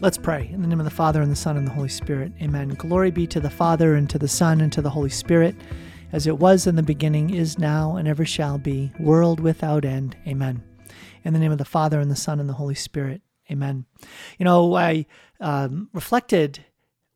Let's 0.00 0.18
pray. 0.18 0.50
In 0.52 0.60
the 0.60 0.68
name 0.68 0.78
of 0.78 0.84
the 0.84 0.90
Father, 0.90 1.22
and 1.22 1.32
the 1.32 1.36
Son, 1.36 1.56
and 1.56 1.66
the 1.66 1.72
Holy 1.72 1.88
Spirit. 1.88 2.30
Amen. 2.42 2.68
Glory 2.68 3.10
be 3.10 3.26
to 3.28 3.40
the 3.40 3.48
Father, 3.48 3.94
and 3.94 4.10
to 4.10 4.18
the 4.18 4.28
Son, 4.28 4.60
and 4.60 4.70
to 4.74 4.82
the 4.82 4.90
Holy 4.90 5.08
Spirit, 5.08 5.56
as 6.12 6.26
it 6.26 6.38
was 6.38 6.66
in 6.66 6.76
the 6.76 6.82
beginning, 6.82 7.30
is 7.30 7.58
now, 7.58 7.96
and 7.96 8.06
ever 8.06 8.26
shall 8.26 8.58
be, 8.58 8.92
world 9.00 9.40
without 9.40 9.86
end. 9.86 10.14
Amen. 10.26 10.62
In 11.24 11.32
the 11.32 11.38
name 11.38 11.50
of 11.50 11.56
the 11.56 11.64
Father, 11.64 11.98
and 11.98 12.10
the 12.10 12.16
Son, 12.16 12.40
and 12.40 12.48
the 12.48 12.54
Holy 12.54 12.74
Spirit. 12.74 13.22
Amen. 13.50 13.86
You 14.38 14.44
know, 14.44 14.74
I 14.74 15.06
um, 15.40 15.88
reflected, 15.94 16.66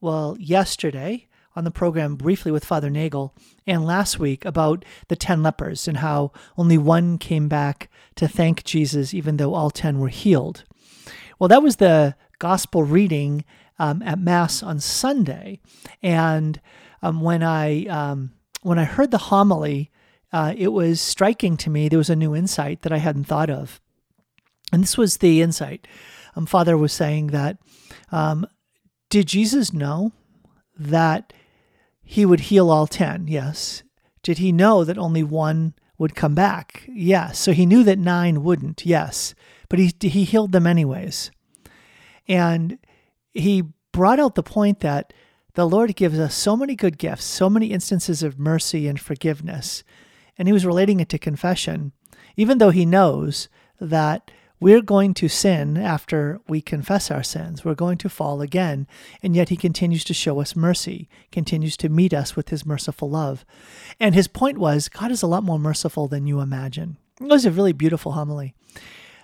well, 0.01 0.37
yesterday 0.41 1.29
on 1.55 1.65
the 1.65 1.71
program 1.71 2.17
briefly 2.17 2.51
with 2.51 2.65
Father 2.65 2.89
Nagel 2.89 3.35
and 3.67 3.85
last 3.85 4.19
week 4.19 4.47
about 4.47 4.87
the 5.09 5.17
10 5.17 5.43
lepers 5.43 5.87
and 5.87 5.99
how 5.99 6.33
only 6.57 6.79
one 6.79 7.19
came 7.19 7.47
back 7.47 7.91
to 8.15 8.27
thank 8.27 8.65
Jesus, 8.65 9.13
even 9.13 9.37
though 9.37 9.53
all 9.53 9.71
10 9.71 9.99
were 9.99 10.09
healed. 10.09 10.65
Well, 11.39 11.49
that 11.49 11.63
was 11.63 11.77
the 11.77 12.15
gospel 12.41 12.83
reading 12.83 13.45
um, 13.79 14.03
at 14.03 14.19
Mass 14.19 14.65
on 14.65 14.81
Sunday. 14.81 15.61
And 16.03 16.61
um, 17.03 17.21
when 17.21 17.45
I 17.45 17.87
um, 17.87 18.33
when 18.63 18.79
I 18.79 18.85
heard 18.85 19.13
the 19.13 19.19
homily, 19.19 19.93
uh, 20.33 20.55
it 20.57 20.69
was 20.69 21.01
striking 21.01 21.57
to 21.59 21.71
me. 21.71 21.89
There 21.89 21.99
was 21.99 22.11
a 22.11 22.17
new 22.17 22.35
insight 22.35 22.83
that 22.83 22.93
I 22.93 22.99
hadn't 22.99 23.25
thought 23.25 23.51
of, 23.51 23.81
and 24.73 24.83
this 24.83 24.99
was 24.99 25.19
the 25.19 25.41
insight. 25.41 25.87
Um, 26.35 26.47
Father 26.47 26.77
was 26.77 26.93
saying 26.93 27.29
that 27.29 27.59
um, 28.11 28.47
did 29.09 29.29
Jesus 29.29 29.73
know 29.73 30.13
that 30.79 31.33
he 32.03 32.25
would 32.25 32.41
heal 32.41 32.71
all 32.71 32.87
10? 32.87 33.29
Yes. 33.29 33.83
Did 34.23 34.39
he 34.39 34.53
know 34.53 34.85
that 34.85 34.99
only 34.99 35.23
one 35.23 35.75
would 35.99 36.15
come 36.15 36.35
back? 36.35 36.85
Yes. 36.89 37.39
So 37.39 37.53
he 37.53 37.67
knew 37.67 37.83
that 37.85 37.99
nine 37.99 38.43
wouldn't? 38.43 38.87
Yes. 38.87 39.35
But 39.69 39.79
he, 39.79 39.93
he 40.01 40.25
healed 40.25 40.53
them 40.53 40.67
anyways. 40.67 41.31
And 42.31 42.79
he 43.35 43.65
brought 43.91 44.21
out 44.21 44.37
the 44.37 44.43
point 44.45 44.81
that 44.81 45.13
the 45.55 45.69
Lord 45.69 45.97
gives 45.97 46.17
us 46.17 46.33
so 46.33 46.57
many 46.57 46.77
good 46.77 46.97
gifts, 46.97 47.25
so 47.25 47.51
many 47.51 47.67
instances 47.67 48.23
of 48.23 48.39
mercy 48.39 48.87
and 48.87 49.01
forgiveness. 49.01 49.83
And 50.39 50.47
he 50.47 50.53
was 50.53 50.65
relating 50.65 51.01
it 51.01 51.09
to 51.09 51.19
confession, 51.19 51.91
even 52.37 52.59
though 52.59 52.71
he 52.71 52.87
knows 52.87 53.49
that 53.81 54.31
we're 54.61 54.81
going 54.81 55.13
to 55.15 55.29
sin 55.29 55.77
after 55.77 56.41
we 56.47 56.61
confess 56.61 57.11
our 57.11 57.25
sins. 57.25 57.65
We're 57.65 57.75
going 57.75 57.99
to 57.99 58.09
fall 58.09 58.43
again. 58.43 58.87
And 59.25 59.35
yet 59.35 59.49
he 59.49 59.57
continues 59.57 60.05
to 60.05 60.15
show 60.15 60.41
us 60.41 60.55
mercy, 60.55 61.09
continues 61.33 61.77
to 61.79 61.89
meet 61.89 62.15
us 62.15 62.37
with 62.37 62.51
his 62.51 62.65
merciful 62.65 63.11
love. 63.11 63.45
And 63.99 64.15
his 64.15 64.29
point 64.29 64.59
was 64.59 64.89
God 64.89 65.11
is 65.11 65.23
a 65.23 65.27
lot 65.27 65.43
more 65.43 65.59
merciful 65.59 66.07
than 66.07 66.29
you 66.29 66.41
imagine. 66.41 66.97
It 67.21 67.27
was 67.27 67.45
a 67.45 67.51
really 67.51 67.73
beautiful 67.73 68.13
homily. 68.13 68.55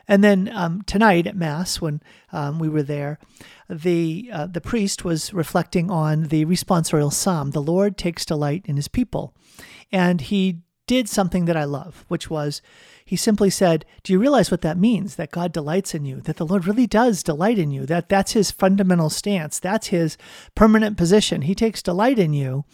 And 0.09 0.23
then 0.23 0.51
um, 0.55 0.83
tonight 0.83 1.27
at 1.27 1.37
Mass, 1.37 1.81
when 1.81 2.01
um, 2.33 2.59
we 2.59 2.69
were 2.69 2.83
there, 2.83 3.19
the 3.69 4.31
uh, 4.33 4.47
the 4.47 4.61
priest 4.61 5.05
was 5.05 5.35
reflecting 5.35 5.91
on 5.91 6.25
the 6.25 6.45
responsorial 6.45 7.13
psalm. 7.13 7.51
The 7.51 7.63
Lord 7.63 7.97
takes 7.97 8.25
delight 8.25 8.65
in 8.67 8.77
His 8.77 8.89
people, 8.89 9.35
and 9.91 10.21
he 10.21 10.61
did 10.87 11.09
something 11.09 11.47
that 11.47 11.57
I 11.57 11.65
love, 11.65 12.05
which 12.07 12.31
was 12.31 12.63
he 13.05 13.17
simply 13.17 13.51
said, 13.51 13.85
"Do 14.05 14.13
you 14.13 14.21
realize 14.21 14.51
what 14.51 14.61
that 14.63 14.79
means? 14.79 15.17
That 15.17 15.33
God 15.33 15.53
delights 15.53 15.95
in 15.95 16.05
you. 16.05 16.21
That 16.21 16.37
the 16.37 16.47
Lord 16.47 16.67
really 16.67 16.87
does 16.87 17.25
delight 17.25 17.59
in 17.59 17.73
you. 17.73 17.87
That 17.87 18.09
that's 18.09 18.33
His 18.33 18.53
fundamental 18.53 19.11
stance. 19.11 19.59
That's 19.59 19.89
His 19.89 20.17
permanent 20.55 20.97
position. 20.97 21.43
He 21.43 21.55
takes 21.55 21.83
delight 21.83 22.19
in 22.19 22.33
you, 22.33 22.65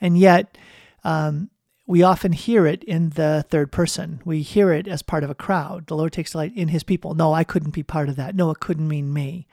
and 0.00 0.18
yet." 0.18 0.58
Um, 1.04 1.50
we 1.86 2.02
often 2.02 2.32
hear 2.32 2.66
it 2.66 2.84
in 2.84 3.10
the 3.10 3.44
third 3.48 3.72
person. 3.72 4.20
We 4.24 4.42
hear 4.42 4.72
it 4.72 4.86
as 4.86 5.02
part 5.02 5.24
of 5.24 5.30
a 5.30 5.34
crowd. 5.34 5.86
The 5.88 5.96
Lord 5.96 6.12
takes 6.12 6.32
delight 6.32 6.52
in 6.54 6.68
his 6.68 6.84
people. 6.84 7.14
No, 7.14 7.32
I 7.32 7.44
couldn't 7.44 7.74
be 7.74 7.82
part 7.82 8.08
of 8.08 8.16
that. 8.16 8.36
No, 8.36 8.50
it 8.50 8.60
couldn't 8.60 8.88
mean 8.88 9.12
me. 9.12 9.46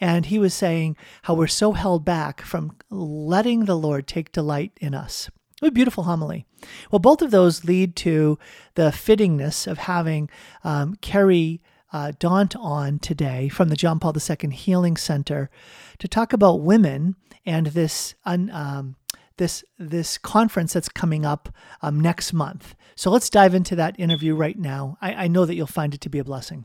And 0.00 0.26
he 0.26 0.38
was 0.38 0.54
saying 0.54 0.96
how 1.22 1.34
we're 1.34 1.46
so 1.46 1.72
held 1.72 2.04
back 2.04 2.40
from 2.40 2.76
letting 2.90 3.64
the 3.64 3.76
Lord 3.76 4.06
take 4.06 4.32
delight 4.32 4.72
in 4.80 4.94
us. 4.94 5.30
A 5.62 5.70
beautiful 5.70 6.04
homily. 6.04 6.46
Well, 6.90 6.98
both 6.98 7.22
of 7.22 7.30
those 7.30 7.64
lead 7.64 7.96
to 7.96 8.38
the 8.74 8.90
fittingness 8.90 9.66
of 9.66 9.78
having 9.78 10.28
um, 10.64 10.96
Carrie 10.96 11.62
uh, 11.92 12.12
Daunt 12.18 12.54
on 12.56 12.98
today 12.98 13.48
from 13.48 13.68
the 13.68 13.76
John 13.76 13.98
Paul 13.98 14.14
II 14.14 14.50
Healing 14.50 14.96
Center 14.96 15.50
to 15.98 16.08
talk 16.08 16.32
about 16.32 16.60
women 16.60 17.16
and 17.46 17.68
this 17.68 18.14
un, 18.24 18.50
um, 18.50 18.96
this 19.38 19.64
this 19.78 20.18
conference 20.18 20.72
that's 20.72 20.88
coming 20.88 21.24
up 21.24 21.48
um, 21.82 22.00
next 22.00 22.32
month. 22.32 22.74
So 22.94 23.10
let's 23.10 23.30
dive 23.30 23.54
into 23.54 23.76
that 23.76 23.98
interview 23.98 24.34
right 24.34 24.58
now. 24.58 24.96
I, 25.00 25.24
I 25.24 25.28
know 25.28 25.44
that 25.44 25.54
you'll 25.54 25.66
find 25.66 25.94
it 25.94 26.00
to 26.02 26.08
be 26.08 26.18
a 26.18 26.24
blessing. 26.24 26.64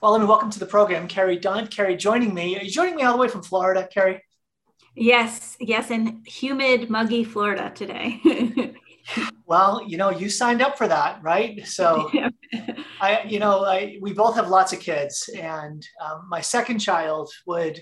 Well, 0.00 0.12
let 0.12 0.20
me 0.20 0.26
welcome 0.26 0.50
to 0.50 0.58
the 0.58 0.66
program, 0.66 1.06
Carrie 1.06 1.38
Daunt. 1.38 1.70
Carrie, 1.70 1.96
joining 1.96 2.34
me. 2.34 2.58
Are 2.58 2.62
you 2.62 2.70
joining 2.70 2.96
me 2.96 3.02
all 3.02 3.12
the 3.12 3.18
way 3.18 3.28
from 3.28 3.42
Florida, 3.42 3.88
Carrie? 3.92 4.20
Yes, 4.94 5.56
yes, 5.60 5.90
in 5.90 6.22
humid, 6.26 6.90
muggy 6.90 7.24
Florida 7.24 7.72
today. 7.74 8.20
well, 9.46 9.82
you 9.86 9.96
know, 9.96 10.10
you 10.10 10.28
signed 10.28 10.60
up 10.60 10.76
for 10.76 10.88
that, 10.88 11.22
right? 11.22 11.66
So, 11.66 12.10
I, 13.00 13.22
you 13.28 13.38
know, 13.38 13.64
I, 13.64 13.98
we 14.00 14.12
both 14.12 14.34
have 14.36 14.48
lots 14.48 14.72
of 14.72 14.80
kids, 14.80 15.30
and 15.38 15.86
um, 16.04 16.26
my 16.28 16.40
second 16.40 16.80
child 16.80 17.30
would 17.46 17.80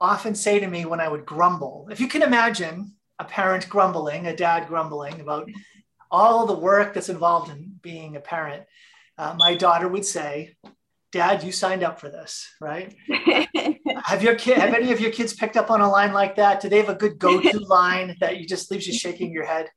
often 0.00 0.34
say 0.34 0.60
to 0.60 0.66
me 0.66 0.84
when 0.84 1.00
I 1.00 1.08
would 1.08 1.26
grumble, 1.26 1.88
if 1.90 2.00
you 2.00 2.08
can 2.08 2.22
imagine 2.22 2.94
a 3.18 3.24
parent 3.24 3.68
grumbling, 3.68 4.26
a 4.26 4.36
dad 4.36 4.68
grumbling 4.68 5.20
about 5.20 5.48
all 6.10 6.46
the 6.46 6.58
work 6.58 6.94
that's 6.94 7.08
involved 7.08 7.50
in 7.50 7.78
being 7.82 8.16
a 8.16 8.20
parent, 8.20 8.64
uh, 9.18 9.34
my 9.36 9.54
daughter 9.54 9.88
would 9.88 10.04
say, 10.04 10.56
Dad, 11.12 11.42
you 11.42 11.52
signed 11.52 11.82
up 11.82 11.98
for 11.98 12.10
this, 12.10 12.52
right? 12.60 12.94
have 14.04 14.22
your 14.22 14.34
kid, 14.34 14.58
have 14.58 14.74
any 14.74 14.92
of 14.92 15.00
your 15.00 15.10
kids 15.10 15.32
picked 15.32 15.56
up 15.56 15.70
on 15.70 15.80
a 15.80 15.88
line 15.88 16.12
like 16.12 16.36
that? 16.36 16.60
Do 16.60 16.68
they 16.68 16.76
have 16.76 16.90
a 16.90 16.94
good 16.94 17.18
go-to 17.18 17.58
line 17.68 18.16
that 18.20 18.38
you 18.38 18.46
just 18.46 18.70
leaves 18.70 18.86
you 18.86 18.92
shaking 18.92 19.32
your 19.32 19.46
head? 19.46 19.70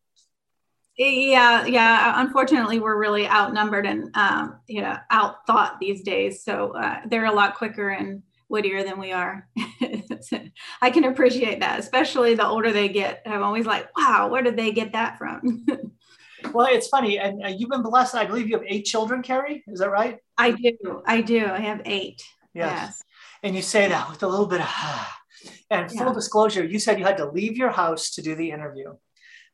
Yeah, 0.97 1.66
yeah. 1.66 2.13
Unfortunately, 2.18 2.80
we're 2.80 3.00
really 3.00 3.25
outnumbered 3.25 3.86
and 3.86 4.13
um, 4.16 4.59
you 4.68 4.81
know 4.81 4.97
outthought 5.09 5.80
these 5.80 6.01
days. 6.01 6.44
So 6.44 6.75
uh, 6.75 7.01
they're 7.06 7.25
a 7.25 7.31
lot 7.31 7.56
quicker 7.56 7.90
and 7.90 8.22
wittier 8.49 8.83
than 8.83 8.99
we 8.99 9.11
are. 9.11 9.47
I 10.81 10.89
can 10.89 11.05
appreciate 11.05 11.59
that, 11.61 11.79
especially 11.79 12.35
the 12.35 12.47
older 12.47 12.71
they 12.71 12.89
get. 12.89 13.21
I'm 13.25 13.43
always 13.43 13.65
like, 13.65 13.87
wow, 13.97 14.27
where 14.29 14.41
did 14.41 14.57
they 14.57 14.71
get 14.71 14.93
that 14.93 15.17
from? 15.17 15.65
well, 16.53 16.67
it's 16.69 16.88
funny. 16.88 17.19
And 17.19 17.45
uh, 17.45 17.49
you've 17.49 17.69
been 17.69 17.83
blessed. 17.83 18.15
I 18.15 18.25
believe 18.25 18.47
you 18.47 18.57
have 18.57 18.65
eight 18.67 18.85
children, 18.85 19.21
Carrie. 19.21 19.63
Is 19.67 19.79
that 19.79 19.91
right? 19.91 20.17
I 20.38 20.51
do. 20.51 21.03
I 21.05 21.21
do. 21.21 21.45
I 21.45 21.59
have 21.59 21.81
eight. 21.85 22.21
Yes. 22.53 22.71
yes. 22.71 23.03
And 23.43 23.55
you 23.55 23.61
say 23.61 23.88
that 23.88 24.09
with 24.09 24.23
a 24.23 24.27
little 24.27 24.47
bit 24.47 24.61
of, 24.61 24.67
ah. 24.67 25.17
and 25.69 25.89
full 25.89 26.07
yeah. 26.07 26.13
disclosure, 26.13 26.65
you 26.65 26.79
said 26.79 26.99
you 26.99 27.05
had 27.05 27.17
to 27.17 27.29
leave 27.29 27.55
your 27.55 27.69
house 27.69 28.11
to 28.11 28.21
do 28.21 28.35
the 28.35 28.51
interview. 28.51 28.93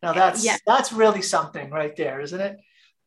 Now 0.01 0.13
that's 0.13 0.45
yeah. 0.45 0.57
that's 0.67 0.93
really 0.93 1.21
something 1.21 1.71
right 1.71 1.95
there, 1.95 2.19
isn't 2.19 2.39
it? 2.39 2.57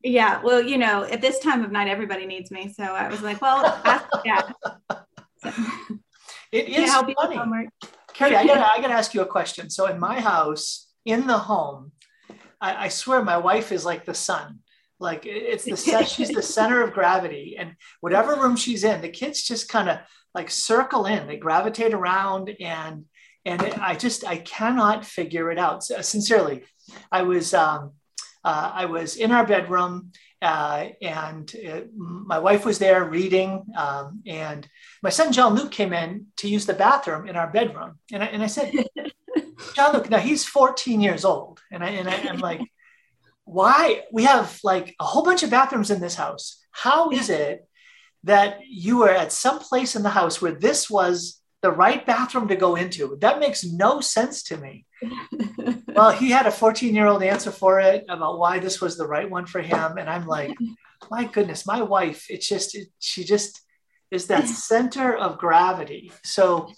Yeah. 0.03 0.41
Well, 0.43 0.63
you 0.63 0.79
know, 0.79 1.05
at 1.05 1.21
this 1.21 1.39
time 1.39 1.63
of 1.65 1.71
night, 1.71 1.89
everybody 1.89 2.27
needs 2.27 2.51
me. 2.51 2.73
So 2.73 2.83
I 2.83 3.09
was 3.09 3.23
like, 3.23 3.41
well, 3.41 3.65
ask 3.85 4.07
it 6.53 6.69
is 6.69 6.89
yeah, 6.89 7.03
funny. 7.17 7.69
Carrie, 8.15 8.37
I 8.37 8.47
gotta, 8.47 8.73
I 8.73 8.81
gotta 8.81 8.95
ask 8.95 9.15
you 9.15 9.23
a 9.23 9.27
question. 9.27 9.71
So 9.71 9.87
in 9.87 9.99
my 9.99 10.21
house, 10.21 10.89
in 11.05 11.27
the 11.27 11.39
home, 11.39 11.93
I, 12.61 12.87
I 12.87 12.89
swear 12.89 13.23
my 13.23 13.39
wife 13.39 13.73
is 13.73 13.85
like 13.85 14.05
the 14.05 14.15
sun. 14.15 14.61
Like 15.01 15.25
it's 15.25 15.65
the 15.65 16.05
she's 16.05 16.31
the 16.31 16.43
center 16.43 16.83
of 16.83 16.93
gravity, 16.93 17.57
and 17.57 17.75
whatever 18.01 18.35
room 18.35 18.57
she's 18.57 18.83
in, 18.83 19.01
the 19.01 19.09
kids 19.09 19.43
just 19.43 19.69
kind 19.69 19.89
of 19.89 19.99
like 20.35 20.51
circle 20.51 21.07
in. 21.07 21.29
They 21.29 21.37
gravitate 21.37 21.95
around, 21.95 22.51
and 22.59 23.05
and 23.45 23.63
it, 23.63 23.79
I 23.79 23.95
just 23.95 24.27
I 24.27 24.39
cannot 24.39 25.05
figure 25.05 25.53
it 25.53 25.59
out. 25.59 25.85
So, 25.85 26.01
sincerely, 26.01 26.65
I 27.13 27.23
was 27.23 27.55
um, 27.55 27.93
uh, 28.45 28.73
I 28.75 28.87
was 28.87 29.17
in 29.17 29.31
our 29.31 29.47
bedroom 29.47 30.11
uh, 30.41 30.87
and 31.03 31.53
it, 31.55 31.91
my 31.95 32.39
wife 32.39 32.65
was 32.65 32.79
there 32.79 33.05
reading, 33.05 33.65
um, 33.77 34.23
and 34.27 34.69
my 35.03 35.11
son 35.11 35.33
John 35.33 35.55
Luke 35.55 35.73
came 35.73 35.93
in 35.93 36.27
to 36.37 36.49
use 36.49 36.67
the 36.67 36.75
bathroom 36.75 37.27
in 37.27 37.37
our 37.37 37.49
bedroom, 37.49 37.99
and 38.13 38.23
I, 38.23 38.27
and 38.27 38.43
I 38.43 38.47
said, 38.47 38.73
John 39.75 39.93
Luke, 39.93 40.11
now 40.11 40.19
he's 40.19 40.45
14 40.45 41.01
years 41.01 41.25
old, 41.25 41.61
and 41.73 41.83
I 41.83 41.89
and 41.91 42.09
I, 42.09 42.15
am 42.15 42.39
like, 42.39 42.61
why? 43.45 44.05
We 44.13 44.25
have 44.25 44.59
like 44.63 44.95
a 45.01 45.05
whole 45.05 45.25
bunch 45.25 45.43
of 45.43 45.51
bathrooms 45.51 45.91
in 45.91 46.01
this 46.01 46.15
house. 46.15 46.65
How 46.71 47.11
is 47.11 47.31
it 47.31 47.67
that 48.25 48.61
you 48.69 48.99
were 48.99 49.11
at 49.11 49.33
some 49.33 49.59
place 49.59 49.97
in 49.97 50.03
the 50.03 50.11
house 50.11 50.41
where 50.41 50.53
this 50.53 50.91
was 50.91 51.41
the 51.63 51.71
right 51.71 52.05
bathroom 52.05 52.49
to 52.49 52.57
go 52.57 52.77
into? 52.77 53.17
That 53.21 53.41
makes 53.41 53.65
no 53.65 54.01
sense 54.01 54.43
to 54.45 54.57
me 54.57 54.87
well, 55.89 56.11
he 56.13 56.31
had 56.31 56.47
a 56.47 56.51
14 56.51 56.95
year 56.95 57.07
old 57.07 57.23
answer 57.23 57.51
for 57.51 57.81
it 57.81 58.05
about 58.09 58.39
why 58.39 58.59
this 58.59 58.81
was 58.81 58.97
the 58.97 59.07
right 59.07 59.31
one 59.31 59.47
for 59.47 59.61
him. 59.61 59.99
And 59.99 60.09
I'm 60.09 60.27
like, 60.27 60.57
my 61.11 61.25
goodness, 61.25 61.67
my 61.67 61.83
wife, 61.83 62.27
it's 62.31 62.49
just, 62.49 62.75
it, 62.75 62.89
she 62.99 63.25
just 63.25 63.61
is 64.11 64.27
that 64.29 64.49
center 64.49 65.17
of 65.17 65.39
gravity. 65.39 66.13
So 66.25 66.73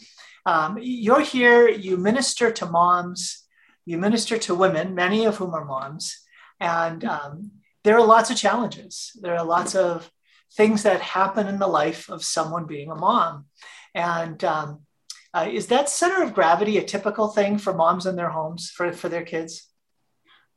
um, 0.47 0.79
you're 0.81 1.21
here, 1.21 1.69
you 1.69 1.97
minister 1.97 2.51
to 2.51 2.67
moms, 2.67 3.45
you 3.87 3.99
minister 3.99 4.37
to 4.39 4.55
women, 4.55 4.95
many 4.95 5.25
of 5.27 5.37
whom 5.37 5.55
are 5.55 5.65
moms. 5.65 6.19
And 6.59 7.05
um, 7.05 7.53
there 7.85 7.97
are 7.97 8.05
lots 8.05 8.31
of 8.31 8.37
challenges. 8.37 9.13
There 9.21 9.37
are 9.37 9.45
lots 9.45 9.75
of 9.75 10.11
things 10.55 10.83
that 10.83 11.01
happen 11.01 11.47
in 11.47 11.59
the 11.59 11.67
life 11.67 12.11
of 12.11 12.25
someone 12.25 12.67
being 12.67 12.91
a 12.91 12.97
mom. 12.97 13.47
And 13.95 14.43
um, 14.45 14.81
uh, 15.33 15.49
is 15.51 15.69
that 15.69 15.89
center 15.89 16.23
of 16.23 16.35
gravity 16.35 16.79
a 16.79 16.85
typical 16.85 17.29
thing 17.29 17.59
for 17.59 17.75
moms 17.75 18.07
in 18.07 18.17
their 18.17 18.31
homes 18.31 18.71
for, 18.71 18.93
for 18.93 19.09
their 19.09 19.25
kids? 19.25 19.67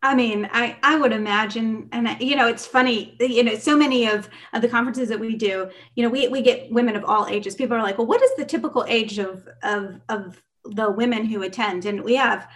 I 0.01 0.15
mean, 0.15 0.49
I, 0.51 0.75
I 0.83 0.97
would 0.97 1.13
imagine, 1.13 1.87
and 1.93 2.17
you 2.19 2.35
know, 2.35 2.47
it's 2.49 2.65
funny, 2.65 3.15
you 3.21 3.41
know, 3.41 3.55
so 3.55 3.77
many 3.77 4.07
of, 4.07 4.29
of 4.51 4.61
the 4.61 4.67
conferences 4.67 5.07
that 5.07 5.19
we 5.19 5.37
do, 5.37 5.69
you 5.95 6.03
know, 6.03 6.09
we, 6.09 6.27
we 6.27 6.41
get 6.41 6.69
women 6.69 6.97
of 6.97 7.05
all 7.05 7.25
ages. 7.27 7.55
People 7.55 7.77
are 7.77 7.81
like, 7.81 7.97
well, 7.97 8.07
what 8.07 8.21
is 8.21 8.31
the 8.35 8.43
typical 8.43 8.83
age 8.89 9.17
of, 9.17 9.47
of, 9.63 10.01
of 10.09 10.43
the 10.65 10.91
women 10.91 11.25
who 11.25 11.43
attend? 11.43 11.85
And 11.85 12.03
we 12.03 12.15
have, 12.15 12.49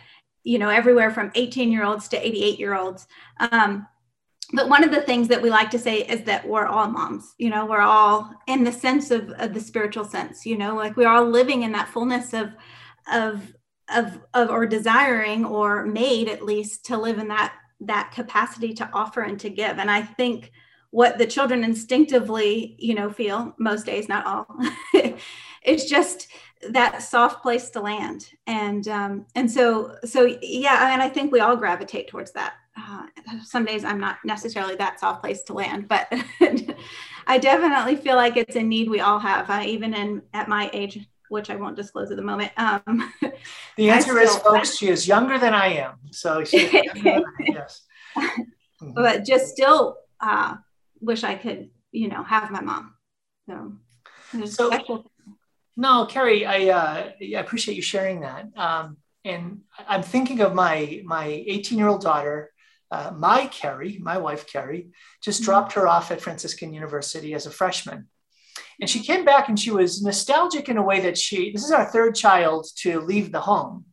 you 0.43 0.59
know, 0.59 0.67
everywhere 0.67 1.09
from 1.09 1.31
18 1.35 1.71
year 1.71 1.85
olds 1.85 2.09
to 2.09 2.27
88 2.27 2.59
year 2.59 2.75
olds. 2.75 3.07
Um, 3.39 3.87
but 4.53 4.69
one 4.69 4.83
of 4.83 4.91
the 4.91 5.01
things 5.01 5.27
that 5.27 5.41
we 5.41 5.49
like 5.49 5.69
to 5.69 5.79
say 5.79 6.03
is 6.03 6.23
that 6.23 6.47
we're 6.47 6.67
all 6.67 6.87
moms 6.87 7.33
you 7.37 7.49
know 7.49 7.65
we're 7.65 7.81
all 7.81 8.31
in 8.47 8.63
the 8.63 8.71
sense 8.71 9.11
of, 9.11 9.29
of 9.31 9.53
the 9.53 9.59
spiritual 9.59 10.05
sense 10.05 10.45
you 10.45 10.57
know 10.57 10.75
like 10.75 10.95
we're 10.95 11.09
all 11.09 11.25
living 11.25 11.63
in 11.63 11.71
that 11.71 11.89
fullness 11.89 12.33
of 12.33 12.51
of 13.11 13.53
of 13.93 14.19
of 14.33 14.49
or 14.49 14.65
desiring 14.65 15.45
or 15.45 15.85
made 15.85 16.27
at 16.27 16.43
least 16.43 16.85
to 16.85 16.97
live 16.97 17.19
in 17.19 17.27
that 17.27 17.53
that 17.79 18.11
capacity 18.11 18.73
to 18.73 18.89
offer 18.91 19.21
and 19.21 19.39
to 19.39 19.49
give. 19.49 19.77
And 19.77 19.89
i 19.89 20.01
think 20.01 20.51
what 20.91 21.17
the 21.17 21.27
children 21.27 21.63
instinctively 21.63 22.75
you 22.79 22.95
know 22.95 23.09
feel 23.09 23.53
most 23.59 23.85
days 23.85 24.09
not 24.09 24.25
all 24.25 24.47
it's 25.63 25.85
just 25.85 26.27
that 26.71 27.03
soft 27.03 27.43
place 27.43 27.69
to 27.69 27.79
land. 27.79 28.31
And 28.47 28.87
um 28.87 29.25
and 29.35 29.49
so 29.49 29.95
so 30.03 30.37
yeah 30.41 30.93
and 30.93 31.01
i 31.01 31.09
think 31.09 31.31
we 31.31 31.39
all 31.39 31.55
gravitate 31.55 32.07
towards 32.07 32.31
that 32.33 32.55
uh, 32.77 33.05
some 33.43 33.65
days 33.65 33.83
i'm 33.83 33.99
not 33.99 34.17
necessarily 34.23 34.75
that 34.75 34.99
soft 34.99 35.21
place 35.21 35.43
to 35.43 35.53
land 35.53 35.87
but 35.87 36.07
i 37.27 37.37
definitely 37.37 37.95
feel 37.95 38.15
like 38.15 38.37
it's 38.37 38.55
a 38.55 38.63
need 38.63 38.89
we 38.89 38.99
all 38.99 39.19
have 39.19 39.49
uh, 39.49 39.63
even 39.65 39.93
in 39.93 40.21
at 40.33 40.47
my 40.47 40.69
age 40.73 41.07
which 41.29 41.49
I 41.49 41.55
won't 41.55 41.75
disclose 41.75 42.11
at 42.11 42.17
the 42.17 42.23
moment. 42.23 42.51
Um, 42.57 43.11
the 43.77 43.89
answer 43.89 44.17
is, 44.19 44.35
folks, 44.37 44.77
she 44.77 44.87
is 44.87 45.07
younger 45.07 45.37
than 45.37 45.53
I 45.53 45.67
am. 45.73 45.95
So 46.11 46.43
she 46.43 46.69
yes. 47.39 47.83
But 48.81 49.25
just 49.25 49.47
still 49.47 49.97
uh, 50.19 50.55
wish 51.01 51.23
I 51.23 51.35
could, 51.35 51.69
you 51.91 52.07
know, 52.09 52.23
have 52.23 52.51
my 52.51 52.61
mom. 52.61 52.93
So, 53.47 53.73
so 54.45 54.69
special. 54.69 55.11
no, 55.75 56.05
Carrie, 56.05 56.45
I, 56.45 56.69
uh, 56.69 57.11
I 57.21 57.39
appreciate 57.39 57.75
you 57.75 57.81
sharing 57.81 58.21
that. 58.21 58.47
Um, 58.55 58.97
and 59.25 59.61
I'm 59.87 60.03
thinking 60.03 60.41
of 60.41 60.53
my 60.53 61.01
my 61.03 61.25
18 61.25 61.77
year 61.77 61.87
old 61.87 62.01
daughter. 62.01 62.51
Uh, 62.89 63.11
my 63.15 63.47
Carrie, 63.47 63.99
my 64.01 64.17
wife 64.17 64.47
Carrie, 64.47 64.89
just 65.21 65.41
mm-hmm. 65.41 65.51
dropped 65.51 65.73
her 65.73 65.87
off 65.87 66.11
at 66.11 66.21
Franciscan 66.21 66.73
University 66.73 67.33
as 67.33 67.45
a 67.45 67.51
freshman 67.51 68.07
and 68.79 68.89
she 68.89 69.01
came 69.03 69.25
back 69.25 69.49
and 69.49 69.59
she 69.59 69.71
was 69.71 70.03
nostalgic 70.03 70.69
in 70.69 70.77
a 70.77 70.83
way 70.83 70.99
that 71.01 71.17
she, 71.17 71.51
this 71.51 71.63
is 71.63 71.71
our 71.71 71.85
third 71.85 72.15
child 72.15 72.67
to 72.77 72.99
leave 73.01 73.31
the 73.31 73.41
home. 73.41 73.85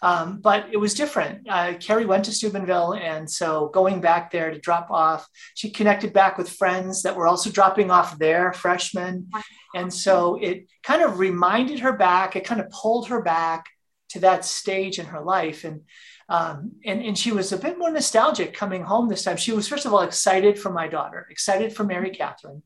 Um, 0.00 0.40
but 0.40 0.66
it 0.70 0.76
was 0.76 0.94
different. 0.94 1.48
Uh, 1.48 1.74
Carrie 1.80 2.06
went 2.06 2.26
to 2.26 2.32
Steubenville, 2.32 2.94
and 2.94 3.28
so 3.28 3.68
going 3.74 4.00
back 4.00 4.30
there 4.30 4.50
to 4.52 4.58
drop 4.60 4.92
off, 4.92 5.26
she 5.54 5.70
connected 5.70 6.12
back 6.12 6.38
with 6.38 6.48
friends 6.48 7.02
that 7.02 7.16
were 7.16 7.26
also 7.26 7.50
dropping 7.50 7.90
off 7.90 8.16
their 8.16 8.52
freshmen. 8.52 9.28
And 9.74 9.92
so 9.92 10.38
it 10.40 10.68
kind 10.84 11.02
of 11.02 11.18
reminded 11.18 11.80
her 11.80 11.92
back, 11.92 12.36
it 12.36 12.44
kind 12.44 12.60
of 12.60 12.70
pulled 12.70 13.08
her 13.08 13.22
back 13.22 13.66
to 14.10 14.20
that 14.20 14.44
stage 14.44 14.98
in 14.98 15.06
her 15.06 15.20
life. 15.20 15.64
And 15.64 15.82
um, 16.30 16.72
and, 16.84 17.00
and 17.02 17.16
she 17.16 17.32
was 17.32 17.52
a 17.52 17.56
bit 17.56 17.78
more 17.78 17.90
nostalgic 17.90 18.52
coming 18.52 18.82
home 18.82 19.08
this 19.08 19.22
time. 19.22 19.38
She 19.38 19.52
was, 19.52 19.66
first 19.66 19.86
of 19.86 19.94
all, 19.94 20.02
excited 20.02 20.58
for 20.58 20.70
my 20.70 20.86
daughter, 20.86 21.26
excited 21.30 21.72
for 21.72 21.84
Mary 21.84 22.10
Catherine 22.10 22.62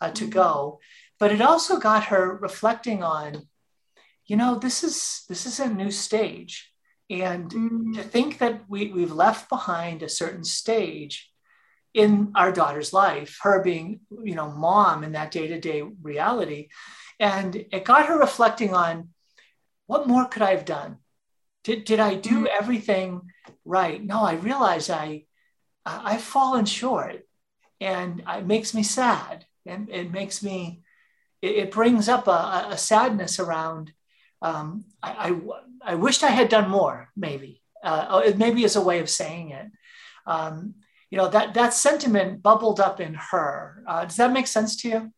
uh, 0.00 0.10
to 0.12 0.24
mm-hmm. 0.24 0.32
go 0.32 0.80
but 1.22 1.30
it 1.30 1.40
also 1.40 1.78
got 1.78 2.06
her 2.06 2.36
reflecting 2.38 3.04
on 3.04 3.46
you 4.26 4.36
know 4.36 4.56
this 4.56 4.82
is 4.82 5.24
this 5.28 5.46
is 5.46 5.60
a 5.60 5.72
new 5.72 5.88
stage 5.88 6.72
and 7.08 7.48
mm. 7.52 7.94
to 7.94 8.02
think 8.02 8.38
that 8.38 8.62
we, 8.68 8.90
we've 8.90 9.12
left 9.12 9.48
behind 9.48 10.02
a 10.02 10.08
certain 10.08 10.42
stage 10.42 11.30
in 11.94 12.32
our 12.34 12.50
daughter's 12.50 12.92
life 12.92 13.38
her 13.42 13.62
being 13.62 14.00
you 14.24 14.34
know 14.34 14.50
mom 14.50 15.04
in 15.04 15.12
that 15.12 15.30
day-to-day 15.30 15.84
reality 16.02 16.70
and 17.20 17.54
it 17.54 17.84
got 17.84 18.06
her 18.06 18.18
reflecting 18.18 18.74
on 18.74 19.10
what 19.86 20.08
more 20.08 20.26
could 20.26 20.42
i 20.42 20.50
have 20.50 20.64
done 20.64 20.98
did, 21.64 21.84
did 21.84 22.00
i 22.00 22.14
do 22.14 22.44
mm. 22.44 22.46
everything 22.46 23.22
right 23.64 24.02
no 24.02 24.22
i 24.22 24.34
realize 24.34 24.90
i 24.90 25.24
i've 25.84 26.22
fallen 26.22 26.64
short 26.64 27.26
and 27.80 28.22
it 28.26 28.46
makes 28.46 28.74
me 28.74 28.82
sad 28.82 29.44
and 29.66 29.88
it 29.90 30.10
makes 30.10 30.42
me 30.42 30.82
it, 31.42 31.56
it 31.56 31.70
brings 31.70 32.08
up 32.08 32.28
a, 32.28 32.68
a 32.70 32.78
sadness 32.78 33.38
around. 33.38 33.92
Um, 34.40 34.84
I, 35.02 35.10
I, 35.84 35.92
I, 35.92 35.94
wished 35.96 36.24
I 36.24 36.30
had 36.30 36.48
done 36.48 36.70
more, 36.70 37.10
maybe. 37.16 37.60
Uh, 37.82 38.32
maybe 38.36 38.64
as 38.64 38.76
a 38.76 38.80
way 38.80 39.00
of 39.00 39.10
saying 39.10 39.50
it. 39.50 39.66
Um, 40.26 40.74
you 41.10 41.18
know 41.18 41.28
that 41.28 41.54
that 41.54 41.74
sentiment 41.74 42.42
bubbled 42.42 42.80
up 42.80 43.00
in 43.00 43.14
her. 43.14 43.82
Uh, 43.86 44.04
does 44.04 44.16
that 44.16 44.32
make 44.32 44.46
sense 44.46 44.76
to 44.76 44.88
you? 44.88 45.12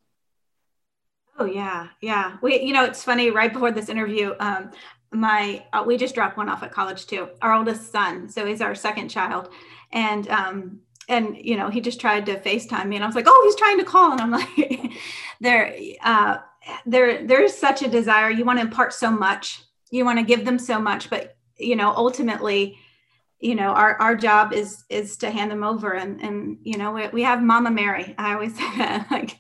Oh 1.39 1.47
yeah, 1.47 1.89
yeah. 2.01 2.37
We, 2.43 2.61
you 2.61 2.73
know, 2.73 2.85
it's 2.85 3.03
funny. 3.03 3.31
Right 3.31 3.53
before 3.53 3.73
this 3.73 3.89
interview, 3.89 4.35
um, 4.41 4.71
my 5.11 5.65
uh, 5.73 5.83
we 5.87 5.97
just 5.97 6.15
dropped 6.15 6.37
one 6.37 6.49
off 6.49 6.63
at 6.63 6.73
college 6.73 7.07
too. 7.07 7.29
Our 7.43 7.55
oldest 7.55 7.91
son, 7.91 8.29
so 8.29 8.47
he's 8.47 8.61
our 8.61 8.75
second 8.75 9.09
child, 9.09 9.49
and 9.93 10.29
um, 10.29 10.81
and 11.09 11.37
you 11.39 11.57
know 11.57 11.69
he 11.71 11.81
just 11.81 12.01
tried 12.01 12.27
to 12.27 12.39
facetime 12.41 12.87
me 12.87 12.97
and 12.97 13.05
i 13.05 13.07
was 13.07 13.17
like 13.17 13.27
oh 13.29 13.43
he's 13.45 13.57
trying 13.57 13.79
to 13.79 13.85
call 13.85 14.13
and 14.13 14.21
i'm 14.21 14.31
like 14.31 14.93
there 15.41 15.77
uh 16.03 16.39
there 16.87 17.27
there's 17.27 17.55
such 17.55 17.83
a 17.83 17.89
desire 17.89 18.31
you 18.31 18.45
want 18.45 18.59
to 18.59 18.65
impart 18.65 18.93
so 18.93 19.11
much 19.11 19.63
you 19.91 20.05
want 20.05 20.19
to 20.19 20.25
give 20.25 20.45
them 20.45 20.59
so 20.59 20.81
much 20.81 21.11
but 21.11 21.37
you 21.57 21.77
know 21.77 21.93
ultimately 21.97 22.79
you 23.41 23.55
know 23.55 23.69
our 23.69 24.01
our 24.01 24.17
job 24.17 24.53
is 24.53 24.85
is 24.89 25.17
to 25.17 25.31
hand 25.31 25.51
them 25.51 25.65
over 25.65 25.93
and 25.93 26.23
and 26.23 26.59
you 26.63 26.79
know 26.79 26.93
we, 26.93 27.07
we 27.09 27.23
have 27.23 27.43
mama 27.43 27.71
mary 27.71 28.15
i 28.19 28.33
always 28.33 28.55
say 28.57 28.79
that 28.79 29.07
like 29.11 29.39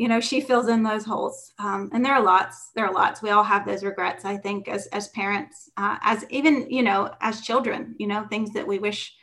you 0.00 0.08
know 0.08 0.18
she 0.18 0.40
fills 0.40 0.68
in 0.68 0.82
those 0.82 1.04
holes. 1.04 1.52
Um, 1.58 1.90
and 1.92 2.02
there 2.02 2.14
are 2.14 2.22
lots 2.22 2.70
there 2.74 2.86
are 2.86 2.92
lots. 2.92 3.20
We 3.20 3.28
all 3.30 3.44
have 3.44 3.66
those 3.66 3.84
regrets 3.84 4.24
i 4.24 4.36
think 4.38 4.66
as 4.66 4.86
as 4.86 5.08
parents 5.08 5.70
uh, 5.76 5.98
as 6.00 6.24
even 6.30 6.70
you 6.70 6.82
know 6.82 7.14
as 7.20 7.42
children 7.42 7.94
you 7.98 8.06
know 8.06 8.24
things 8.24 8.54
that 8.54 8.66
we 8.66 8.78
wish 8.78 9.14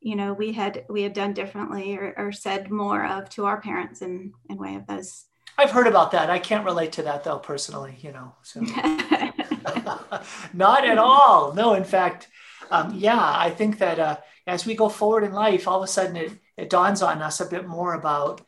you 0.00 0.16
know 0.16 0.32
we 0.32 0.52
had 0.52 0.86
we 0.88 1.02
had 1.02 1.12
done 1.12 1.34
differently 1.34 1.96
or, 1.98 2.14
or 2.16 2.32
said 2.32 2.70
more 2.70 3.04
of 3.04 3.28
to 3.30 3.44
our 3.44 3.60
parents 3.60 4.00
in 4.00 4.32
in 4.48 4.56
way 4.56 4.76
of 4.76 4.86
those. 4.86 5.26
I've 5.58 5.70
heard 5.70 5.86
about 5.86 6.10
that. 6.12 6.30
I 6.30 6.38
can't 6.38 6.64
relate 6.64 6.92
to 6.92 7.02
that 7.02 7.22
though 7.24 7.38
personally 7.38 7.98
you 8.00 8.12
know 8.12 8.34
so. 8.42 8.60
Not 10.54 10.86
at 10.86 10.98
all. 10.98 11.52
No 11.52 11.74
in 11.74 11.84
fact 11.84 12.28
um, 12.70 12.94
yeah 12.96 13.24
i 13.46 13.50
think 13.50 13.76
that 13.78 13.98
uh, 13.98 14.16
as 14.46 14.64
we 14.64 14.74
go 14.74 14.88
forward 14.88 15.24
in 15.24 15.34
life 15.34 15.68
all 15.68 15.82
of 15.82 15.84
a 15.84 15.92
sudden 15.98 16.16
it, 16.16 16.32
it 16.56 16.70
dawns 16.70 17.02
on 17.02 17.20
us 17.20 17.40
a 17.40 17.52
bit 17.54 17.66
more 17.68 17.92
about 17.92 18.40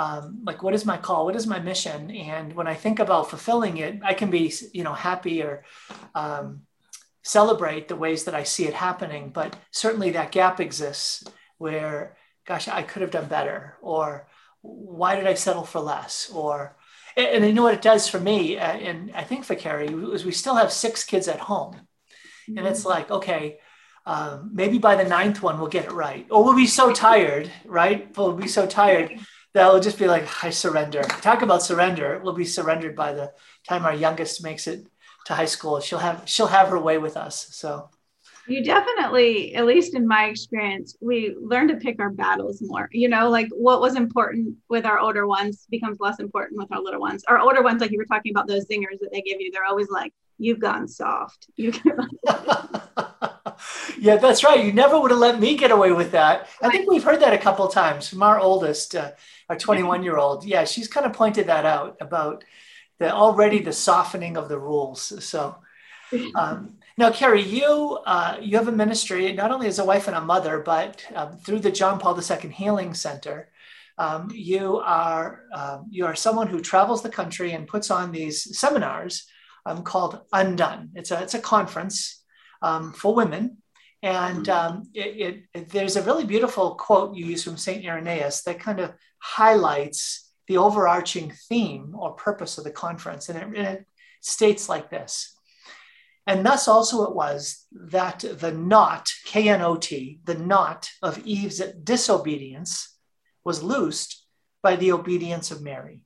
um, 0.00 0.22
like 0.44 0.62
what 0.62 0.74
is 0.74 0.84
my 0.84 0.98
call? 0.98 1.24
What 1.24 1.36
is 1.36 1.46
my 1.46 1.58
mission? 1.58 2.10
And 2.10 2.52
when 2.52 2.68
i 2.68 2.74
think 2.74 2.98
about 3.00 3.30
fulfilling 3.30 3.76
it 3.78 3.92
i 4.10 4.14
can 4.20 4.30
be 4.30 4.52
you 4.72 4.84
know 4.84 4.92
happy 4.92 5.42
or 5.42 5.64
um, 6.14 6.66
celebrate 7.26 7.88
the 7.88 7.96
ways 7.96 8.22
that 8.24 8.36
I 8.36 8.44
see 8.44 8.66
it 8.66 8.74
happening, 8.74 9.30
but 9.30 9.56
certainly 9.72 10.12
that 10.12 10.30
gap 10.30 10.60
exists 10.60 11.24
where, 11.58 12.16
gosh, 12.46 12.68
I 12.68 12.82
could 12.82 13.02
have 13.02 13.10
done 13.10 13.26
better, 13.26 13.74
or 13.82 14.28
why 14.62 15.16
did 15.16 15.26
I 15.26 15.34
settle 15.34 15.64
for 15.64 15.80
less, 15.80 16.30
or 16.32 16.76
and 17.16 17.44
you 17.44 17.52
know 17.52 17.64
what 17.64 17.74
it 17.74 17.82
does 17.82 18.06
for 18.06 18.20
me, 18.20 18.58
uh, 18.58 18.76
and 18.76 19.10
I 19.12 19.24
think 19.24 19.44
for 19.44 19.56
Carrie, 19.56 19.88
is 19.88 20.24
we 20.24 20.30
still 20.30 20.54
have 20.54 20.70
six 20.70 21.02
kids 21.02 21.26
at 21.26 21.40
home, 21.40 21.74
mm-hmm. 21.74 22.58
and 22.58 22.66
it's 22.66 22.80
mm-hmm. 22.80 22.90
like, 22.90 23.10
okay, 23.10 23.58
um, 24.04 24.50
maybe 24.52 24.78
by 24.78 24.94
the 24.94 25.08
ninth 25.08 25.42
one 25.42 25.58
we'll 25.58 25.68
get 25.68 25.86
it 25.86 25.92
right, 25.92 26.26
or 26.30 26.44
we'll 26.44 26.54
be 26.54 26.68
so 26.68 26.92
tired, 26.92 27.50
right? 27.64 28.16
We'll 28.16 28.34
be 28.34 28.46
so 28.46 28.66
tired 28.68 29.18
that 29.56 29.72
we'll 29.72 29.80
just 29.80 29.98
be 29.98 30.06
like, 30.06 30.44
I 30.44 30.50
surrender. 30.50 31.02
Talk 31.02 31.40
about 31.40 31.62
surrender. 31.62 32.20
We'll 32.22 32.34
be 32.34 32.44
surrendered 32.44 32.94
by 32.94 33.14
the 33.14 33.32
time 33.66 33.86
our 33.86 33.94
youngest 33.94 34.42
makes 34.42 34.66
it 34.66 34.86
to 35.24 35.34
high 35.34 35.46
school. 35.46 35.80
She'll 35.80 35.98
have 35.98 36.24
she'll 36.26 36.48
have 36.48 36.68
her 36.68 36.78
way 36.78 36.98
with 36.98 37.16
us. 37.16 37.48
So 37.52 37.88
you 38.46 38.62
definitely, 38.62 39.54
at 39.54 39.64
least 39.64 39.94
in 39.94 40.06
my 40.06 40.26
experience, 40.26 40.94
we 41.00 41.34
learn 41.40 41.68
to 41.68 41.76
pick 41.76 41.98
our 42.00 42.10
battles 42.10 42.60
more. 42.62 42.90
You 42.92 43.08
know, 43.08 43.30
like 43.30 43.48
what 43.50 43.80
was 43.80 43.96
important 43.96 44.56
with 44.68 44.84
our 44.84 44.98
older 44.98 45.26
ones 45.26 45.66
becomes 45.70 46.00
less 46.00 46.20
important 46.20 46.58
with 46.58 46.70
our 46.70 46.80
little 46.80 47.00
ones. 47.00 47.24
Our 47.26 47.38
older 47.38 47.62
ones, 47.62 47.80
like 47.80 47.92
you 47.92 47.98
were 47.98 48.04
talking 48.04 48.32
about 48.32 48.46
those 48.46 48.66
zingers 48.66 49.00
that 49.00 49.08
they 49.10 49.22
give 49.22 49.40
you, 49.40 49.50
they're 49.50 49.64
always 49.64 49.88
like, 49.88 50.12
"You've 50.36 50.60
gone 50.60 50.86
soft." 50.86 51.48
You. 51.56 51.72
yeah, 53.98 54.16
that's 54.16 54.44
right. 54.44 54.64
You 54.64 54.72
never 54.72 55.00
would 55.00 55.10
have 55.10 55.20
let 55.20 55.40
me 55.40 55.56
get 55.56 55.70
away 55.70 55.92
with 55.92 56.12
that. 56.12 56.48
I 56.62 56.68
think 56.70 56.90
we've 56.90 57.02
heard 57.02 57.20
that 57.20 57.32
a 57.32 57.38
couple 57.38 57.66
times 57.68 58.08
from 58.08 58.22
our 58.22 58.38
oldest, 58.38 58.94
uh, 58.94 59.12
our 59.48 59.56
21 59.56 60.02
year 60.02 60.16
old. 60.16 60.44
Yeah, 60.44 60.64
she's 60.64 60.88
kind 60.88 61.06
of 61.06 61.12
pointed 61.12 61.46
that 61.46 61.66
out 61.66 61.96
about 62.00 62.44
the 62.98 63.12
already 63.12 63.60
the 63.60 63.72
softening 63.72 64.36
of 64.36 64.48
the 64.48 64.58
rules. 64.58 65.24
So 65.24 65.56
um, 66.34 66.78
now, 66.98 67.10
Carrie, 67.10 67.42
you 67.42 67.98
uh, 68.06 68.38
you 68.40 68.56
have 68.56 68.68
a 68.68 68.72
ministry 68.72 69.32
not 69.32 69.50
only 69.50 69.66
as 69.66 69.78
a 69.78 69.84
wife 69.84 70.06
and 70.08 70.16
a 70.16 70.20
mother, 70.20 70.60
but 70.60 71.04
um, 71.14 71.38
through 71.38 71.60
the 71.60 71.70
John 71.70 71.98
Paul 71.98 72.18
II 72.18 72.50
Healing 72.50 72.94
Center. 72.94 73.50
um, 73.98 74.30
you 74.32 74.78
are 74.78 75.42
um, 75.54 75.86
you 75.90 76.06
are 76.06 76.14
someone 76.14 76.48
who 76.48 76.60
travels 76.60 77.02
the 77.02 77.08
country 77.08 77.52
and 77.52 77.66
puts 77.66 77.90
on 77.90 78.12
these 78.12 78.58
seminars 78.58 79.26
um, 79.64 79.82
called 79.82 80.20
Undone. 80.32 80.90
It's 80.94 81.10
a 81.10 81.22
it's 81.22 81.34
a 81.34 81.40
conference 81.40 82.22
um, 82.62 82.92
for 82.92 83.14
women, 83.14 83.58
and 84.02 84.48
um, 84.48 84.84
it, 84.94 85.44
it, 85.54 85.68
there's 85.70 85.96
a 85.96 86.02
really 86.02 86.24
beautiful 86.24 86.74
quote 86.74 87.16
you 87.16 87.26
use 87.26 87.42
from 87.42 87.56
Saint 87.56 87.84
Irenaeus 87.84 88.42
that 88.42 88.60
kind 88.60 88.80
of 88.80 88.92
highlights 89.18 90.30
the 90.46 90.58
overarching 90.58 91.32
theme 91.48 91.94
or 91.96 92.12
purpose 92.12 92.58
of 92.58 92.64
the 92.64 92.70
conference, 92.70 93.28
and 93.28 93.38
it, 93.38 93.58
and 93.58 93.66
it 93.66 93.86
states 94.20 94.68
like 94.68 94.90
this. 94.90 95.34
And 96.26 96.44
thus 96.44 96.66
also 96.68 97.04
it 97.04 97.14
was 97.14 97.66
that 97.72 98.24
the 98.40 98.52
knot, 98.52 99.12
K 99.24 99.48
N 99.48 99.62
O 99.62 99.76
T, 99.76 100.20
the 100.24 100.34
knot 100.34 100.90
of 101.02 101.24
Eve's 101.24 101.62
disobedience 101.82 102.96
was 103.44 103.62
loosed 103.62 104.24
by 104.62 104.76
the 104.76 104.92
obedience 104.92 105.50
of 105.50 105.62
Mary. 105.62 106.04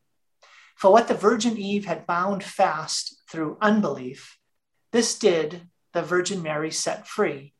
For 0.76 0.92
what 0.92 1.08
the 1.08 1.14
Virgin 1.14 1.58
Eve 1.58 1.86
had 1.86 2.06
bound 2.06 2.44
fast 2.44 3.22
through 3.30 3.58
unbelief, 3.60 4.38
this 4.92 5.18
did 5.18 5.62
the 5.92 6.02
Virgin 6.02 6.42
Mary 6.42 6.70
set 6.70 7.06
free 7.06 7.54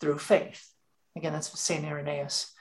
through 0.00 0.18
faith. 0.18 0.68
Again, 1.16 1.32
that's 1.32 1.58
St. 1.58 1.84
Irenaeus. 1.84 2.52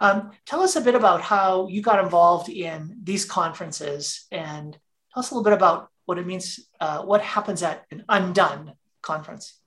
Um, 0.00 0.32
tell 0.46 0.62
us 0.62 0.76
a 0.76 0.80
bit 0.80 0.94
about 0.94 1.20
how 1.20 1.68
you 1.68 1.80
got 1.80 2.02
involved 2.02 2.48
in 2.48 2.98
these 3.02 3.24
conferences 3.24 4.26
and 4.32 4.72
tell 5.12 5.20
us 5.20 5.30
a 5.30 5.34
little 5.34 5.44
bit 5.44 5.52
about 5.52 5.90
what 6.06 6.18
it 6.18 6.26
means, 6.26 6.60
uh, 6.80 7.02
what 7.02 7.22
happens 7.22 7.62
at 7.62 7.84
an 7.90 8.04
undone 8.08 8.72
conference. 9.00 9.58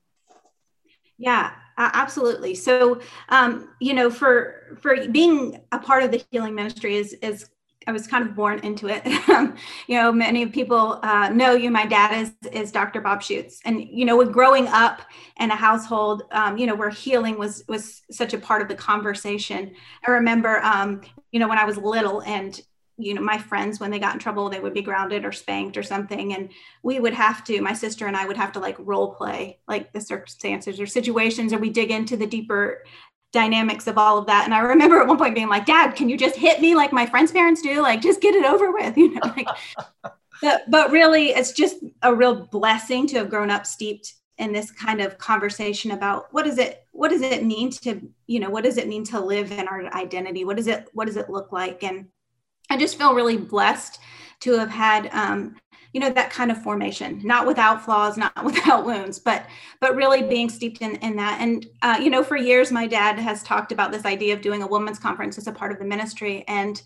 Yeah, 1.17 1.51
absolutely. 1.77 2.55
So, 2.55 3.00
um, 3.29 3.70
you 3.79 3.94
know, 3.94 4.10
for 4.10 4.77
for 4.82 5.08
being 5.08 5.62
a 5.72 5.79
part 5.79 6.03
of 6.03 6.12
the 6.12 6.24
healing 6.29 6.55
ministry 6.55 6.98
is 6.98 7.13
is 7.22 7.50
I 7.88 7.92
was 7.92 8.08
kind 8.08 8.27
of 8.27 8.36
born 8.36 8.60
into 8.60 8.88
it. 8.88 9.06
you 9.88 9.98
know, 9.98 10.12
many 10.12 10.46
people 10.48 11.00
uh, 11.04 11.30
know 11.30 11.54
you. 11.54 11.70
My 11.70 11.86
dad 11.86 12.20
is 12.20 12.51
is 12.51 12.72
Dr. 12.72 13.01
Bob 13.01 13.22
Schuchts, 13.22 13.60
and 13.65 13.82
you 13.82 14.06
know, 14.06 14.18
with 14.18 14.32
growing 14.32 14.68
up 14.68 15.01
in 15.39 15.51
a 15.51 15.56
household, 15.56 16.24
um, 16.32 16.58
you 16.58 16.65
know, 16.65 16.75
where 16.75 16.89
healing 16.89 17.38
was 17.38 17.63
was 17.68 18.01
such 18.12 18.34
a 18.34 18.38
part 18.38 18.62
of 18.62 18.68
the 18.68 18.75
conversation. 18.75 19.74
I 20.08 20.12
remember, 20.12 20.62
um, 20.63 21.01
you 21.32 21.39
know, 21.39 21.48
when 21.48 21.58
I 21.58 21.65
was 21.65 21.77
little, 21.77 22.22
and 22.24 22.60
you 22.98 23.13
know 23.13 23.22
my 23.22 23.38
friends 23.38 23.80
when 23.80 23.92
they 23.92 24.00
got 24.00 24.13
in 24.13 24.20
trouble 24.20 24.50
they 24.50 24.60
would 24.60 24.74
be 24.74 24.82
grounded 24.82 25.25
or 25.25 25.32
spanked 25.32 25.75
or 25.75 25.84
something 25.84 26.34
and 26.34 26.50
we 26.82 27.00
would 27.00 27.13
have 27.13 27.44
to 27.44 27.62
my 27.62 27.74
sister 27.74 28.08
and 28.08 28.15
i 28.15 28.25
would 28.25 28.38
have 28.38 28.54
to 28.54 28.60
like 28.60 28.75
role 28.80 29.13
play 29.13 29.60
like 29.68 29.92
the 29.92 30.00
circumstances 30.00 30.80
or 30.80 30.86
situations 30.86 31.51
or 31.51 31.58
we 31.58 31.70
dig 31.70 31.92
into 31.92 32.15
the 32.15 32.25
deeper 32.25 32.84
dynamics 33.36 33.86
of 33.86 33.98
all 33.98 34.18
of 34.18 34.25
that. 34.25 34.46
And 34.46 34.54
i 34.54 34.60
remember 34.60 35.01
at 35.01 35.08
one 35.08 35.18
point 35.18 35.36
being 35.36 35.50
like 35.50 35.65
dad 35.65 35.92
can 35.96 36.10
you 36.10 36.18
just 36.18 36.36
hit 36.36 36.62
me 36.62 36.74
like 36.74 36.92
my 36.92 37.06
friends 37.06 37.32
parents 37.32 37.62
do? 37.62 37.82
Like 37.82 38.01
just 38.01 38.22
get 38.22 38.34
it 38.34 38.46
over 38.46 38.72
with 38.72 38.98
you 39.04 39.13
know 39.13 39.22
like 39.36 39.48
but, 40.42 40.63
but 40.70 40.92
really 40.92 41.27
it's 41.30 41.51
just 41.51 41.77
a 42.01 42.13
real 42.13 42.48
blessing 42.48 43.06
to 43.08 43.18
have 43.18 43.30
grown 43.30 43.51
up 43.51 43.65
steeped 43.65 44.13
in 44.38 44.51
this 44.51 44.72
kind 44.72 45.01
of 45.01 45.18
conversation 45.18 45.92
about 45.92 46.27
what 46.32 46.44
does 46.46 46.58
it 46.58 46.86
what 46.92 47.10
does 47.10 47.22
it 47.22 47.44
mean 47.44 47.70
to 47.70 48.01
you 48.27 48.39
know 48.39 48.50
what 48.50 48.63
does 48.63 48.77
it 48.77 48.88
mean 48.88 49.04
to 49.04 49.20
live 49.20 49.51
in 49.51 49.68
our 49.68 49.86
identity? 49.94 50.46
What 50.46 50.58
does 50.58 50.68
it 50.68 50.89
what 50.94 51.06
does 51.06 51.18
it 51.18 51.30
look 51.30 51.51
like? 51.51 51.84
And 51.84 52.08
I 52.70 52.77
just 52.77 52.98
feel 52.98 53.13
really 53.13 53.38
blessed 53.38 54.00
to 54.42 54.58
have 54.58 54.70
had 54.70 55.10
um, 55.13 55.56
you 55.96 56.02
know 56.02 56.10
that 56.10 56.30
kind 56.30 56.52
of 56.52 56.62
formation 56.62 57.22
not 57.24 57.48
without 57.48 57.82
flaws 57.82 58.18
not 58.18 58.34
without 58.44 58.86
wounds 58.86 59.18
but 59.18 59.46
but 59.80 59.96
really 59.96 60.22
being 60.22 60.50
steeped 60.50 60.82
in, 60.82 60.96
in 60.98 61.16
that. 61.16 61.40
And 61.40 61.66
uh, 61.82 61.98
you 62.02 62.10
know 62.10 62.22
for 62.22 62.36
years 62.36 62.70
my 62.70 62.86
dad 62.86 63.18
has 63.18 63.42
talked 63.42 63.72
about 63.72 63.94
this 63.94 64.04
idea 64.04 64.34
of 64.34 64.42
doing 64.42 64.62
a 64.62 64.68
women's 64.68 65.00
conference 65.00 65.38
as 65.38 65.48
a 65.48 65.54
part 65.54 65.72
of 65.72 65.80
the 65.80 65.86
ministry. 65.86 66.44
And 66.50 66.82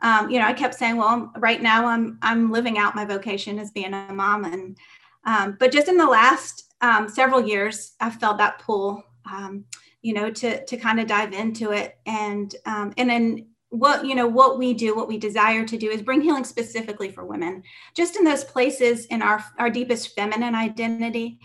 um, 0.00 0.30
you 0.30 0.38
know 0.38 0.46
i 0.46 0.54
kept 0.54 0.74
saying 0.74 0.96
well 0.96 1.30
right 1.36 1.60
now 1.60 1.86
i'm 1.86 2.18
i'm 2.22 2.50
living 2.50 2.78
out 2.78 2.94
my 2.94 3.04
vocation 3.04 3.58
as 3.58 3.70
being 3.72 3.92
a 3.92 4.12
mom. 4.12 4.46
And 4.46 4.78
um, 5.26 5.56
but 5.60 5.70
just 5.70 5.88
in 5.88 5.98
the 5.98 6.06
last 6.06 6.72
um, 6.80 7.10
several 7.10 7.46
years 7.46 7.92
i've 8.00 8.16
felt 8.16 8.38
that 8.38 8.58
pull 8.60 9.04
um, 9.30 9.66
you 10.00 10.14
know 10.14 10.30
to 10.30 10.64
to 10.64 10.78
kind 10.78 10.98
of 10.98 11.06
dive 11.06 11.34
into 11.34 11.72
it. 11.72 11.98
And 12.06 12.54
um, 12.64 12.94
and 12.96 13.10
then 13.10 13.48
what 13.70 14.06
you 14.06 14.14
know 14.14 14.26
what 14.26 14.58
we 14.58 14.72
do 14.72 14.94
what 14.94 15.08
we 15.08 15.18
desire 15.18 15.66
to 15.66 15.76
do 15.76 15.90
is 15.90 16.00
bring 16.00 16.20
healing 16.20 16.44
specifically 16.44 17.10
for 17.10 17.24
women 17.24 17.62
just 17.94 18.16
in 18.16 18.24
those 18.24 18.44
places 18.44 19.06
in 19.06 19.22
our 19.22 19.44
our 19.58 19.70
deepest 19.70 20.14
feminine 20.14 20.54
identity. 20.54 21.38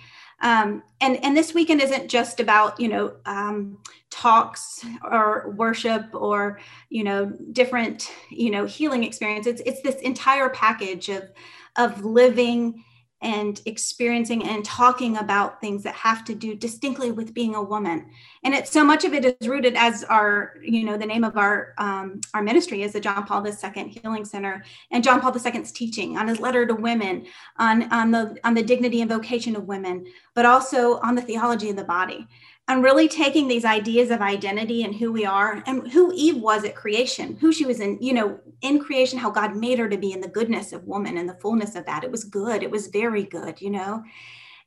Um, 0.44 0.82
and 1.02 1.24
and 1.24 1.38
this 1.38 1.54
weekend 1.54 1.82
isn't 1.82 2.10
just 2.10 2.40
about 2.40 2.80
you 2.80 2.90
know 2.90 3.14
um, 3.26 3.78
talks 4.10 4.84
or 5.04 5.52
worship 5.56 6.06
or 6.14 6.60
you 6.90 7.04
know 7.04 7.32
different 7.52 8.12
you 8.30 8.52
know 8.52 8.66
healing 8.66 9.04
experiences 9.04 9.62
it's, 9.62 9.62
it's 9.66 9.82
this 9.82 10.02
entire 10.02 10.50
package 10.50 11.10
of 11.10 11.32
of 11.78 12.04
living 12.04 12.84
and 13.22 13.62
experiencing 13.66 14.44
and 14.44 14.66
talking 14.66 15.18
about 15.18 15.62
things 15.62 15.84
that 15.84 15.94
have 15.94 16.26
to 16.26 16.34
do 16.34 16.56
distinctly 16.56 17.12
with 17.12 17.34
being 17.34 17.54
a 17.54 17.62
woman. 17.62 18.10
And 18.44 18.56
it's 18.56 18.72
so 18.72 18.84
much 18.84 19.06
of 19.06 19.14
it 19.14 19.26
is 19.26 19.48
rooted 19.48 19.76
as 19.76 20.04
our 20.06 20.56
you 20.62 20.84
know 20.84 20.98
the 20.98 21.06
name 21.06 21.24
of 21.24 21.38
our 21.38 21.74
um, 21.78 22.22
our 22.34 22.42
ministry 22.42 22.82
is 22.82 22.94
the 22.94 23.00
john 23.00 23.26
paul 23.26 23.46
ii 23.46 23.88
healing 23.90 24.26
center. 24.26 24.64
And 24.90 25.04
john 25.04 25.22
paul 25.22 25.34
ii's 25.34 25.72
teaching 25.72 26.18
on 26.18 26.28
his 26.28 26.40
letter 26.40 26.66
to 26.66 26.74
women 26.74 27.26
on 27.58 27.92
on 27.92 28.12
the 28.12 28.38
on 28.44 28.54
the 28.54 28.64
dignity 28.64 29.02
and 29.02 29.10
vocation 29.10 29.56
of 29.56 29.68
women 29.68 30.06
but 30.34 30.46
also 30.46 31.00
on 31.00 31.16
the 31.16 31.22
theology 31.22 31.70
of 31.70 31.76
the 31.76 31.84
body 31.84 32.28
and 32.68 32.84
really 32.84 33.08
taking 33.08 33.48
these 33.48 33.66
ideas 33.66 34.12
of 34.12 34.22
identity 34.22 34.84
and 34.84 34.96
who 34.96 35.12
we 35.12 35.26
are 35.26 35.64
and 35.66 35.92
who 35.92 36.12
Eve 36.14 36.38
was 36.38 36.64
at 36.64 36.76
creation, 36.76 37.36
who 37.38 37.52
she 37.52 37.66
was 37.66 37.80
in, 37.80 37.98
you 38.02 38.14
know, 38.14 38.40
in 38.62 38.80
creation, 38.80 39.20
how 39.20 39.30
God 39.30 39.56
made 39.56 39.80
her 39.80 39.90
to 39.90 39.98
be 39.98 40.14
in 40.14 40.22
the 40.22 40.28
goodness 40.28 40.72
of 40.72 40.86
woman 40.86 41.18
and 41.18 41.28
the 41.28 41.38
fullness 41.42 41.76
of 41.76 41.86
that. 41.86 42.04
It 42.04 42.12
was 42.12 42.24
good. 42.24 42.64
It 42.64 42.72
was 42.72 42.88
very 42.88 43.24
good, 43.24 43.60
you 43.62 43.72
know. 43.72 44.04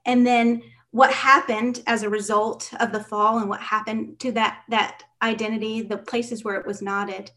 And 0.04 0.26
then 0.26 0.62
what 0.90 1.12
happened 1.12 1.82
as 1.86 2.02
a 2.02 2.10
result 2.10 2.70
of 2.78 2.92
the 2.92 3.02
fall 3.02 3.38
and 3.38 3.48
what 3.48 3.60
happened 3.60 4.18
to 4.20 4.32
that 4.32 4.62
that 4.68 5.02
identity, 5.22 5.82
the 5.82 5.98
places 5.98 6.44
where 6.44 6.56
it 6.56 6.66
was 6.66 6.82
knotted, 6.82 7.30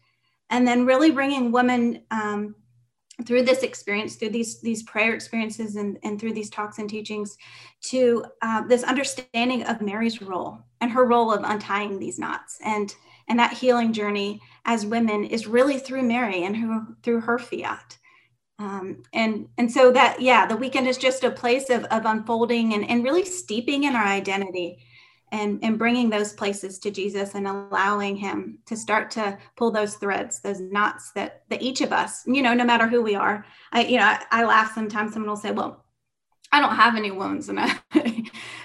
and 0.50 0.66
then 0.66 0.86
really 0.86 1.10
bringing 1.10 1.50
women 1.50 2.02
um, 2.10 2.54
through 3.26 3.42
this 3.42 3.62
experience, 3.62 4.16
through 4.16 4.30
these 4.30 4.60
these 4.60 4.82
prayer 4.84 5.14
experiences, 5.14 5.76
and, 5.76 5.98
and 6.02 6.20
through 6.20 6.32
these 6.32 6.50
talks 6.50 6.78
and 6.78 6.88
teachings, 6.88 7.36
to 7.82 8.24
uh, 8.42 8.62
this 8.66 8.84
understanding 8.84 9.64
of 9.64 9.82
Mary's 9.82 10.22
role 10.22 10.58
and 10.80 10.90
her 10.90 11.04
role 11.04 11.32
of 11.32 11.42
untying 11.44 11.98
these 11.98 12.18
knots, 12.18 12.58
and 12.64 12.94
and 13.28 13.38
that 13.38 13.52
healing 13.52 13.92
journey 13.92 14.40
as 14.64 14.86
women 14.86 15.24
is 15.24 15.46
really 15.46 15.78
through 15.78 16.02
Mary 16.02 16.44
and 16.44 16.96
through 17.02 17.20
her 17.20 17.38
fiat. 17.38 17.98
Um, 18.60 19.02
and 19.12 19.48
and 19.56 19.70
so 19.70 19.92
that 19.92 20.20
yeah, 20.20 20.46
the 20.46 20.56
weekend 20.56 20.88
is 20.88 20.98
just 20.98 21.24
a 21.24 21.30
place 21.30 21.70
of 21.70 21.84
of 21.86 22.04
unfolding 22.04 22.74
and 22.74 22.88
and 22.88 23.04
really 23.04 23.24
steeping 23.24 23.84
in 23.84 23.94
our 23.94 24.06
identity 24.06 24.78
and 25.32 25.58
and 25.62 25.78
bringing 25.78 26.10
those 26.10 26.32
places 26.32 26.78
to 26.80 26.90
Jesus 26.90 27.34
and 27.34 27.46
allowing 27.46 28.16
him 28.16 28.58
to 28.66 28.76
start 28.76 29.10
to 29.12 29.38
pull 29.56 29.70
those 29.70 29.94
threads 29.96 30.40
those 30.40 30.60
knots 30.60 31.12
that 31.12 31.42
that 31.48 31.62
each 31.62 31.80
of 31.80 31.92
us 31.92 32.22
you 32.26 32.42
know 32.42 32.54
no 32.54 32.64
matter 32.64 32.86
who 32.86 33.02
we 33.02 33.14
are 33.14 33.44
I 33.72 33.84
you 33.84 33.98
know 33.98 34.04
I, 34.04 34.24
I 34.30 34.44
laugh 34.44 34.74
sometimes 34.74 35.12
someone 35.12 35.28
will 35.28 35.36
say 35.36 35.50
well 35.50 35.84
I 36.50 36.60
don't 36.60 36.76
have 36.76 36.96
any 36.96 37.10
wounds 37.10 37.48
and 37.48 37.60
I 37.60 37.78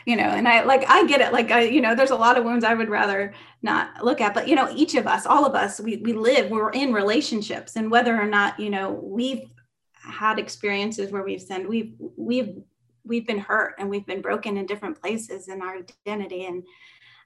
you 0.05 0.15
know 0.15 0.23
and 0.23 0.47
I 0.47 0.63
like 0.63 0.89
I 0.89 1.05
get 1.05 1.21
it 1.21 1.33
like 1.33 1.51
I 1.51 1.63
you 1.63 1.81
know 1.81 1.95
there's 1.95 2.11
a 2.11 2.15
lot 2.15 2.37
of 2.37 2.45
wounds 2.45 2.63
I 2.63 2.73
would 2.73 2.89
rather 2.89 3.33
not 3.61 4.03
look 4.03 4.21
at 4.21 4.33
but 4.33 4.47
you 4.47 4.55
know 4.55 4.69
each 4.73 4.95
of 4.95 5.07
us 5.07 5.25
all 5.25 5.45
of 5.45 5.55
us 5.55 5.79
we 5.79 5.97
we 5.97 6.13
live 6.13 6.49
we're 6.49 6.71
in 6.71 6.93
relationships 6.93 7.75
and 7.75 7.91
whether 7.91 8.19
or 8.19 8.25
not 8.27 8.59
you 8.59 8.69
know 8.69 8.91
we've 8.91 9.49
had 9.93 10.39
experiences 10.39 11.11
where 11.11 11.23
we've 11.23 11.41
sinned 11.41 11.67
we've 11.67 11.93
we've 12.17 12.61
we've 13.05 13.27
been 13.27 13.39
hurt 13.39 13.75
and 13.77 13.89
we've 13.89 14.05
been 14.05 14.21
broken 14.21 14.57
in 14.57 14.65
different 14.65 14.99
places 14.99 15.47
in 15.47 15.61
our 15.61 15.77
identity 16.07 16.45
and 16.45 16.63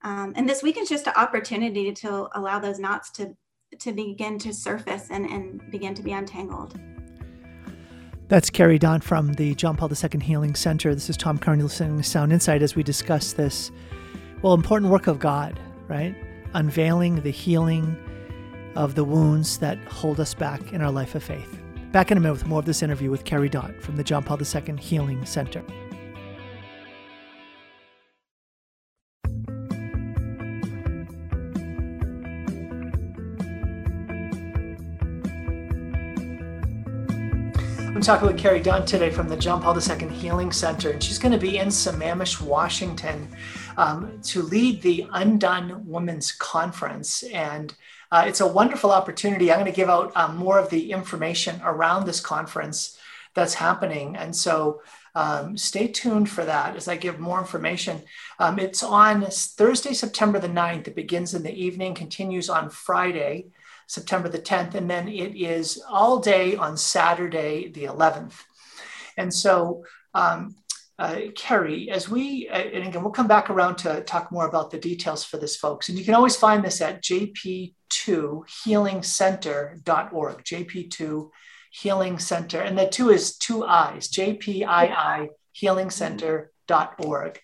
um, 0.04 0.34
and 0.36 0.48
this 0.48 0.62
weekend's 0.62 0.90
just 0.90 1.08
an 1.08 1.14
opportunity 1.16 1.92
to 1.92 2.28
allow 2.36 2.60
those 2.60 2.80
knots 2.80 3.10
to 3.12 3.36
to 3.80 3.92
begin 3.92 4.40
to 4.40 4.54
surface 4.54 5.08
and, 5.10 5.26
and 5.26 5.72
begin 5.72 5.94
to 5.94 6.02
be 6.02 6.14
untangled 6.14 6.80
that's 8.30 8.50
Carrie 8.50 8.78
Daunt 8.78 9.06
from 9.06 9.34
the 9.34 9.56
John 9.56 9.78
Paul 9.78 9.90
II 9.90 10.20
Healing 10.20 10.54
Center. 10.54 10.94
This 10.94 11.10
is 11.10 11.16
Tom 11.16 11.38
to 11.38 11.70
Sound 11.70 12.34
Insight 12.34 12.62
as 12.62 12.76
we 12.76 12.84
discuss 12.84 13.32
this, 13.32 13.72
well, 14.42 14.54
important 14.54 14.92
work 14.92 15.08
of 15.08 15.18
God, 15.18 15.58
right? 15.88 16.14
Unveiling 16.54 17.22
the 17.22 17.32
healing 17.32 17.96
of 18.76 18.96
the 18.96 19.06
wounds 19.06 19.60
that 19.60 19.78
hold 19.86 20.20
us 20.20 20.34
back 20.34 20.74
in 20.74 20.82
our 20.82 20.92
life 20.92 21.16
of 21.16 21.24
faith. 21.24 21.62
Back 21.92 22.12
in 22.12 22.18
a 22.18 22.22
minute 22.22 22.34
with 22.34 22.46
more 22.46 22.60
of 22.60 22.66
this 22.66 22.84
interview 22.84 23.10
with 23.10 23.24
Carrie 23.24 23.48
Daunt 23.48 23.82
from 23.82 23.96
the 23.96 24.04
John 24.04 24.22
Paul 24.22 24.38
II 24.42 24.76
Healing 24.78 25.26
Center. 25.26 25.64
I'm 37.96 38.02
talking 38.02 38.28
with 38.28 38.38
Carrie 38.38 38.62
Daunt 38.62 38.86
today 38.86 39.10
from 39.10 39.30
the 39.30 39.38
John 39.38 39.62
Paul 39.62 39.80
II 39.80 40.10
Healing 40.10 40.52
Center, 40.52 40.92
and 40.92 41.02
she's 41.02 41.18
going 41.18 41.32
to 41.32 41.40
be 41.40 41.58
in 41.58 41.70
Sammamish, 41.70 42.42
Washington, 42.42 43.30
um, 43.78 44.20
to 44.24 44.44
lead 44.44 44.82
the 44.82 45.08
Undone 45.14 45.88
Women's 45.88 46.34
Conference. 46.34 47.24
And 47.24 47.74
uh, 48.12 48.26
it's 48.28 48.42
a 48.42 48.48
wonderful 48.48 48.92
opportunity. 48.92 49.52
I'm 49.52 49.60
going 49.60 49.72
to 49.72 49.76
give 49.76 49.90
out 49.90 50.12
um, 50.16 50.38
more 50.38 50.60
of 50.60 50.70
the 50.70 50.92
information 50.92 51.62
around 51.64 52.06
this 52.06 52.20
conference 52.20 52.98
that's 53.34 53.54
happening. 53.54 54.16
And 54.16 54.36
so 54.36 54.82
um, 55.16 55.58
stay 55.58 55.88
tuned 55.88 56.30
for 56.30 56.46
that 56.46 56.76
as 56.76 56.88
I 56.88 56.96
give 56.96 57.20
more 57.20 57.40
information. 57.40 58.04
Um, 58.40 58.60
it's 58.60 58.84
on 58.84 59.24
Thursday, 59.24 59.94
September 59.94 60.40
the 60.40 60.48
9th. 60.48 60.88
It 60.88 60.96
begins 60.96 61.34
in 61.34 61.44
the 61.44 61.54
evening, 61.54 61.94
continues 61.94 62.50
on 62.50 62.70
Friday. 62.70 63.48
September 63.88 64.28
the 64.28 64.40
10th, 64.40 64.76
and 64.76 64.90
then 64.90 65.08
it 65.08 65.36
is 65.36 65.82
all 65.90 66.20
day 66.20 66.56
on 66.56 66.76
Saturday 66.78 67.70
the 67.70 67.86
11th. 67.86 68.44
And 69.18 69.34
so, 69.34 69.86
um, 70.14 70.56
uh, 71.00 71.20
Carrie, 71.36 71.90
as 71.90 72.10
we, 72.10 72.50
uh, 72.50 72.58
and 72.58 72.88
again, 72.88 73.02
we'll 73.02 73.12
come 73.12 73.28
back 73.28 73.50
around 73.50 73.78
to 73.78 74.02
talk 74.02 74.32
more 74.32 74.48
about 74.48 74.72
the 74.72 74.80
details 74.80 75.24
for 75.24 75.38
this, 75.38 75.56
folks. 75.56 75.90
And 75.90 75.98
you 75.98 76.04
can 76.04 76.16
always 76.16 76.36
find 76.36 76.64
this 76.64 76.82
at 76.82 77.02
jp2healingcenter.org, 77.90 80.44
jp2 80.44 81.30
healing 81.72 82.20
center. 82.20 82.62
And 82.62 82.78
the 82.78 82.88
two 82.88 83.10
is 83.10 83.38
two 83.38 83.66
eyes, 83.66 84.10
jpii 84.10 85.30
healingcenter.org. 85.62 87.40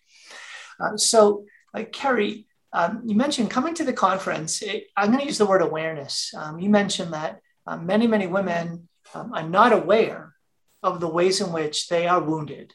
Uh, 0.79 0.97
so, 0.97 1.45
uh, 1.73 1.83
Carrie, 1.91 2.45
um, 2.71 3.01
you 3.05 3.15
mentioned 3.15 3.51
coming 3.51 3.73
to 3.75 3.83
the 3.83 3.93
conference. 3.93 4.62
It, 4.62 4.85
I'm 4.97 5.07
going 5.07 5.19
to 5.19 5.25
use 5.25 5.38
the 5.38 5.45
word 5.45 5.62
awareness. 5.62 6.33
Um, 6.35 6.59
you 6.59 6.69
mentioned 6.69 7.13
that 7.13 7.39
um, 7.67 7.85
many, 7.85 8.07
many 8.07 8.27
women 8.27 8.88
um, 9.13 9.33
are 9.33 9.47
not 9.47 9.73
aware 9.73 10.33
of 10.81 11.00
the 11.00 11.07
ways 11.07 11.39
in 11.39 11.53
which 11.53 11.88
they 11.88 12.07
are 12.07 12.19
wounded, 12.19 12.73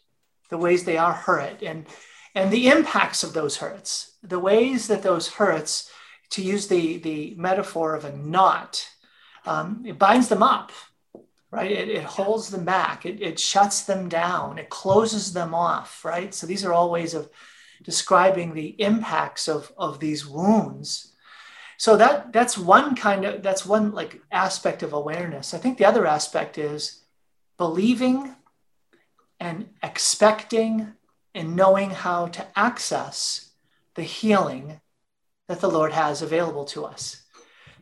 the 0.50 0.58
ways 0.58 0.84
they 0.84 0.96
are 0.96 1.12
hurt, 1.12 1.62
and 1.62 1.86
and 2.34 2.52
the 2.52 2.68
impacts 2.68 3.24
of 3.24 3.32
those 3.32 3.56
hurts, 3.56 4.16
the 4.22 4.38
ways 4.38 4.86
that 4.88 5.02
those 5.02 5.28
hurts, 5.28 5.90
to 6.30 6.42
use 6.42 6.68
the 6.68 6.98
the 6.98 7.34
metaphor 7.36 7.94
of 7.94 8.04
a 8.04 8.16
knot, 8.16 8.88
um, 9.46 9.82
it 9.86 9.98
binds 9.98 10.28
them 10.28 10.42
up, 10.42 10.72
right? 11.50 11.70
It, 11.70 11.88
it 11.88 12.04
holds 12.04 12.50
them 12.50 12.64
back. 12.64 13.06
It, 13.06 13.20
it 13.20 13.40
shuts 13.40 13.82
them 13.84 14.08
down. 14.08 14.58
It 14.58 14.68
closes 14.68 15.32
them 15.32 15.54
off, 15.54 16.04
right? 16.04 16.34
So 16.34 16.46
these 16.46 16.64
are 16.64 16.72
all 16.72 16.90
ways 16.90 17.14
of 17.14 17.30
describing 17.82 18.54
the 18.54 18.80
impacts 18.80 19.48
of, 19.48 19.72
of 19.76 20.00
these 20.00 20.26
wounds. 20.26 21.14
So 21.78 21.96
that 21.96 22.32
that's 22.32 22.58
one 22.58 22.96
kind 22.96 23.24
of 23.24 23.42
that's 23.42 23.64
one 23.64 23.92
like 23.92 24.20
aspect 24.32 24.82
of 24.82 24.92
awareness. 24.92 25.54
I 25.54 25.58
think 25.58 25.78
the 25.78 25.84
other 25.84 26.06
aspect 26.06 26.58
is 26.58 27.04
believing 27.56 28.34
and 29.38 29.68
expecting 29.82 30.92
and 31.34 31.54
knowing 31.54 31.90
how 31.90 32.26
to 32.26 32.46
access 32.58 33.52
the 33.94 34.02
healing 34.02 34.80
that 35.48 35.60
the 35.60 35.70
Lord 35.70 35.92
has 35.92 36.22
available 36.22 36.64
to 36.66 36.84
us. 36.84 37.22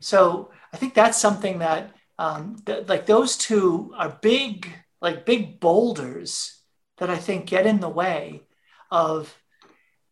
So 0.01 0.51
I 0.73 0.77
think 0.77 0.95
that's 0.95 1.21
something 1.21 1.59
that, 1.59 1.95
um, 2.19 2.57
that 2.67 2.89
like 2.89 3.07
those 3.07 3.37
two 3.37 3.93
are 3.97 4.19
big, 4.23 4.73
like 5.01 5.27
big 5.27 5.61
boulders 5.61 6.61
that 6.99 7.11
I 7.11 7.17
think 7.17 7.47
get 7.47 7.67
in 7.67 7.81
the 7.81 7.89
way 7.89 8.43
of 8.91 9.37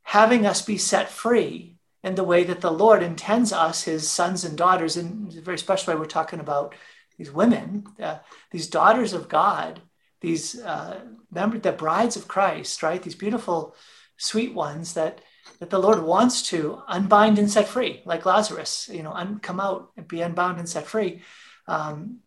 having 0.03 0.47
us 0.47 0.63
be 0.63 0.79
set 0.79 1.09
free 1.09 1.77
in 2.03 2.15
the 2.15 2.25
way 2.25 2.45
that 2.45 2.61
the 2.61 2.71
Lord 2.71 3.03
intends 3.03 3.53
us, 3.53 3.85
his 3.85 4.11
sons 4.11 4.45
and 4.45 4.59
daughters, 4.59 4.99
in 4.99 5.33
a 5.37 5.41
very 5.41 5.59
special 5.59 5.95
way, 5.95 5.99
we're 5.99 6.05
talking 6.05 6.41
about 6.41 6.75
these 7.17 7.33
women, 7.33 7.85
uh, 7.99 8.19
these 8.51 8.67
daughters 8.67 9.15
of 9.15 9.29
God, 9.29 9.81
these 10.21 10.61
uh, 10.61 11.01
remember 11.31 11.59
the 11.59 11.73
brides 11.73 12.17
of 12.17 12.29
Christ, 12.29 12.83
right? 12.83 13.03
These 13.03 13.15
beautiful, 13.15 13.75
sweet 14.17 14.53
ones 14.53 14.95
that 14.95 15.21
that 15.61 15.71
the 15.71 15.79
Lord 15.79 16.03
wants 16.03 16.43
to 16.51 16.83
unbind 16.89 17.39
and 17.39 17.51
set 17.51 17.69
free, 17.69 18.03
like 18.05 18.27
Lazarus, 18.27 18.89
you 18.93 19.03
know, 19.03 19.13
un- 19.13 19.39
come 19.41 19.61
out 19.61 19.91
and 19.97 20.09
be 20.09 20.21
unbound 20.21 20.59
and 20.59 20.69
set 20.69 20.87
free. 20.87 21.23
Um, 21.67 22.19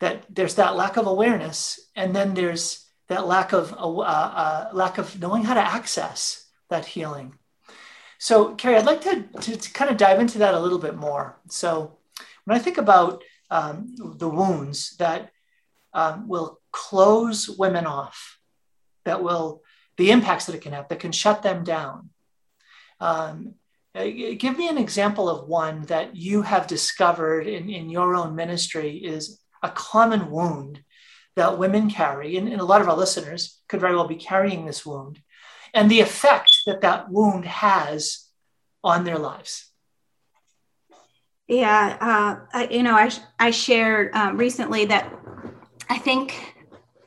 that 0.00 0.24
there's 0.30 0.54
that 0.54 0.76
lack 0.76 0.96
of 0.96 1.06
awareness, 1.06 1.80
and 1.96 2.14
then 2.14 2.34
there's 2.34 2.86
that 3.08 3.26
lack 3.26 3.52
of 3.52 3.72
uh, 3.72 4.00
uh, 4.00 4.70
lack 4.72 4.98
of 4.98 5.20
knowing 5.20 5.44
how 5.44 5.54
to 5.54 5.60
access 5.60 6.46
that 6.70 6.86
healing. 6.86 7.34
So, 8.18 8.54
Carrie, 8.54 8.76
I'd 8.76 8.86
like 8.86 9.00
to, 9.02 9.22
to, 9.40 9.56
to, 9.56 9.72
kind 9.72 9.90
of 9.90 9.96
dive 9.96 10.18
into 10.18 10.38
that 10.38 10.54
a 10.54 10.60
little 10.60 10.78
bit 10.78 10.96
more. 10.96 11.38
So, 11.48 11.98
when 12.44 12.56
I 12.56 12.60
think 12.60 12.78
about 12.78 13.22
um, 13.50 13.94
the 13.96 14.28
wounds 14.28 14.96
that 14.96 15.30
um, 15.92 16.28
will 16.28 16.60
close 16.72 17.48
women 17.48 17.86
off, 17.86 18.38
that 19.04 19.22
will, 19.22 19.62
the 19.96 20.10
impacts 20.10 20.46
that 20.46 20.54
it 20.54 20.62
can 20.62 20.72
have, 20.72 20.88
that 20.88 21.00
can 21.00 21.12
shut 21.12 21.42
them 21.42 21.64
down. 21.64 22.10
Um, 23.00 23.54
uh, 23.94 24.04
give 24.04 24.56
me 24.56 24.68
an 24.68 24.78
example 24.78 25.28
of 25.28 25.48
one 25.48 25.82
that 25.82 26.14
you 26.14 26.42
have 26.42 26.66
discovered 26.66 27.46
in, 27.46 27.68
in 27.70 27.90
your 27.90 28.14
own 28.14 28.34
ministry 28.34 28.96
is 28.96 29.40
a 29.62 29.70
common 29.70 30.30
wound 30.30 30.80
that 31.36 31.58
women 31.58 31.88
carry, 31.88 32.36
and, 32.36 32.48
and 32.48 32.60
a 32.60 32.64
lot 32.64 32.80
of 32.80 32.88
our 32.88 32.96
listeners 32.96 33.60
could 33.68 33.80
very 33.80 33.94
well 33.94 34.08
be 34.08 34.16
carrying 34.16 34.66
this 34.66 34.84
wound 34.84 35.20
and 35.74 35.90
the 35.90 36.00
effect 36.00 36.50
that 36.66 36.80
that 36.80 37.10
wound 37.10 37.44
has 37.44 38.26
on 38.82 39.04
their 39.04 39.18
lives. 39.18 39.66
Yeah, 41.46 41.96
uh, 42.00 42.46
I, 42.52 42.68
you 42.70 42.82
know, 42.82 42.94
I, 42.94 43.10
I 43.38 43.50
shared 43.50 44.14
um, 44.14 44.36
recently 44.36 44.84
that 44.86 45.12
I 45.88 45.98
think 45.98 46.56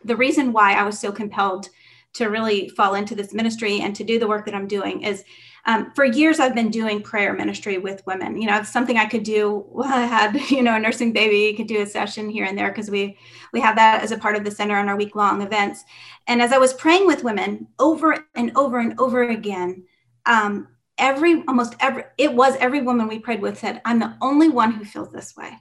the 0.03 0.15
reason 0.15 0.51
why 0.51 0.73
I 0.73 0.83
was 0.83 0.99
so 0.99 1.11
compelled 1.11 1.69
to 2.13 2.25
really 2.25 2.69
fall 2.69 2.95
into 2.95 3.15
this 3.15 3.33
ministry 3.33 3.81
and 3.81 3.95
to 3.95 4.03
do 4.03 4.19
the 4.19 4.27
work 4.27 4.45
that 4.45 4.55
I'm 4.55 4.67
doing 4.67 5.03
is 5.03 5.23
um, 5.65 5.91
for 5.93 6.05
years 6.05 6.39
I've 6.39 6.55
been 6.55 6.69
doing 6.71 7.01
prayer 7.01 7.33
ministry 7.33 7.77
with 7.77 8.05
women. 8.05 8.41
You 8.41 8.47
know, 8.47 8.57
it's 8.57 8.73
something 8.73 8.97
I 8.97 9.05
could 9.05 9.23
do. 9.23 9.65
Well, 9.69 9.87
I 9.87 10.05
had 10.05 10.35
you 10.49 10.63
know 10.63 10.75
a 10.75 10.79
nursing 10.79 11.13
baby, 11.13 11.39
You 11.39 11.55
could 11.55 11.67
do 11.67 11.81
a 11.81 11.85
session 11.85 12.29
here 12.29 12.45
and 12.45 12.57
there 12.57 12.69
because 12.69 12.89
we 12.89 13.17
we 13.53 13.59
have 13.61 13.75
that 13.75 14.01
as 14.03 14.11
a 14.11 14.17
part 14.17 14.35
of 14.35 14.43
the 14.43 14.51
center 14.51 14.75
on 14.75 14.89
our 14.89 14.95
week 14.95 15.15
long 15.15 15.41
events. 15.41 15.83
And 16.27 16.41
as 16.41 16.51
I 16.51 16.57
was 16.57 16.73
praying 16.73 17.07
with 17.07 17.23
women 17.23 17.67
over 17.79 18.25
and 18.35 18.51
over 18.55 18.79
and 18.79 18.99
over 18.99 19.23
again, 19.23 19.83
um, 20.25 20.67
every 20.97 21.43
almost 21.47 21.75
every 21.79 22.03
it 22.17 22.33
was 22.33 22.55
every 22.57 22.81
woman 22.81 23.07
we 23.07 23.19
prayed 23.19 23.41
with 23.41 23.59
said, 23.59 23.81
"I'm 23.85 23.99
the 23.99 24.15
only 24.21 24.49
one 24.49 24.71
who 24.71 24.85
feels 24.85 25.11
this 25.11 25.35
way. 25.35 25.51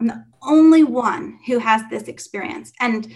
I'm 0.00 0.06
the 0.06 0.24
only 0.42 0.84
one 0.84 1.38
who 1.46 1.58
has 1.58 1.82
this 1.90 2.04
experience." 2.04 2.72
And 2.80 3.14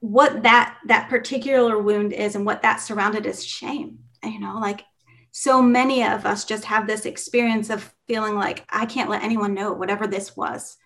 what 0.00 0.42
that 0.42 0.78
that 0.86 1.08
particular 1.08 1.78
wound 1.78 2.12
is 2.12 2.34
and 2.34 2.44
what 2.44 2.62
that 2.62 2.80
surrounded 2.80 3.26
is 3.26 3.44
shame 3.44 3.98
you 4.24 4.40
know 4.40 4.58
like 4.58 4.82
so 5.32 5.62
many 5.62 6.04
of 6.04 6.26
us 6.26 6.44
just 6.44 6.64
have 6.64 6.86
this 6.86 7.06
experience 7.06 7.70
of 7.70 7.94
feeling 8.06 8.34
like 8.34 8.64
I 8.68 8.86
can't 8.86 9.10
let 9.10 9.22
anyone 9.22 9.54
know 9.54 9.72
whatever 9.72 10.06
this 10.06 10.36
was. 10.36 10.76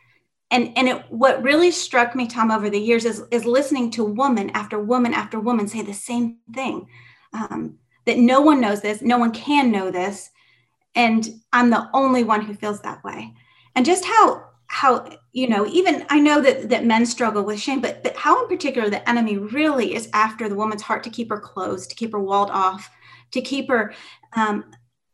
And, 0.51 0.77
and 0.77 0.89
it, 0.89 1.05
what 1.09 1.43
really 1.43 1.71
struck 1.71 2.15
me, 2.15 2.27
Tom, 2.27 2.51
over 2.51 2.69
the 2.71 2.79
years 2.79 3.05
is, 3.05 3.25
is 3.31 3.45
listening 3.45 3.91
to 3.93 4.05
woman 4.05 4.51
after 4.51 4.79
woman 4.79 5.15
after 5.15 5.41
woman 5.41 5.67
say 5.67 5.83
the 5.83 5.95
same 5.95 6.39
thing 6.55 6.87
um, 7.33 7.79
that 8.05 8.19
no 8.19 8.41
one 8.41 8.61
knows 8.61 8.81
this, 8.81 9.03
no 9.03 9.19
one 9.19 9.33
can 9.33 9.73
know 9.73 9.91
this. 9.91 10.31
And 10.95 11.29
I'm 11.53 11.71
the 11.71 11.89
only 11.93 12.23
one 12.23 12.43
who 12.43 12.55
feels 12.55 12.81
that 12.83 13.03
way. 13.03 13.35
And 13.75 13.85
just 13.85 14.05
how, 14.05 14.45
how 14.67 15.11
you 15.33 15.49
know, 15.49 15.67
even 15.67 16.07
I 16.09 16.21
know 16.21 16.41
that, 16.41 16.69
that 16.69 16.85
men 16.85 17.05
struggle 17.07 17.43
with 17.43 17.59
shame, 17.59 17.81
but, 17.81 18.03
but 18.05 18.15
how 18.15 18.43
in 18.43 18.49
particular 18.49 18.89
the 18.89 19.09
enemy 19.09 19.39
really 19.39 19.95
is 19.95 20.09
after 20.13 20.49
the 20.49 20.55
woman's 20.55 20.83
heart 20.83 21.03
to 21.05 21.11
keep 21.11 21.31
her 21.31 21.41
closed, 21.41 21.91
to 21.91 21.97
keep 21.97 22.13
her 22.13 22.21
walled 22.21 22.51
off, 22.51 22.91
to 23.35 23.41
keep 23.41 23.69
her 23.69 23.95
um, 24.35 24.65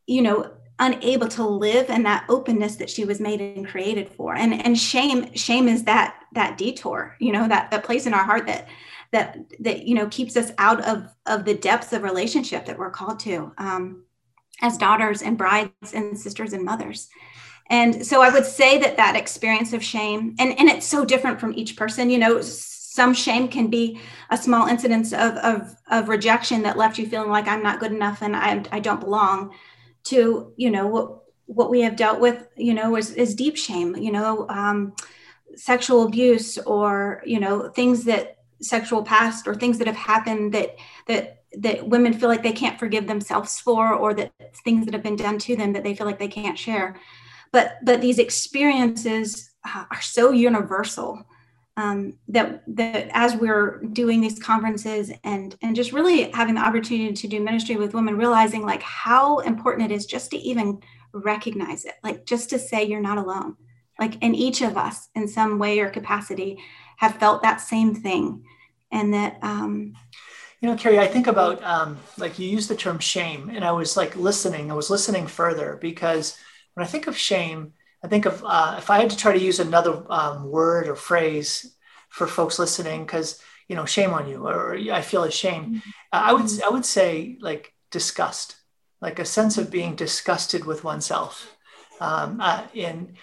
you 0.07 0.23
know 0.23 0.53
unable 0.81 1.29
to 1.29 1.47
live 1.47 1.91
in 1.91 2.03
that 2.05 2.25
openness 2.29 2.77
that 2.77 2.89
she 2.89 3.05
was 3.05 3.21
made 3.21 3.41
and 3.41 3.69
created 3.69 4.09
for. 4.09 4.35
And 4.35 4.55
and 4.55 4.79
shame 4.79 5.35
shame 5.35 5.69
is 5.69 5.85
that 5.85 6.17
that 6.33 6.57
detour 6.57 7.17
you 7.21 7.33
know 7.33 7.49
that 7.49 7.71
that 7.71 7.85
place 7.85 8.07
in 8.07 8.15
our 8.15 8.25
heart 8.25 8.47
that 8.47 8.69
that 9.13 9.39
that 9.61 9.87
you 9.87 9.95
know 9.95 10.07
keeps 10.09 10.37
us 10.37 10.53
out 10.59 10.83
of 10.87 11.15
of 11.27 11.45
the 11.45 11.55
depths 11.55 11.93
of 11.93 12.03
relationship 12.03 12.65
that 12.67 12.79
we're 12.79 12.91
called 12.91 13.21
to 13.21 13.53
um, 13.59 14.05
as 14.63 14.79
daughters 14.79 15.23
and 15.23 15.37
brides 15.37 15.93
and 15.93 16.19
sisters 16.19 16.53
and 16.53 16.65
mothers. 16.65 17.09
And 17.69 18.05
so 18.05 18.21
i 18.21 18.31
would 18.31 18.47
say 18.47 18.79
that 18.79 18.97
that 18.97 19.17
experience 19.17 19.73
of 19.73 19.85
shame 19.85 20.35
and 20.39 20.59
and 20.59 20.69
it's 20.69 20.87
so 20.87 21.05
different 21.05 21.39
from 21.39 21.55
each 21.55 21.77
person 21.77 22.11
you 22.11 22.19
know 22.19 22.41
some 22.91 23.15
shame 23.15 23.47
can 23.47 23.69
be 23.69 24.01
a 24.31 24.37
small 24.37 24.67
incidence 24.67 25.13
of, 25.13 25.37
of, 25.37 25.77
of 25.93 26.09
rejection 26.09 26.63
that 26.63 26.77
left 26.77 26.99
you 26.99 27.07
feeling 27.07 27.31
like 27.31 27.47
I'm 27.47 27.63
not 27.63 27.79
good 27.79 27.93
enough 27.93 28.21
and 28.21 28.35
I, 28.35 28.65
I 28.73 28.81
don't 28.81 28.99
belong 28.99 29.55
to, 30.07 30.53
you 30.57 30.71
know, 30.73 30.89
what, 30.89 31.19
what 31.47 31.71
we 31.71 31.83
have 31.83 31.95
dealt 31.95 32.19
with, 32.19 32.49
you 32.57 32.75
know, 32.75 32.97
is, 32.97 33.13
is 33.13 33.37
deep 33.37 33.57
shame, 33.57 33.95
you 33.95 34.11
know, 34.11 34.45
um, 34.49 34.93
sexual 35.55 36.03
abuse 36.05 36.59
or, 36.59 37.23
you 37.25 37.39
know, 37.39 37.69
things 37.69 38.03
that 38.07 38.39
sexual 38.61 39.05
past 39.05 39.47
or 39.47 39.55
things 39.55 39.79
that 39.79 39.87
have 39.87 39.95
happened 39.95 40.53
that, 40.55 40.75
that, 41.07 41.45
that 41.59 41.87
women 41.87 42.13
feel 42.13 42.29
like 42.29 42.43
they 42.43 42.51
can't 42.51 42.81
forgive 42.81 43.07
themselves 43.07 43.61
for, 43.61 43.95
or 43.95 44.15
that 44.15 44.33
things 44.65 44.85
that 44.85 44.95
have 44.95 45.03
been 45.05 45.15
done 45.15 45.39
to 45.39 45.55
them 45.55 45.75
that 45.75 45.85
they 45.85 45.95
feel 45.95 46.09
like 46.09 46.19
they 46.19 46.27
can't 46.27 46.59
share. 46.59 46.99
But, 47.53 47.79
but 47.85 48.01
these 48.01 48.19
experiences 48.19 49.53
uh, 49.65 49.85
are 49.93 50.01
so 50.01 50.33
universal 50.33 51.25
um, 51.81 52.19
that 52.29 52.63
that 52.77 53.09
as 53.13 53.35
we're 53.35 53.81
doing 53.93 54.21
these 54.21 54.39
conferences 54.39 55.11
and 55.25 55.57
and 55.63 55.75
just 55.75 55.93
really 55.93 56.31
having 56.33 56.55
the 56.55 56.61
opportunity 56.61 57.15
to 57.15 57.29
do 57.29 57.41
ministry 57.41 57.77
with 57.77 57.95
women, 57.95 58.19
realizing 58.19 58.63
like 58.67 58.83
how 58.83 59.39
important 59.39 59.91
it 59.91 59.95
is 59.95 60.05
just 60.05 60.31
to 60.33 60.37
even 60.37 60.81
recognize 61.13 61.87
it, 61.87 61.95
like 62.05 62.27
just 62.27 62.51
to 62.51 62.59
say 62.59 62.85
you're 62.85 63.01
not 63.01 63.17
alone. 63.17 63.57
Like, 63.99 64.17
and 64.23 64.37
each 64.37 64.61
of 64.63 64.77
us 64.77 65.09
in 65.15 65.27
some 65.27 65.59
way 65.59 65.81
or 65.81 65.91
capacity 65.91 66.59
have 66.99 67.17
felt 67.17 67.43
that 67.43 67.61
same 67.63 67.95
thing, 67.95 68.45
and 68.93 69.15
that. 69.15 69.39
Um, 69.43 69.95
you 70.61 70.69
know, 70.69 70.77
Carrie, 70.77 70.99
I 70.99 71.07
think 71.07 71.27
about 71.27 71.63
um, 71.65 71.99
like 72.19 72.39
you 72.39 72.47
use 72.47 72.69
the 72.69 72.77
term 72.77 72.99
shame, 72.99 73.49
and 73.49 73.65
I 73.65 73.73
was 73.73 73.97
like 73.97 74.17
listening. 74.17 74.71
I 74.71 74.75
was 74.75 74.91
listening 74.91 75.27
further 75.27 75.79
because 75.81 76.37
when 76.75 76.85
I 76.87 76.89
think 76.91 77.07
of 77.07 77.17
shame, 77.17 77.73
I 78.03 78.09
think 78.09 78.27
of 78.27 78.43
uh, 78.45 78.77
if 78.79 78.91
I 78.91 79.01
had 79.01 79.11
to 79.11 79.17
try 79.17 79.33
to 79.33 79.45
use 79.45 79.61
another 79.61 80.03
um, 80.11 80.51
word 80.51 80.89
or 80.89 80.97
phrase 80.97 81.75
for 82.09 82.27
folks 82.27 82.59
listening, 82.59 83.05
because 83.05 83.41
you 83.69 83.77
know, 83.77 83.85
shame 83.85 84.11
on 84.11 84.29
you, 84.29 84.47
or 84.47 84.77
I 84.93 85.01
feel 85.03 85.25
ashamed. 85.25 85.77
Mm-hmm. 85.77 85.91
I 86.13 86.33
would 86.33 86.63
I 86.63 86.69
would 86.71 86.85
say 86.85 87.37
like 87.41 87.73
disgust, 87.91 88.57
like 89.01 89.19
a 89.19 89.25
sense 89.25 89.59
of 89.59 89.71
being 89.71 89.95
disgusted 89.95 90.65
with 90.65 90.83
oneself. 90.83 91.57
Um, 92.01 92.41
uh, 92.41 92.67
in 92.73 93.17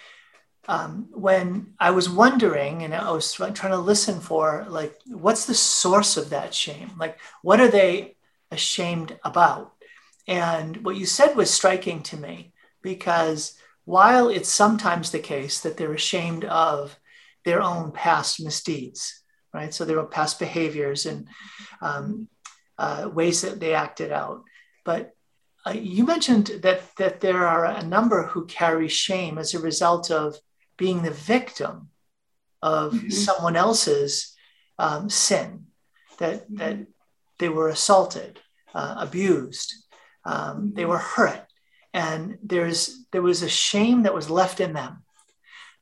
um, 0.67 1.07
when 1.11 1.73
I 1.79 1.91
was 1.91 2.09
wondering, 2.09 2.83
and 2.83 2.93
I 2.93 3.11
was 3.11 3.33
trying 3.33 3.53
to 3.53 3.77
listen 3.77 4.19
for 4.19 4.65
like, 4.69 4.95
what's 5.07 5.45
the 5.45 5.55
source 5.55 6.17
of 6.17 6.29
that 6.29 6.53
shame? 6.53 6.91
Like, 6.99 7.19
what 7.41 7.59
are 7.59 7.69
they 7.69 8.15
ashamed 8.51 9.17
about? 9.23 9.73
And 10.27 10.77
what 10.85 10.97
you 10.97 11.05
said 11.05 11.35
was 11.35 11.49
striking 11.49 12.03
to 12.03 12.17
me 12.17 12.53
because 12.81 13.57
while 13.88 14.28
it's 14.28 14.50
sometimes 14.50 15.12
the 15.12 15.19
case 15.19 15.62
that 15.62 15.78
they're 15.78 15.93
ashamed 15.93 16.43
of 16.43 17.00
their 17.45 17.62
own 17.62 17.93
past 17.93 18.43
misdeeds, 18.43 19.23
right? 19.54 19.73
So 19.73 19.86
their 19.86 20.04
past 20.04 20.39
behaviors 20.39 21.06
and 21.06 21.30
um, 21.82 22.28
uh, 22.78 23.10
ways 23.13 23.43
that 23.43 23.62
they 23.62 23.73
acted 23.73 24.12
out. 24.12 24.43
But 24.84 25.13
uh, 25.65 25.71
you 25.71 26.06
mentioned 26.06 26.47
that 26.63 26.82
that 26.97 27.21
there 27.21 27.47
are 27.47 27.63
a 27.63 27.82
number 27.82 28.23
who 28.23 28.45
carry 28.45 28.89
shame 28.89 29.38
as 29.38 29.54
a 29.54 29.60
result 29.60 30.12
of 30.12 30.36
being 30.76 31.02
the 31.02 31.12
victim 31.12 31.88
of 32.62 32.91
mm-hmm. 32.91 33.10
someone 33.10 33.56
else's 33.56 34.36
um, 34.78 35.10
sin, 35.10 35.67
that 36.17 36.43
that 36.58 36.80
they 37.39 37.47
were 37.47 37.69
assaulted, 37.69 38.41
uh, 38.76 38.95
abused, 38.97 39.73
um, 40.26 40.73
they 40.76 40.84
were 40.84 40.97
hurt, 40.97 41.46
and 41.97 42.38
there's 42.43 43.05
there 43.12 43.23
was 43.23 43.41
a 43.41 43.49
shame 43.49 44.03
that 44.03 44.13
was 44.13 44.29
left 44.29 44.60
in 44.60 44.73
them. 44.73 45.03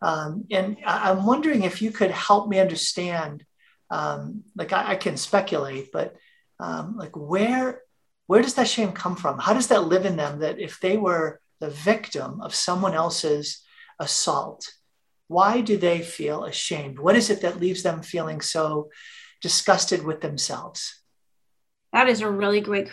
Um, 0.01 0.45
and 0.49 0.77
I, 0.85 1.11
am 1.11 1.25
wondering 1.25 1.63
if 1.63 1.81
you 1.81 1.91
could 1.91 2.11
help 2.11 2.47
me 2.47 2.59
understand 2.59 3.43
um, 3.91 4.43
like 4.55 4.71
I, 4.71 4.91
I, 4.91 4.95
can 4.95 5.17
speculate 5.17 5.91
but 5.91 6.15
um, 6.59 6.95
like 6.97 7.15
where 7.15 7.81
where 8.27 8.41
does 8.41 8.55
that 8.55 8.67
shame 8.67 8.93
come 8.93 9.15
from? 9.15 9.39
How 9.39 9.53
does 9.53 9.67
that 9.67 9.87
live 9.87 10.05
in 10.05 10.15
them 10.15 10.39
that 10.39 10.59
if 10.59 10.79
they 10.79 10.95
were 10.97 11.41
the 11.59 11.69
victim 11.69 12.41
of 12.41 12.55
someone 12.55 12.93
else's 12.93 13.61
assault 13.99 14.71
why 15.27 15.61
do 15.61 15.75
they 15.75 16.01
feel 16.01 16.43
ashamed? 16.43 16.99
What 16.99 17.15
is 17.15 17.31
it 17.31 17.41
that 17.41 17.59
leaves 17.59 17.81
them 17.81 18.03
feeling 18.03 18.41
so 18.41 18.89
disgusted 19.41 20.03
with 20.03 20.21
themselves? 20.21 21.01
That 21.93 22.07
is 22.07 22.21
a 22.21 22.29
really 22.29 22.61
great 22.61 22.91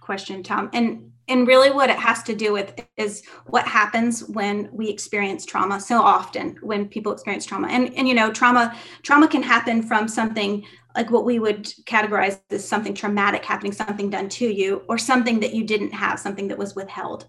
question 0.00 0.42
tom. 0.42 0.70
And 0.72 1.12
and 1.28 1.46
really 1.46 1.70
what 1.70 1.90
it 1.90 1.98
has 1.98 2.22
to 2.24 2.34
do 2.34 2.52
with 2.52 2.74
is 2.96 3.22
what 3.46 3.66
happens 3.66 4.24
when 4.28 4.68
we 4.72 4.88
experience 4.88 5.46
trauma 5.46 5.80
so 5.80 6.00
often 6.00 6.58
when 6.60 6.88
people 6.88 7.12
experience 7.12 7.46
trauma. 7.46 7.68
And 7.68 7.94
and 7.94 8.06
you 8.06 8.14
know 8.14 8.30
trauma 8.30 8.76
trauma 9.02 9.28
can 9.28 9.42
happen 9.42 9.82
from 9.82 10.08
something 10.08 10.64
like 10.94 11.10
what 11.10 11.24
we 11.24 11.38
would 11.38 11.64
categorize 11.86 12.40
as 12.50 12.66
something 12.66 12.94
traumatic 12.94 13.44
happening 13.44 13.72
something 13.72 14.10
done 14.10 14.28
to 14.28 14.46
you 14.46 14.82
or 14.88 14.98
something 14.98 15.40
that 15.40 15.54
you 15.54 15.64
didn't 15.64 15.92
have 15.92 16.20
something 16.20 16.48
that 16.48 16.58
was 16.58 16.74
withheld. 16.74 17.26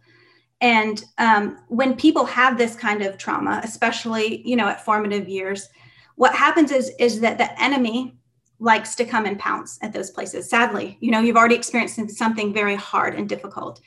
And 0.62 1.04
um, 1.18 1.60
when 1.68 1.96
people 1.96 2.26
have 2.26 2.58
this 2.58 2.76
kind 2.76 3.02
of 3.02 3.18
trauma 3.18 3.62
especially 3.64 4.42
you 4.48 4.56
know 4.56 4.68
at 4.68 4.84
formative 4.84 5.30
years 5.30 5.70
what 6.16 6.36
happens 6.36 6.72
is 6.72 6.92
is 7.00 7.22
that 7.22 7.38
the 7.38 7.62
enemy 7.62 8.18
likes 8.60 8.96
to 8.96 9.06
come 9.06 9.26
and 9.26 9.38
pounce 9.38 9.78
at 9.82 9.94
those 9.94 10.12
places. 10.12 10.50
Sadly, 10.50 10.98
you 11.02 11.12
know, 11.12 11.20
you've 11.20 11.38
already 11.38 11.56
experienced 11.56 12.00
something 12.18 12.54
very 12.54 12.76
hard 12.76 13.16
and 13.16 13.28
difficult. 13.28 13.82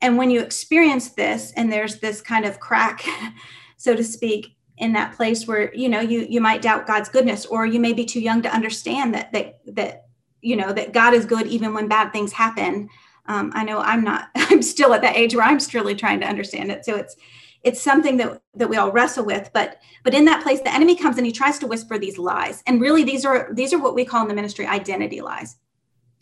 And 0.00 0.16
when 0.16 0.30
you 0.30 0.40
experience 0.40 1.10
this 1.10 1.52
and 1.56 1.72
there's 1.72 2.00
this 2.00 2.20
kind 2.20 2.44
of 2.44 2.60
crack, 2.60 3.04
so 3.76 3.94
to 3.94 4.04
speak, 4.04 4.56
in 4.78 4.92
that 4.92 5.14
place 5.14 5.46
where, 5.46 5.72
you 5.72 5.88
know, 5.88 6.00
you 6.00 6.26
you 6.28 6.40
might 6.40 6.60
doubt 6.60 6.86
God's 6.86 7.08
goodness 7.08 7.46
or 7.46 7.64
you 7.64 7.78
may 7.78 7.92
be 7.92 8.04
too 8.04 8.18
young 8.18 8.42
to 8.42 8.52
understand 8.52 9.14
that 9.14 9.32
that 9.32 9.60
that 9.68 10.06
you 10.42 10.56
know 10.56 10.72
that 10.72 10.92
God 10.92 11.14
is 11.14 11.24
good 11.24 11.46
even 11.46 11.74
when 11.74 11.86
bad 11.86 12.12
things 12.12 12.32
happen. 12.32 12.88
Um, 13.26 13.52
I 13.54 13.64
know 13.64 13.78
I'm 13.78 14.04
not, 14.04 14.28
I'm 14.34 14.62
still 14.62 14.92
at 14.94 15.02
that 15.02 15.16
age 15.16 15.34
where 15.34 15.44
I'm 15.44 15.60
still 15.60 15.94
trying 15.94 16.20
to 16.20 16.26
understand 16.26 16.70
it. 16.70 16.84
So 16.84 16.96
it's 16.96 17.16
it's 17.64 17.80
something 17.80 18.18
that 18.18 18.40
that 18.54 18.68
we 18.68 18.76
all 18.76 18.92
wrestle 18.92 19.24
with 19.24 19.50
but 19.52 19.78
but 20.04 20.14
in 20.14 20.26
that 20.26 20.42
place 20.42 20.60
the 20.60 20.72
enemy 20.72 20.94
comes 20.94 21.16
and 21.16 21.26
he 21.26 21.32
tries 21.32 21.58
to 21.58 21.66
whisper 21.66 21.98
these 21.98 22.18
lies. 22.18 22.62
And 22.66 22.80
really 22.80 23.02
these 23.02 23.24
are 23.24 23.48
these 23.52 23.72
are 23.72 23.80
what 23.80 23.94
we 23.94 24.04
call 24.04 24.22
in 24.22 24.28
the 24.28 24.34
ministry 24.34 24.66
identity 24.66 25.20
lies. 25.20 25.56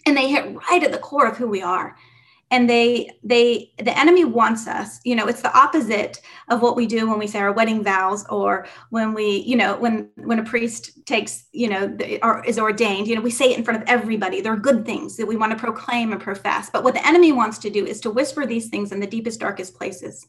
And 0.06 0.16
they 0.16 0.28
hit 0.28 0.56
right 0.70 0.82
at 0.82 0.92
the 0.92 0.98
core 0.98 1.26
of 1.26 1.36
who 1.36 1.48
we 1.48 1.62
are. 1.62 1.96
And 2.50 2.68
they 2.68 3.10
they 3.24 3.72
the 3.78 3.98
enemy 3.98 4.24
wants 4.24 4.68
us 4.68 5.00
you 5.04 5.16
know 5.16 5.26
it's 5.26 5.40
the 5.40 5.56
opposite 5.56 6.20
of 6.50 6.60
what 6.60 6.76
we 6.76 6.86
do 6.86 7.08
when 7.08 7.18
we 7.18 7.26
say 7.26 7.38
our 7.38 7.50
wedding 7.50 7.82
vows 7.82 8.26
or 8.28 8.66
when 8.90 9.14
we 9.14 9.38
you 9.38 9.56
know 9.56 9.78
when 9.78 10.10
when 10.16 10.38
a 10.38 10.44
priest 10.44 11.04
takes 11.06 11.46
you 11.52 11.68
know 11.68 11.86
the, 11.86 12.22
or 12.22 12.44
is 12.44 12.58
ordained 12.58 13.08
you 13.08 13.14
know 13.14 13.22
we 13.22 13.30
say 13.30 13.50
it 13.52 13.58
in 13.58 13.64
front 13.64 13.82
of 13.82 13.88
everybody. 13.88 14.42
They're 14.42 14.56
good 14.56 14.84
things 14.84 15.16
that 15.16 15.26
we 15.26 15.36
want 15.36 15.52
to 15.52 15.58
proclaim 15.58 16.12
and 16.12 16.20
profess. 16.20 16.68
But 16.70 16.84
what 16.84 16.94
the 16.94 17.06
enemy 17.06 17.32
wants 17.32 17.58
to 17.58 17.70
do 17.70 17.86
is 17.86 18.00
to 18.02 18.10
whisper 18.10 18.44
these 18.46 18.68
things 18.68 18.92
in 18.92 19.00
the 19.00 19.06
deepest 19.06 19.40
darkest 19.40 19.74
places 19.74 20.28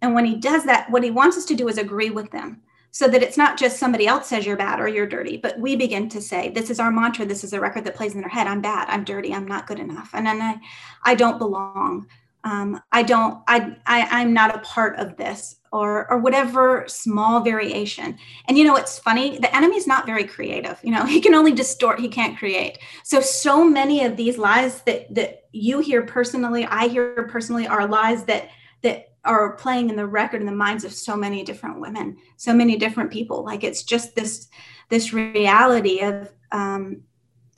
and 0.00 0.14
when 0.14 0.24
he 0.24 0.36
does 0.36 0.64
that, 0.64 0.90
what 0.90 1.02
he 1.02 1.10
wants 1.10 1.36
us 1.36 1.44
to 1.46 1.54
do 1.54 1.68
is 1.68 1.78
agree 1.78 2.10
with 2.10 2.30
them 2.30 2.62
so 2.90 3.06
that 3.08 3.22
it's 3.22 3.36
not 3.36 3.58
just 3.58 3.78
somebody 3.78 4.06
else 4.06 4.28
says 4.28 4.46
you're 4.46 4.56
bad 4.56 4.80
or 4.80 4.88
you're 4.88 5.06
dirty, 5.06 5.36
but 5.36 5.58
we 5.58 5.76
begin 5.76 6.08
to 6.08 6.20
say, 6.20 6.50
this 6.50 6.70
is 6.70 6.80
our 6.80 6.90
mantra. 6.90 7.26
This 7.26 7.44
is 7.44 7.52
a 7.52 7.60
record 7.60 7.84
that 7.84 7.94
plays 7.94 8.14
in 8.14 8.20
their 8.20 8.30
head. 8.30 8.46
I'm 8.46 8.60
bad. 8.60 8.88
I'm 8.88 9.04
dirty. 9.04 9.34
I'm 9.34 9.46
not 9.46 9.66
good 9.66 9.78
enough. 9.78 10.10
And 10.14 10.26
then 10.26 10.40
I, 10.40 10.58
I 11.04 11.14
don't 11.14 11.38
belong. 11.38 12.06
Um, 12.44 12.80
I 12.92 13.02
don't, 13.02 13.42
I, 13.46 13.76
I, 13.86 14.08
I'm 14.10 14.32
not 14.32 14.54
a 14.54 14.60
part 14.60 14.98
of 14.98 15.16
this 15.16 15.56
or, 15.70 16.10
or 16.10 16.18
whatever 16.18 16.84
small 16.86 17.40
variation. 17.40 18.16
And 18.46 18.56
you 18.56 18.64
know, 18.64 18.76
it's 18.76 18.98
funny. 18.98 19.38
The 19.38 19.54
enemy's 19.54 19.86
not 19.86 20.06
very 20.06 20.24
creative. 20.24 20.78
You 20.82 20.92
know, 20.92 21.04
he 21.06 21.20
can 21.20 21.34
only 21.34 21.52
distort. 21.52 22.00
He 22.00 22.08
can't 22.08 22.38
create. 22.38 22.78
So, 23.04 23.20
so 23.20 23.68
many 23.68 24.04
of 24.04 24.16
these 24.16 24.38
lies 24.38 24.82
that, 24.82 25.14
that 25.14 25.44
you 25.52 25.80
hear 25.80 26.02
personally, 26.02 26.64
I 26.64 26.88
hear 26.88 27.28
personally 27.30 27.66
are 27.66 27.86
lies 27.86 28.24
that, 28.24 28.48
that 28.82 29.07
are 29.24 29.56
playing 29.56 29.90
in 29.90 29.96
the 29.96 30.06
record 30.06 30.40
in 30.40 30.46
the 30.46 30.52
minds 30.52 30.84
of 30.84 30.92
so 30.92 31.16
many 31.16 31.44
different 31.44 31.80
women 31.80 32.16
so 32.38 32.54
many 32.54 32.76
different 32.76 33.10
people. 33.10 33.44
Like 33.44 33.64
it's 33.64 33.82
just 33.82 34.14
this 34.14 34.48
this 34.88 35.12
reality 35.12 36.00
of 36.00 36.32
um, 36.50 37.02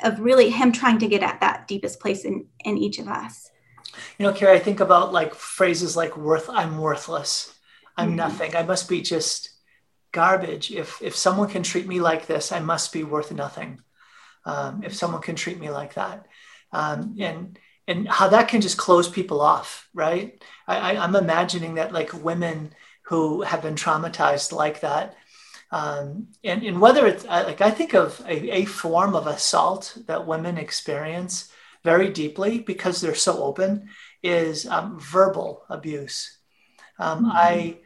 of 0.02 0.18
really 0.18 0.50
him 0.50 0.72
trying 0.72 0.98
to 0.98 1.08
get 1.08 1.22
at 1.22 1.40
that 1.40 1.68
deepest 1.68 2.00
place 2.00 2.24
in 2.24 2.46
in 2.64 2.76
each 2.76 2.98
of 2.98 3.06
us. 3.06 3.50
You 4.18 4.26
know 4.26 4.32
carrie 4.32 4.56
i 4.56 4.58
think 4.58 4.80
about 4.80 5.12
like 5.12 5.34
phrases 5.34 5.96
like 5.96 6.16
worth 6.16 6.48
i'm 6.48 6.78
worthless. 6.78 7.54
I'm 7.96 8.08
mm-hmm. 8.08 8.16
nothing. 8.16 8.56
I 8.56 8.62
must 8.62 8.88
be 8.88 9.02
just 9.02 9.50
garbage. 10.12 10.70
If 10.70 11.00
if 11.02 11.14
someone 11.14 11.48
can 11.48 11.62
treat 11.62 11.86
me 11.86 12.00
like 12.00 12.26
this 12.26 12.52
i 12.52 12.60
must 12.60 12.92
be 12.92 13.04
worth 13.04 13.30
nothing. 13.32 13.80
Um, 14.46 14.82
if 14.82 14.94
someone 14.94 15.20
can 15.20 15.36
treat 15.36 15.60
me 15.60 15.70
like 15.70 15.94
that. 15.94 16.26
Um, 16.72 17.16
and 17.20 17.58
and 17.90 18.06
how 18.06 18.28
that 18.28 18.46
can 18.46 18.60
just 18.60 18.78
close 18.78 19.08
people 19.08 19.40
off, 19.40 19.88
right? 19.92 20.40
I, 20.68 20.92
am 20.92 21.16
I'm 21.16 21.24
imagining 21.24 21.74
that 21.74 21.92
like 21.92 22.22
women 22.22 22.72
who 23.02 23.42
have 23.42 23.62
been 23.62 23.74
traumatized 23.74 24.52
like 24.52 24.80
that, 24.80 25.16
um, 25.72 26.28
and, 26.44 26.62
and 26.62 26.80
whether 26.80 27.06
it's 27.06 27.24
like 27.24 27.60
I 27.60 27.72
think 27.72 27.94
of 27.94 28.22
a, 28.26 28.58
a 28.58 28.64
form 28.64 29.16
of 29.16 29.26
assault 29.26 29.98
that 30.06 30.26
women 30.26 30.56
experience 30.56 31.50
very 31.82 32.10
deeply 32.10 32.60
because 32.60 33.00
they're 33.00 33.14
so 33.16 33.42
open 33.42 33.88
is 34.22 34.66
um, 34.66 35.00
verbal 35.00 35.64
abuse. 35.68 36.38
Um, 36.98 37.24
mm-hmm. 37.24 37.32
I, 37.32 37.78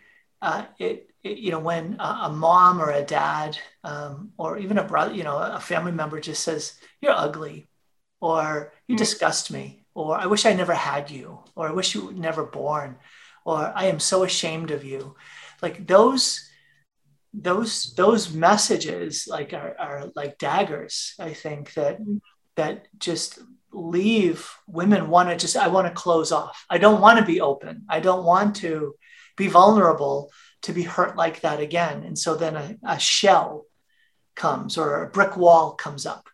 uh, 0.42 0.64
it, 0.78 1.10
it, 1.22 1.38
you 1.38 1.50
know, 1.50 1.60
when 1.60 1.96
a, 1.98 2.18
a, 2.24 2.30
mom 2.30 2.80
or 2.80 2.90
a 2.90 3.02
dad 3.02 3.56
um, 3.84 4.32
or 4.36 4.58
even 4.58 4.76
a 4.76 4.84
brother, 4.84 5.14
you 5.14 5.24
know, 5.24 5.38
a 5.38 5.60
family 5.60 5.92
member 5.92 6.20
just 6.20 6.42
says, 6.42 6.74
"You're 7.00 7.12
ugly," 7.12 7.68
or 8.20 8.72
"You 8.86 8.94
mm-hmm. 8.94 8.98
disgust 8.98 9.50
me," 9.50 9.83
or 9.94 10.16
I 10.16 10.26
wish 10.26 10.44
I 10.44 10.52
never 10.54 10.74
had 10.74 11.10
you, 11.10 11.38
or 11.54 11.68
I 11.68 11.72
wish 11.72 11.94
you 11.94 12.06
were 12.06 12.12
never 12.12 12.44
born, 12.44 12.96
or 13.44 13.72
I 13.74 13.86
am 13.86 14.00
so 14.00 14.24
ashamed 14.24 14.70
of 14.70 14.84
you. 14.84 15.14
Like 15.62 15.86
those, 15.86 16.50
those, 17.32 17.94
those 17.94 18.32
messages 18.32 19.26
like 19.28 19.52
are, 19.52 19.76
are 19.78 20.10
like 20.16 20.38
daggers, 20.38 21.14
I 21.18 21.32
think 21.32 21.74
that 21.74 22.00
mm-hmm. 22.00 22.16
that 22.56 22.88
just 22.98 23.38
leave 23.72 24.48
women 24.68 25.08
want 25.08 25.28
to 25.28 25.36
just 25.36 25.56
I 25.56 25.68
want 25.68 25.86
to 25.86 25.92
close 25.92 26.32
off. 26.32 26.64
I 26.70 26.78
don't 26.78 27.00
want 27.00 27.18
to 27.18 27.24
be 27.24 27.40
open. 27.40 27.84
I 27.88 28.00
don't 28.00 28.24
want 28.24 28.56
to 28.56 28.94
be 29.36 29.48
vulnerable 29.48 30.30
to 30.62 30.72
be 30.72 30.82
hurt 30.82 31.16
like 31.16 31.40
that 31.40 31.60
again. 31.60 32.04
And 32.04 32.18
so 32.18 32.36
then 32.36 32.56
a, 32.56 32.76
a 32.84 32.98
shell 32.98 33.66
comes 34.34 34.78
or 34.78 35.02
a 35.02 35.10
brick 35.10 35.36
wall 35.36 35.72
comes 35.72 36.06
up. 36.06 36.28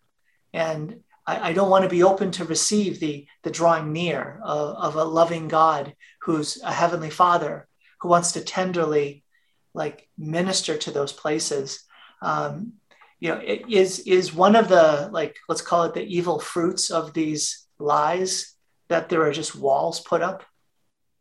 And 0.52 1.00
I, 1.30 1.50
I 1.50 1.52
don't 1.52 1.70
want 1.70 1.84
to 1.84 1.90
be 1.90 2.02
open 2.02 2.32
to 2.32 2.44
receive 2.44 2.98
the, 2.98 3.26
the 3.44 3.50
drawing 3.50 3.92
near 3.92 4.40
of, 4.42 4.76
of 4.76 4.96
a 4.96 5.04
loving 5.04 5.46
God 5.46 5.94
who's 6.22 6.60
a 6.62 6.72
heavenly 6.72 7.10
father 7.10 7.68
who 8.00 8.08
wants 8.08 8.32
to 8.32 8.40
tenderly 8.40 9.24
like 9.72 10.08
minister 10.18 10.76
to 10.76 10.90
those 10.90 11.12
places. 11.12 11.84
Um, 12.20 12.74
you 13.20 13.28
know, 13.28 13.40
it 13.44 13.62
is 13.68 14.00
is 14.00 14.34
one 14.34 14.56
of 14.56 14.68
the 14.68 15.08
like 15.12 15.36
let's 15.48 15.62
call 15.62 15.84
it 15.84 15.94
the 15.94 16.02
evil 16.02 16.40
fruits 16.40 16.90
of 16.90 17.12
these 17.12 17.66
lies 17.78 18.56
that 18.88 19.08
there 19.08 19.22
are 19.22 19.32
just 19.32 19.54
walls 19.54 20.00
put 20.00 20.22
up. 20.22 20.42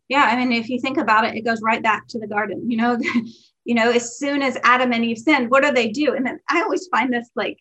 Yeah, 0.08 0.24
I 0.24 0.36
mean, 0.38 0.52
if 0.54 0.70
you 0.70 0.80
think 0.80 0.98
about 0.98 1.26
it, 1.26 1.36
it 1.36 1.46
goes 1.46 1.62
right 1.62 1.84
back 1.84 2.08
to 2.08 2.20
the 2.20 2.26
garden. 2.26 2.72
You 2.72 2.78
know, 2.78 2.98
you 3.66 3.76
know, 3.76 3.92
as 3.92 4.18
soon 4.18 4.42
as 4.42 4.58
Adam 4.64 4.92
and 4.92 5.06
Eve 5.06 5.20
sinned, 5.20 5.52
what 5.52 5.64
do 5.64 5.72
they 5.72 5.90
do? 5.90 6.16
And 6.16 6.28
I 6.50 6.62
always 6.62 6.88
find 6.88 7.14
this 7.14 7.30
like 7.36 7.60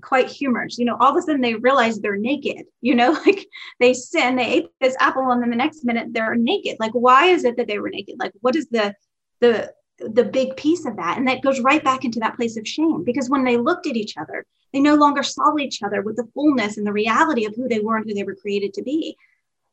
quite 0.00 0.28
humorous. 0.28 0.78
You 0.78 0.84
know, 0.84 0.96
all 1.00 1.10
of 1.10 1.16
a 1.16 1.22
sudden 1.22 1.40
they 1.40 1.54
realize 1.54 1.98
they're 1.98 2.16
naked. 2.16 2.66
You 2.80 2.94
know, 2.94 3.12
like 3.26 3.46
they 3.80 3.94
sin, 3.94 4.36
they 4.36 4.46
ate 4.46 4.68
this 4.80 4.96
apple, 5.00 5.30
and 5.30 5.42
then 5.42 5.50
the 5.50 5.56
next 5.56 5.84
minute 5.84 6.08
they're 6.10 6.34
naked. 6.34 6.76
Like, 6.80 6.92
why 6.92 7.26
is 7.26 7.44
it 7.44 7.56
that 7.56 7.66
they 7.66 7.78
were 7.78 7.90
naked? 7.90 8.16
Like, 8.18 8.32
what 8.40 8.56
is 8.56 8.68
the 8.68 8.94
the 9.40 9.72
the 9.98 10.24
big 10.24 10.56
piece 10.56 10.86
of 10.86 10.96
that? 10.96 11.18
And 11.18 11.28
that 11.28 11.42
goes 11.42 11.60
right 11.60 11.82
back 11.82 12.04
into 12.04 12.20
that 12.20 12.36
place 12.36 12.56
of 12.56 12.66
shame 12.66 13.04
because 13.04 13.30
when 13.30 13.44
they 13.44 13.56
looked 13.56 13.86
at 13.86 13.96
each 13.96 14.16
other, 14.16 14.46
they 14.72 14.80
no 14.80 14.94
longer 14.94 15.22
saw 15.22 15.56
each 15.58 15.82
other 15.82 16.02
with 16.02 16.16
the 16.16 16.28
fullness 16.34 16.76
and 16.76 16.86
the 16.86 16.92
reality 16.92 17.44
of 17.44 17.54
who 17.54 17.68
they 17.68 17.80
were 17.80 17.96
and 17.96 18.06
who 18.06 18.14
they 18.14 18.24
were 18.24 18.34
created 18.34 18.74
to 18.74 18.82
be. 18.82 19.16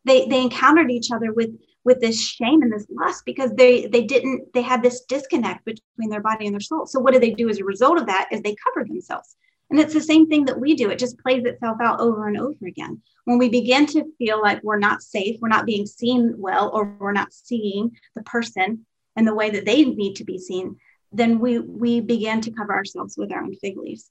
They 0.06 0.28
they 0.28 0.42
encountered 0.42 0.92
each 0.92 1.12
other 1.12 1.34
with 1.34 1.52
with 1.86 2.02
this 2.02 2.22
shame 2.22 2.62
and 2.62 2.72
this 2.72 2.86
lust 2.90 3.24
because 3.26 3.52
they 3.54 3.88
they 3.88 4.04
didn't 4.04 4.54
they 4.54 4.62
had 4.62 4.84
this 4.84 5.02
disconnect 5.06 5.66
between 5.66 6.10
their 6.10 6.22
body 6.22 6.46
and 6.46 6.54
their 6.54 6.60
soul. 6.60 6.86
So 6.86 7.00
what 7.00 7.14
did 7.14 7.24
they 7.24 7.32
do 7.32 7.50
as 7.50 7.60
a 7.60 7.66
result 7.66 7.98
of 7.98 8.08
that? 8.08 8.28
Is 8.32 8.42
they 8.42 8.56
covered 8.64 8.90
themselves 8.90 9.36
and 9.70 9.80
it's 9.80 9.94
the 9.94 10.02
same 10.02 10.28
thing 10.28 10.46
that 10.46 10.60
we 10.60 10.76
do. 10.76 10.90
It 10.90 11.00
just 11.00 11.20
plays 11.20 11.46
itself 11.46 11.78
out 11.82 12.00
over 12.00 12.28
and 12.28 12.40
over 12.40 12.66
again. 12.66 13.02
When 13.26 13.38
we 13.38 13.50
begin 13.50 13.86
to 13.88 14.06
feel 14.18 14.42
like 14.42 14.64
we're 14.64 14.80
not 14.80 15.04
safe, 15.04 15.38
we're 15.40 15.50
not 15.50 15.66
being 15.66 15.86
seen 15.86 16.34
well, 16.38 16.72
or 16.74 16.86
we're 17.00 17.12
not 17.12 17.34
seeing 17.34 17.92
the 18.16 18.24
person 18.24 18.86
and 19.16 19.28
the 19.28 19.36
way 19.36 19.50
that 19.52 19.66
they 19.66 19.86
need 19.86 20.16
to 20.16 20.24
be 20.24 20.40
seen, 20.40 20.78
then 21.12 21.40
we 21.40 21.60
we 21.60 22.02
begin 22.02 22.42
to 22.42 22.52
cover 22.52 22.74
ourselves 22.74 23.16
with 23.18 23.32
our 23.32 23.44
own 23.44 23.56
fig 23.56 23.78
leaves. 23.78 24.10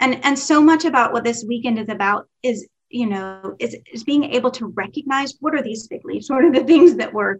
And 0.00 0.24
and 0.24 0.38
so 0.38 0.60
much 0.62 0.84
about 0.84 1.12
what 1.12 1.24
this 1.24 1.44
weekend 1.46 1.78
is 1.78 1.88
about 1.88 2.28
is, 2.42 2.66
you 2.88 3.06
know, 3.06 3.56
is, 3.58 3.76
is 3.92 4.04
being 4.04 4.24
able 4.24 4.50
to 4.52 4.66
recognize 4.66 5.34
what 5.40 5.54
are 5.54 5.62
these 5.62 5.86
fig 5.86 6.04
leaves? 6.04 6.30
What 6.30 6.44
are 6.44 6.52
the 6.52 6.64
things 6.64 6.96
that 6.96 7.12
we're 7.12 7.38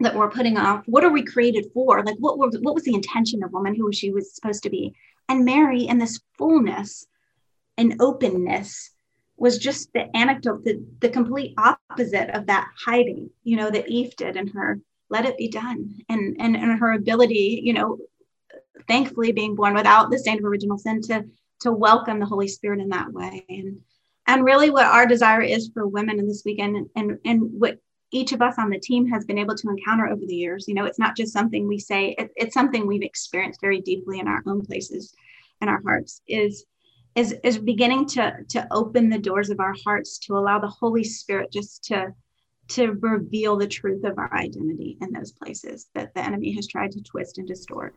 that 0.00 0.14
we're 0.14 0.30
putting 0.30 0.56
off? 0.56 0.84
What 0.86 1.04
are 1.04 1.10
we 1.10 1.22
created 1.22 1.66
for? 1.74 2.02
Like 2.02 2.16
what 2.18 2.38
was 2.38 2.58
what 2.62 2.74
was 2.74 2.84
the 2.84 2.94
intention 2.94 3.42
of 3.42 3.52
woman 3.52 3.74
who 3.74 3.92
she 3.92 4.10
was 4.10 4.34
supposed 4.34 4.62
to 4.62 4.70
be? 4.70 4.94
And 5.28 5.44
Mary, 5.44 5.82
in 5.82 5.98
this 5.98 6.20
fullness 6.38 7.06
and 7.76 7.96
openness, 8.00 8.90
was 9.36 9.58
just 9.58 9.92
the 9.94 10.14
anecdote, 10.14 10.64
the, 10.64 10.84
the 11.00 11.08
complete 11.08 11.54
opposite 11.56 12.30
of 12.30 12.46
that 12.46 12.68
hiding, 12.84 13.30
you 13.42 13.56
know, 13.56 13.70
that 13.70 13.88
Eve 13.88 14.14
did 14.16 14.36
in 14.36 14.48
her, 14.48 14.78
let 15.08 15.24
it 15.24 15.38
be 15.38 15.48
done. 15.48 15.96
And, 16.08 16.36
and, 16.38 16.54
and 16.56 16.78
her 16.78 16.92
ability, 16.92 17.62
you 17.64 17.72
know, 17.72 17.98
thankfully 18.86 19.32
being 19.32 19.54
born 19.54 19.74
without 19.74 20.10
the 20.10 20.18
stain 20.18 20.38
of 20.38 20.44
original 20.44 20.78
sin 20.78 21.00
to, 21.02 21.24
to 21.60 21.72
welcome 21.72 22.20
the 22.20 22.26
Holy 22.26 22.48
Spirit 22.48 22.80
in 22.80 22.90
that 22.90 23.12
way. 23.12 23.44
And, 23.48 23.80
and 24.26 24.44
really 24.44 24.70
what 24.70 24.84
our 24.84 25.06
desire 25.06 25.42
is 25.42 25.70
for 25.72 25.86
women 25.86 26.18
in 26.18 26.28
this 26.28 26.42
weekend 26.44 26.76
and, 26.76 26.90
and, 26.94 27.18
and 27.24 27.42
what 27.58 27.78
each 28.12 28.32
of 28.32 28.42
us 28.42 28.56
on 28.58 28.70
the 28.70 28.78
team 28.78 29.06
has 29.08 29.24
been 29.24 29.38
able 29.38 29.54
to 29.54 29.68
encounter 29.68 30.08
over 30.08 30.22
the 30.26 30.34
years. 30.34 30.66
You 30.66 30.74
know, 30.74 30.84
it's 30.84 30.98
not 30.98 31.16
just 31.16 31.32
something 31.32 31.66
we 31.68 31.78
say, 31.78 32.14
it, 32.18 32.30
it's 32.36 32.54
something 32.54 32.86
we've 32.86 33.02
experienced 33.02 33.60
very 33.60 33.80
deeply 33.80 34.18
in 34.18 34.28
our 34.28 34.42
own 34.46 34.62
places 34.62 35.14
and 35.60 35.70
our 35.70 35.80
hearts 35.82 36.22
is 36.26 36.64
is 37.14 37.34
is 37.42 37.58
beginning 37.58 38.06
to 38.06 38.32
to 38.48 38.66
open 38.70 39.10
the 39.10 39.18
doors 39.18 39.50
of 39.50 39.60
our 39.60 39.74
hearts 39.84 40.18
to 40.18 40.36
allow 40.36 40.58
the 40.58 40.68
Holy 40.68 41.04
Spirit 41.04 41.52
just 41.52 41.84
to 41.84 42.14
to 42.68 42.92
reveal 43.00 43.56
the 43.56 43.66
truth 43.66 44.04
of 44.04 44.16
our 44.16 44.32
identity 44.36 44.96
in 45.00 45.12
those 45.12 45.32
places 45.32 45.88
that 45.94 46.14
the 46.14 46.24
enemy 46.24 46.54
has 46.54 46.68
tried 46.68 46.92
to 46.92 47.02
twist 47.02 47.38
and 47.38 47.48
distort. 47.48 47.94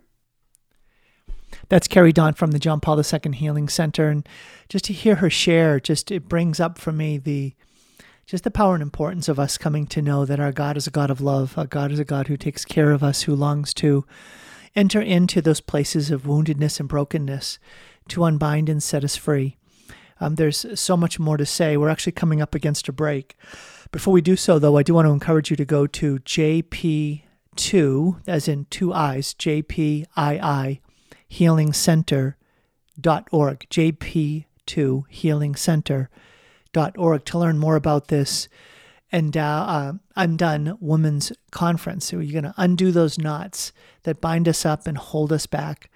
That's 1.69 1.87
Carrie 1.87 2.11
Daunt 2.11 2.37
from 2.37 2.51
the 2.51 2.59
John 2.59 2.79
Paul 2.79 2.99
II 2.99 3.33
Healing 3.33 3.69
Center. 3.69 4.09
And 4.09 4.27
just 4.69 4.85
to 4.85 4.93
hear 4.93 5.15
her 5.15 5.29
share, 5.29 5.79
just 5.79 6.09
it 6.09 6.27
brings 6.27 6.59
up 6.59 6.79
for 6.79 6.91
me 6.91 7.19
the 7.19 7.53
just 8.25 8.43
the 8.43 8.51
power 8.51 8.73
and 8.73 8.81
importance 8.81 9.27
of 9.27 9.39
us 9.39 9.57
coming 9.57 9.85
to 9.87 10.01
know 10.01 10.25
that 10.25 10.39
our 10.39 10.51
God 10.51 10.77
is 10.77 10.87
a 10.87 10.91
God 10.91 11.09
of 11.09 11.21
love. 11.21 11.57
Our 11.57 11.67
God 11.67 11.91
is 11.91 11.99
a 11.99 12.05
God 12.05 12.27
who 12.27 12.37
takes 12.37 12.65
care 12.65 12.91
of 12.91 13.03
us, 13.03 13.23
who 13.23 13.35
longs 13.35 13.73
to 13.75 14.05
enter 14.75 15.01
into 15.01 15.41
those 15.41 15.61
places 15.61 16.09
of 16.09 16.23
woundedness 16.23 16.79
and 16.79 16.89
brokenness 16.89 17.59
to 18.09 18.23
unbind 18.23 18.69
and 18.69 18.81
set 18.81 19.03
us 19.03 19.15
free. 19.15 19.57
Um, 20.19 20.35
there's 20.35 20.79
so 20.79 20.95
much 20.95 21.19
more 21.19 21.37
to 21.37 21.45
say. 21.45 21.75
We're 21.75 21.89
actually 21.89 22.13
coming 22.13 22.41
up 22.41 22.55
against 22.55 22.87
a 22.87 22.93
break. 22.93 23.35
Before 23.91 24.13
we 24.13 24.21
do 24.21 24.35
so, 24.35 24.57
though, 24.57 24.77
I 24.77 24.83
do 24.83 24.93
want 24.93 25.05
to 25.05 25.11
encourage 25.11 25.51
you 25.51 25.57
to 25.57 25.65
go 25.65 25.85
to 25.85 26.19
JP2, 26.19 28.21
as 28.27 28.47
in 28.47 28.65
two 28.69 28.93
eyes, 28.93 29.33
JPII 29.33 30.79
Healing 31.27 31.73
Center.org, 31.73 32.37
JP2 33.69 35.03
Healing 35.09 35.55
Center 35.55 36.09
org 36.75 37.25
to 37.25 37.37
learn 37.37 37.57
more 37.57 37.75
about 37.75 38.07
this 38.07 38.47
and 39.13 39.37
uh, 39.37 39.41
uh, 39.41 39.93
Undone 40.15 40.77
Women's 40.81 41.31
Conference. 41.51 42.05
So 42.05 42.19
you're 42.19 42.41
going 42.41 42.51
to 42.51 42.61
undo 42.61 42.91
those 42.91 43.19
knots 43.19 43.71
that 44.03 44.19
bind 44.19 44.49
us 44.49 44.65
up 44.65 44.87
and 44.87 44.97
hold 44.97 45.31
us 45.31 45.45
back. 45.45 45.91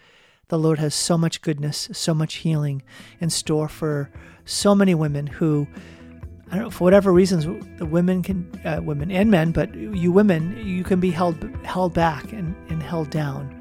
The 0.49 0.59
Lord 0.59 0.79
has 0.79 0.93
so 0.93 1.17
much 1.17 1.41
goodness, 1.41 1.89
so 1.91 2.13
much 2.13 2.35
healing 2.35 2.83
in 3.19 3.29
store 3.29 3.67
for 3.67 4.11
so 4.45 4.75
many 4.75 4.93
women 4.93 5.27
who, 5.27 5.67
I 6.51 6.55
don't 6.55 6.65
know, 6.65 6.69
for 6.69 6.85
whatever 6.85 7.11
reasons, 7.11 7.45
the 7.79 7.85
women 7.85 8.21
can, 8.21 8.49
uh, 8.63 8.81
women 8.81 9.11
and 9.11 9.29
men, 9.31 9.51
but 9.51 9.73
you 9.75 10.11
women, 10.11 10.55
you 10.65 10.83
can 10.83 10.99
be 10.99 11.09
held 11.11 11.43
held 11.65 11.93
back 11.93 12.31
and, 12.31 12.55
and 12.69 12.81
held 12.81 13.09
down. 13.09 13.53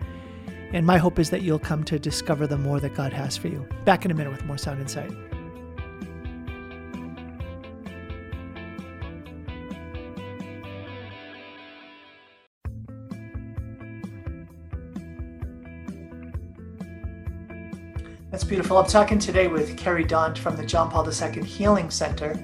And 0.72 0.86
my 0.86 0.98
hope 0.98 1.18
is 1.18 1.30
that 1.30 1.42
you'll 1.42 1.58
come 1.58 1.82
to 1.84 1.98
discover 1.98 2.46
the 2.46 2.58
more 2.58 2.78
that 2.80 2.94
God 2.94 3.12
has 3.12 3.36
for 3.36 3.48
you. 3.48 3.66
Back 3.84 4.04
in 4.04 4.10
a 4.10 4.14
minute 4.14 4.30
with 4.30 4.44
more 4.44 4.58
Sound 4.58 4.80
Insight. 4.80 5.25
That's 18.36 18.44
beautiful. 18.44 18.76
I'm 18.76 18.86
talking 18.86 19.18
today 19.18 19.48
with 19.48 19.78
Carrie 19.78 20.04
Daunt 20.04 20.36
from 20.36 20.56
the 20.56 20.66
John 20.66 20.90
Paul 20.90 21.08
II 21.10 21.42
Healing 21.42 21.88
Center. 21.88 22.38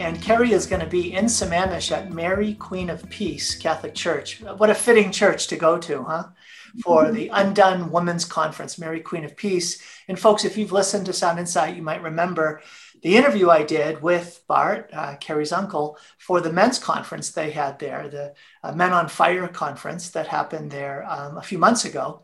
And 0.00 0.22
Carrie 0.22 0.52
is 0.52 0.64
going 0.64 0.80
to 0.80 0.88
be 0.88 1.12
in 1.12 1.26
Sammamish 1.26 1.92
at 1.92 2.10
Mary 2.10 2.54
Queen 2.54 2.88
of 2.88 3.06
Peace 3.10 3.54
Catholic 3.54 3.94
Church. 3.94 4.40
What 4.40 4.70
a 4.70 4.74
fitting 4.74 5.12
church 5.12 5.48
to 5.48 5.56
go 5.56 5.76
to, 5.76 6.04
huh? 6.04 6.28
For 6.82 7.12
the 7.12 7.28
Undone 7.28 7.90
Women's 7.90 8.24
Conference, 8.24 8.78
Mary 8.78 9.00
Queen 9.00 9.26
of 9.26 9.36
Peace. 9.36 9.82
And 10.08 10.18
folks, 10.18 10.46
if 10.46 10.56
you've 10.56 10.72
listened 10.72 11.04
to 11.04 11.12
Sound 11.12 11.38
Insight, 11.38 11.76
you 11.76 11.82
might 11.82 12.02
remember 12.02 12.62
the 13.02 13.16
interview 13.18 13.50
I 13.50 13.62
did 13.62 14.00
with 14.00 14.42
Bart, 14.48 14.88
uh, 14.94 15.16
Carrie's 15.16 15.52
uncle, 15.52 15.98
for 16.16 16.40
the 16.40 16.50
men's 16.50 16.78
conference 16.78 17.30
they 17.30 17.50
had 17.50 17.78
there, 17.78 18.08
the 18.08 18.34
uh, 18.62 18.72
Men 18.72 18.94
on 18.94 19.08
Fire 19.08 19.48
conference 19.48 20.08
that 20.10 20.28
happened 20.28 20.70
there 20.70 21.04
um, 21.06 21.36
a 21.36 21.42
few 21.42 21.58
months 21.58 21.84
ago. 21.84 22.22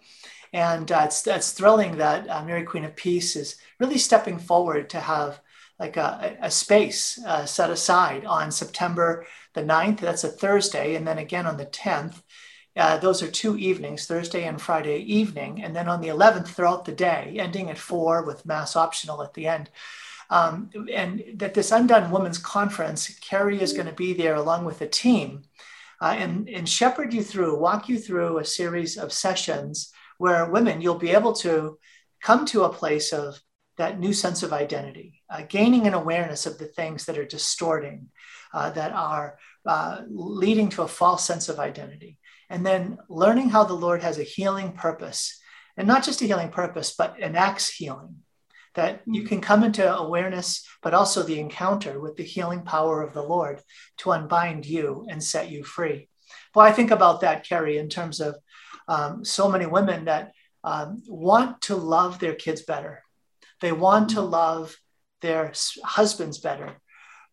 And 0.52 0.90
uh, 0.92 1.02
it's, 1.06 1.26
it's 1.26 1.52
thrilling 1.52 1.96
that 1.96 2.28
uh, 2.28 2.44
Mary 2.44 2.64
Queen 2.64 2.84
of 2.84 2.94
Peace 2.94 3.36
is 3.36 3.56
really 3.78 3.98
stepping 3.98 4.38
forward 4.38 4.90
to 4.90 5.00
have 5.00 5.40
like 5.78 5.96
a, 5.96 6.36
a 6.40 6.50
space 6.50 7.18
uh, 7.24 7.46
set 7.46 7.70
aside 7.70 8.24
on 8.24 8.50
September 8.50 9.26
the 9.54 9.62
9th. 9.62 10.00
That's 10.00 10.24
a 10.24 10.28
Thursday. 10.28 10.94
And 10.94 11.06
then 11.06 11.18
again 11.18 11.46
on 11.46 11.56
the 11.56 11.66
10th. 11.66 12.22
Uh, 12.74 12.96
those 12.98 13.22
are 13.22 13.30
two 13.30 13.58
evenings, 13.58 14.06
Thursday 14.06 14.44
and 14.44 14.60
Friday 14.60 14.98
evening. 14.98 15.62
And 15.62 15.74
then 15.74 15.88
on 15.88 16.00
the 16.00 16.08
11th 16.08 16.48
throughout 16.48 16.84
the 16.84 16.92
day, 16.92 17.36
ending 17.38 17.68
at 17.68 17.78
four 17.78 18.24
with 18.24 18.46
mass 18.46 18.76
optional 18.76 19.22
at 19.22 19.34
the 19.34 19.46
end. 19.46 19.70
Um, 20.30 20.70
and 20.90 21.22
that 21.34 21.52
this 21.52 21.72
Undone 21.72 22.10
Women's 22.10 22.38
Conference, 22.38 23.08
Carrie 23.20 23.60
is 23.60 23.74
going 23.74 23.88
to 23.88 23.92
be 23.92 24.14
there 24.14 24.36
along 24.36 24.64
with 24.64 24.80
a 24.80 24.86
team 24.86 25.42
uh, 26.00 26.14
and, 26.16 26.48
and 26.48 26.66
shepherd 26.66 27.12
you 27.12 27.22
through, 27.22 27.58
walk 27.58 27.88
you 27.88 27.98
through 27.98 28.38
a 28.38 28.44
series 28.44 28.96
of 28.96 29.12
sessions 29.12 29.92
where 30.18 30.50
women, 30.50 30.80
you'll 30.80 30.94
be 30.96 31.10
able 31.10 31.32
to 31.34 31.78
come 32.20 32.46
to 32.46 32.64
a 32.64 32.72
place 32.72 33.12
of 33.12 33.40
that 33.78 33.98
new 33.98 34.12
sense 34.12 34.42
of 34.42 34.52
identity, 34.52 35.22
uh, 35.30 35.42
gaining 35.48 35.86
an 35.86 35.94
awareness 35.94 36.46
of 36.46 36.58
the 36.58 36.66
things 36.66 37.06
that 37.06 37.18
are 37.18 37.24
distorting, 37.24 38.08
uh, 38.54 38.70
that 38.70 38.92
are 38.92 39.38
uh, 39.66 40.02
leading 40.08 40.68
to 40.68 40.82
a 40.82 40.88
false 40.88 41.24
sense 41.24 41.48
of 41.48 41.58
identity, 41.58 42.18
and 42.50 42.64
then 42.66 42.98
learning 43.08 43.48
how 43.48 43.64
the 43.64 43.72
Lord 43.74 44.02
has 44.02 44.18
a 44.18 44.24
healing 44.24 44.72
purpose, 44.72 45.40
and 45.76 45.88
not 45.88 46.04
just 46.04 46.20
a 46.20 46.26
healing 46.26 46.50
purpose, 46.50 46.94
but 46.96 47.18
an 47.20 47.34
acts 47.34 47.70
healing. 47.70 48.16
That 48.74 49.02
you 49.06 49.24
can 49.24 49.40
come 49.40 49.64
into 49.64 49.96
awareness, 49.96 50.66
but 50.82 50.94
also 50.94 51.22
the 51.22 51.38
encounter 51.38 52.00
with 52.00 52.16
the 52.16 52.22
healing 52.22 52.62
power 52.62 53.02
of 53.02 53.12
the 53.12 53.22
Lord 53.22 53.60
to 53.98 54.12
unbind 54.12 54.64
you 54.64 55.06
and 55.10 55.22
set 55.22 55.50
you 55.50 55.62
free. 55.62 56.08
Well, 56.54 56.64
I 56.64 56.72
think 56.72 56.90
about 56.90 57.20
that, 57.20 57.46
Carrie, 57.46 57.78
in 57.78 57.88
terms 57.88 58.20
of 58.20 58.36
um, 58.92 59.24
so 59.24 59.48
many 59.48 59.66
women 59.66 60.04
that 60.04 60.32
um, 60.64 61.02
want 61.08 61.62
to 61.62 61.76
love 61.76 62.18
their 62.18 62.34
kids 62.34 62.62
better. 62.62 63.02
They 63.60 63.72
want 63.72 64.10
to 64.10 64.20
love 64.20 64.76
their 65.22 65.52
husbands 65.82 66.38
better. 66.38 66.70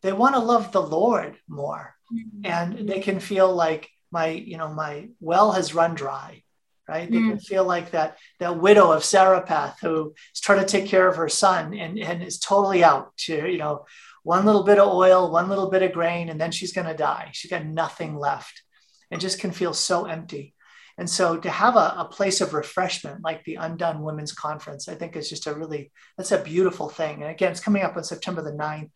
They 0.01 0.13
want 0.13 0.35
to 0.35 0.39
love 0.41 0.71
the 0.71 0.81
Lord 0.81 1.37
more. 1.47 1.95
Mm-hmm. 2.13 2.45
And 2.45 2.89
they 2.89 3.01
can 3.01 3.19
feel 3.19 3.53
like 3.53 3.89
my, 4.11 4.27
you 4.27 4.57
know, 4.57 4.73
my 4.73 5.09
well 5.19 5.51
has 5.51 5.75
run 5.75 5.95
dry, 5.95 6.43
right? 6.87 7.11
They 7.11 7.17
mm-hmm. 7.17 7.29
can 7.31 7.39
feel 7.39 7.65
like 7.65 7.91
that, 7.91 8.17
that 8.39 8.59
widow 8.59 8.91
of 8.91 9.03
Zarephath 9.03 9.79
who 9.81 10.13
is 10.33 10.41
trying 10.41 10.61
to 10.61 10.65
take 10.65 10.87
care 10.87 11.07
of 11.07 11.17
her 11.17 11.29
son 11.29 11.73
and, 11.73 11.99
and 11.99 12.23
is 12.23 12.39
totally 12.39 12.83
out 12.83 13.15
to, 13.25 13.47
you 13.51 13.57
know, 13.57 13.85
one 14.23 14.45
little 14.45 14.63
bit 14.63 14.79
of 14.79 14.87
oil, 14.87 15.31
one 15.31 15.49
little 15.49 15.69
bit 15.69 15.83
of 15.83 15.93
grain, 15.93 16.29
and 16.29 16.39
then 16.39 16.51
she's 16.51 16.73
going 16.73 16.87
to 16.87 16.93
die. 16.93 17.29
She's 17.33 17.51
got 17.51 17.65
nothing 17.65 18.15
left 18.15 18.63
and 19.11 19.21
just 19.21 19.39
can 19.39 19.51
feel 19.51 19.73
so 19.73 20.05
empty. 20.05 20.53
And 20.99 21.09
so 21.09 21.37
to 21.37 21.49
have 21.49 21.77
a, 21.77 21.95
a, 21.97 22.09
place 22.11 22.41
of 22.41 22.53
refreshment 22.53 23.23
like 23.23 23.45
the 23.45 23.55
Undone 23.55 24.01
Women's 24.03 24.33
Conference, 24.33 24.89
I 24.89 24.95
think 24.95 25.15
is 25.15 25.29
just 25.29 25.47
a 25.47 25.53
really, 25.53 25.93
that's 26.17 26.33
a 26.33 26.43
beautiful 26.43 26.89
thing. 26.89 27.21
And 27.21 27.31
again, 27.31 27.51
it's 27.51 27.61
coming 27.61 27.83
up 27.83 27.95
on 27.95 28.03
September 28.03 28.41
the 28.41 28.51
9th 28.51 28.91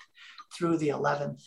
through 0.53 0.79
the 0.79 0.89
11th. 0.89 1.41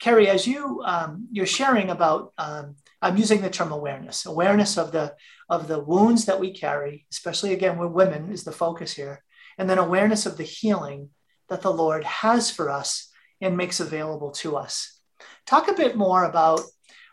Carrie, 0.00 0.30
as 0.30 0.46
you, 0.46 0.80
um, 0.86 1.28
you're 1.30 1.44
sharing 1.44 1.90
about, 1.90 2.32
um, 2.38 2.76
I'm 3.02 3.18
using 3.18 3.42
the 3.42 3.50
term 3.50 3.70
awareness, 3.70 4.24
awareness 4.24 4.78
of 4.78 4.90
the, 4.90 5.14
of 5.50 5.68
the 5.68 5.80
wounds 5.80 6.24
that 6.24 6.40
we 6.40 6.50
carry, 6.50 7.04
especially 7.12 7.52
again, 7.52 7.76
with 7.76 7.92
women 7.92 8.32
is 8.32 8.44
the 8.44 8.52
focus 8.52 8.94
here. 8.94 9.22
And 9.58 9.68
then 9.68 9.76
awareness 9.76 10.24
of 10.24 10.38
the 10.38 10.44
healing 10.44 11.10
that 11.50 11.60
the 11.60 11.72
Lord 11.72 12.04
has 12.04 12.50
for 12.50 12.70
us 12.70 13.10
and 13.42 13.54
makes 13.54 13.80
available 13.80 14.30
to 14.30 14.56
us. 14.56 14.98
Talk 15.44 15.68
a 15.68 15.74
bit 15.74 15.94
more 15.94 16.24
about 16.24 16.62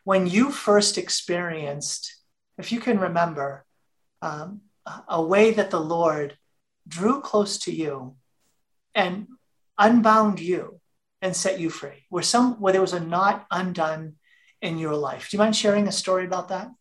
when 0.05 0.25
you 0.25 0.51
first 0.51 0.97
experienced 0.97 2.15
if 2.57 2.71
you 2.71 2.79
can 2.79 2.99
remember, 2.99 3.65
um, 4.21 4.61
a 5.07 5.21
way 5.21 5.51
that 5.51 5.71
the 5.71 5.79
Lord 5.79 6.37
drew 6.87 7.21
close 7.21 7.57
to 7.59 7.73
you 7.73 8.15
and 8.93 9.27
unbound 9.77 10.39
you 10.39 10.79
and 11.21 11.35
set 11.35 11.59
you 11.59 11.69
free, 11.69 12.05
where 12.09 12.23
some 12.23 12.53
where 12.61 12.71
there 12.71 12.81
was 12.81 12.93
a 12.93 12.99
knot 12.99 13.45
undone 13.49 14.15
in 14.61 14.77
your 14.77 14.95
life. 14.95 15.29
Do 15.29 15.37
you 15.37 15.39
mind 15.39 15.55
sharing 15.55 15.87
a 15.87 15.91
story 15.91 16.25
about 16.25 16.49
that? 16.49 16.71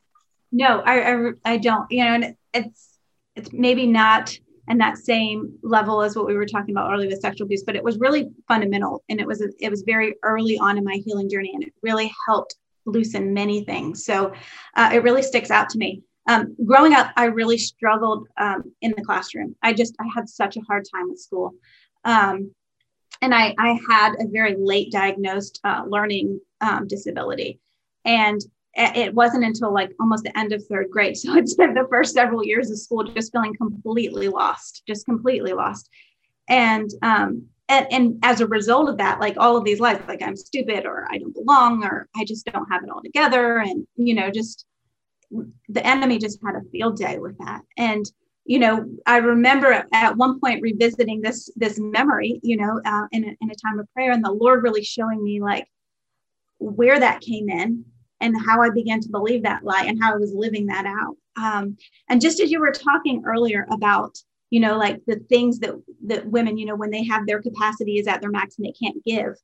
No, 0.53 0.81
I 0.81 1.13
I, 1.13 1.31
I 1.45 1.57
don't. 1.57 1.91
You 1.91 2.05
know, 2.05 2.15
and 2.15 2.37
it's 2.53 2.99
it's 3.35 3.53
maybe 3.53 3.87
not 3.87 4.39
and 4.69 4.81
that 4.81 4.97
same 4.97 5.59
level 5.63 6.01
as 6.01 6.17
what 6.17 6.27
we 6.27 6.35
were 6.35 6.47
talking 6.47 6.75
about 6.75 6.91
earlier 6.93 7.09
with 7.09 7.21
sexual 7.21 7.47
abuse, 7.47 7.65
but 7.65 7.77
it 7.77 7.85
was 7.85 7.99
really 7.99 8.31
fundamental 8.49 9.03
and 9.09 9.21
it 9.21 9.27
was 9.27 9.41
it 9.41 9.71
was 9.71 9.83
very 9.83 10.15
early 10.23 10.59
on 10.59 10.79
in 10.79 10.85
my 10.85 11.01
healing 11.05 11.29
journey, 11.29 11.53
and 11.55 11.65
it 11.65 11.73
really 11.83 12.13
helped 12.27 12.57
loosen 12.87 13.35
many 13.35 13.65
things. 13.65 14.05
So 14.05 14.33
uh, 14.77 14.91
it 14.93 15.03
really 15.03 15.23
sticks 15.23 15.51
out 15.51 15.69
to 15.71 15.79
me. 15.79 16.03
Um, 16.27 16.57
growing 16.65 16.95
up, 16.95 17.13
I 17.17 17.27
really 17.27 17.59
struggled 17.59 18.29
um, 18.39 18.73
in 18.81 18.95
the 18.97 19.05
classroom. 19.05 19.55
I 19.63 19.73
just 19.73 19.95
I 20.01 20.07
had 20.15 20.29
such 20.29 20.57
a 20.57 20.63
hard 20.63 20.85
time 20.93 21.11
at 21.11 21.19
school, 21.19 21.53
um, 22.05 22.53
and 23.21 23.35
I 23.35 23.55
I 23.59 23.79
had 23.89 24.15
a 24.19 24.29
very 24.29 24.57
late 24.57 24.91
diagnosed 24.91 25.61
uh, 25.65 25.85
learning 25.87 26.41
um, 26.63 26.87
disability, 26.87 27.61
and 28.07 28.41
it 28.77 29.15
wasn't 29.15 29.45
until 29.45 29.73
like 29.73 29.93
almost 30.01 30.25
the 30.25 30.37
end 30.37 30.53
of 30.53 30.65
third 30.67 30.91
grade. 30.91 31.17
So 31.17 31.33
I 31.33 31.45
spent 31.45 31.75
the 31.75 31.87
first 31.91 32.15
several 32.15 32.43
years 32.43 32.71
of 32.71 32.79
school 32.79 33.05
just 33.05 33.31
feeling 33.31 33.55
completely 33.55 34.29
lost, 34.29 34.83
just 34.87 35.05
completely 35.05 35.53
lost, 35.53 35.91
and 36.49 36.91
um, 37.03 37.49
and, 37.69 37.87
and 37.91 38.19
as 38.23 38.41
a 38.41 38.47
result 38.47 38.89
of 38.89 38.99
that 38.99 39.21
like 39.21 39.37
all 39.39 39.57
of 39.57 39.65
these 39.65 39.81
lies 39.81 40.01
like 40.07 40.23
i'm 40.23 40.37
stupid 40.37 40.85
or 40.85 41.07
i 41.11 41.19
don't 41.19 41.35
belong 41.35 41.83
or 41.85 42.09
i 42.17 42.25
just 42.25 42.45
don't 42.47 42.71
have 42.71 42.83
it 42.83 42.91
all 42.91 43.03
together. 43.03 43.59
And 43.59 43.87
you 43.97 44.15
know 44.15 44.31
just 44.31 44.67
the 45.69 45.87
enemy 45.87 46.19
just 46.19 46.39
had 46.45 46.55
a 46.55 46.69
field 46.71 46.97
day 46.97 47.19
with 47.19 47.37
that. 47.39 47.63
And 47.77 48.05
you 48.45 48.59
know 48.59 48.87
i 49.07 49.17
remember 49.17 49.87
at 49.93 50.17
one 50.17 50.39
point 50.39 50.63
revisiting 50.63 51.23
this 51.23 51.51
this 51.57 51.79
memory 51.79 52.41
you 52.43 52.59
know 52.59 52.81
uh, 52.85 53.07
in, 53.11 53.25
a, 53.25 53.37
in 53.41 53.51
a 53.51 53.55
time 53.55 53.79
of 53.79 53.91
prayer 53.95 54.13
and 54.13 54.23
the 54.23 54.31
lord 54.31 54.63
really 54.63 54.85
showing 54.85 55.25
me 55.25 55.41
like 55.41 55.67
where 56.59 57.01
that 57.01 57.23
came 57.23 57.49
in 57.49 57.83
and 58.21 58.37
how 58.45 58.61
i 58.61 58.69
began 58.69 59.01
to 59.01 59.09
believe 59.09 59.43
that 59.43 59.65
lie 59.65 59.85
and 59.85 59.99
how 60.03 60.13
i 60.13 60.17
was 60.17 60.35
living 60.35 60.67
that 60.67 60.85
out. 60.85 61.17
Um, 61.37 61.77
and 62.09 62.21
just 62.21 62.41
as 62.41 62.51
you 62.51 62.61
were 62.61 62.73
talking 62.73 63.23
earlier 63.27 63.67
about 63.71 64.19
you 64.55 64.61
know 64.61 64.77
like 64.79 65.01
the 65.07 65.17
things 65.33 65.59
that 65.59 65.75
that 66.07 66.27
women 66.27 66.57
you 66.57 66.67
know 66.67 66.77
when 66.77 66.91
they 66.91 67.05
have 67.05 67.27
their 67.27 67.43
capacity 67.43 67.99
is 67.99 68.07
at 68.07 68.21
their 68.21 68.31
max 68.31 68.57
and 68.57 68.67
they 68.67 68.77
can't 68.83 69.05
give. 69.05 69.35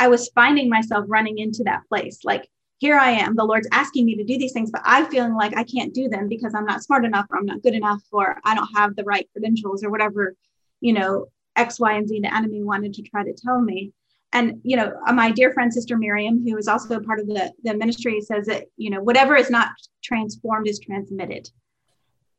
I 0.00 0.08
was 0.08 0.30
finding 0.34 0.68
myself 0.68 1.04
running 1.08 1.38
into 1.38 1.62
that 1.64 1.82
place 1.88 2.18
like 2.24 2.48
here 2.78 2.96
i 2.96 3.10
am 3.10 3.34
the 3.34 3.44
lord's 3.44 3.68
asking 3.72 4.06
me 4.06 4.14
to 4.16 4.24
do 4.24 4.38
these 4.38 4.52
things 4.52 4.70
but 4.70 4.80
i'm 4.84 5.06
feeling 5.10 5.34
like 5.34 5.56
i 5.56 5.64
can't 5.64 5.92
do 5.92 6.08
them 6.08 6.28
because 6.28 6.54
i'm 6.54 6.64
not 6.64 6.82
smart 6.82 7.04
enough 7.04 7.26
or 7.30 7.36
i'm 7.36 7.46
not 7.52 7.62
good 7.62 7.74
enough 7.74 8.02
or 8.12 8.40
i 8.44 8.54
don't 8.54 8.76
have 8.76 8.94
the 8.94 9.02
right 9.04 9.28
credentials 9.32 9.82
or 9.84 9.90
whatever 9.90 10.34
you 10.80 10.92
know 10.92 11.26
x 11.56 11.80
y 11.80 11.92
and 11.94 12.08
z 12.08 12.20
the 12.20 12.34
enemy 12.34 12.62
wanted 12.62 12.94
to 12.94 13.02
try 13.02 13.22
to 13.24 13.34
tell 13.34 13.60
me. 13.60 13.92
And 14.32 14.60
you 14.62 14.76
know 14.76 14.92
uh, 15.06 15.12
my 15.12 15.30
dear 15.30 15.52
friend 15.52 15.72
sister 15.72 15.96
miriam 15.96 16.44
who 16.44 16.56
is 16.56 16.68
also 16.68 16.96
a 16.96 17.02
part 17.02 17.18
of 17.20 17.26
the, 17.26 17.52
the 17.64 17.74
ministry 17.74 18.20
says 18.20 18.46
that 18.46 18.64
you 18.76 18.90
know 18.90 19.02
whatever 19.02 19.34
is 19.36 19.50
not 19.50 19.70
transformed 20.02 20.68
is 20.68 20.78
transmitted 20.78 21.48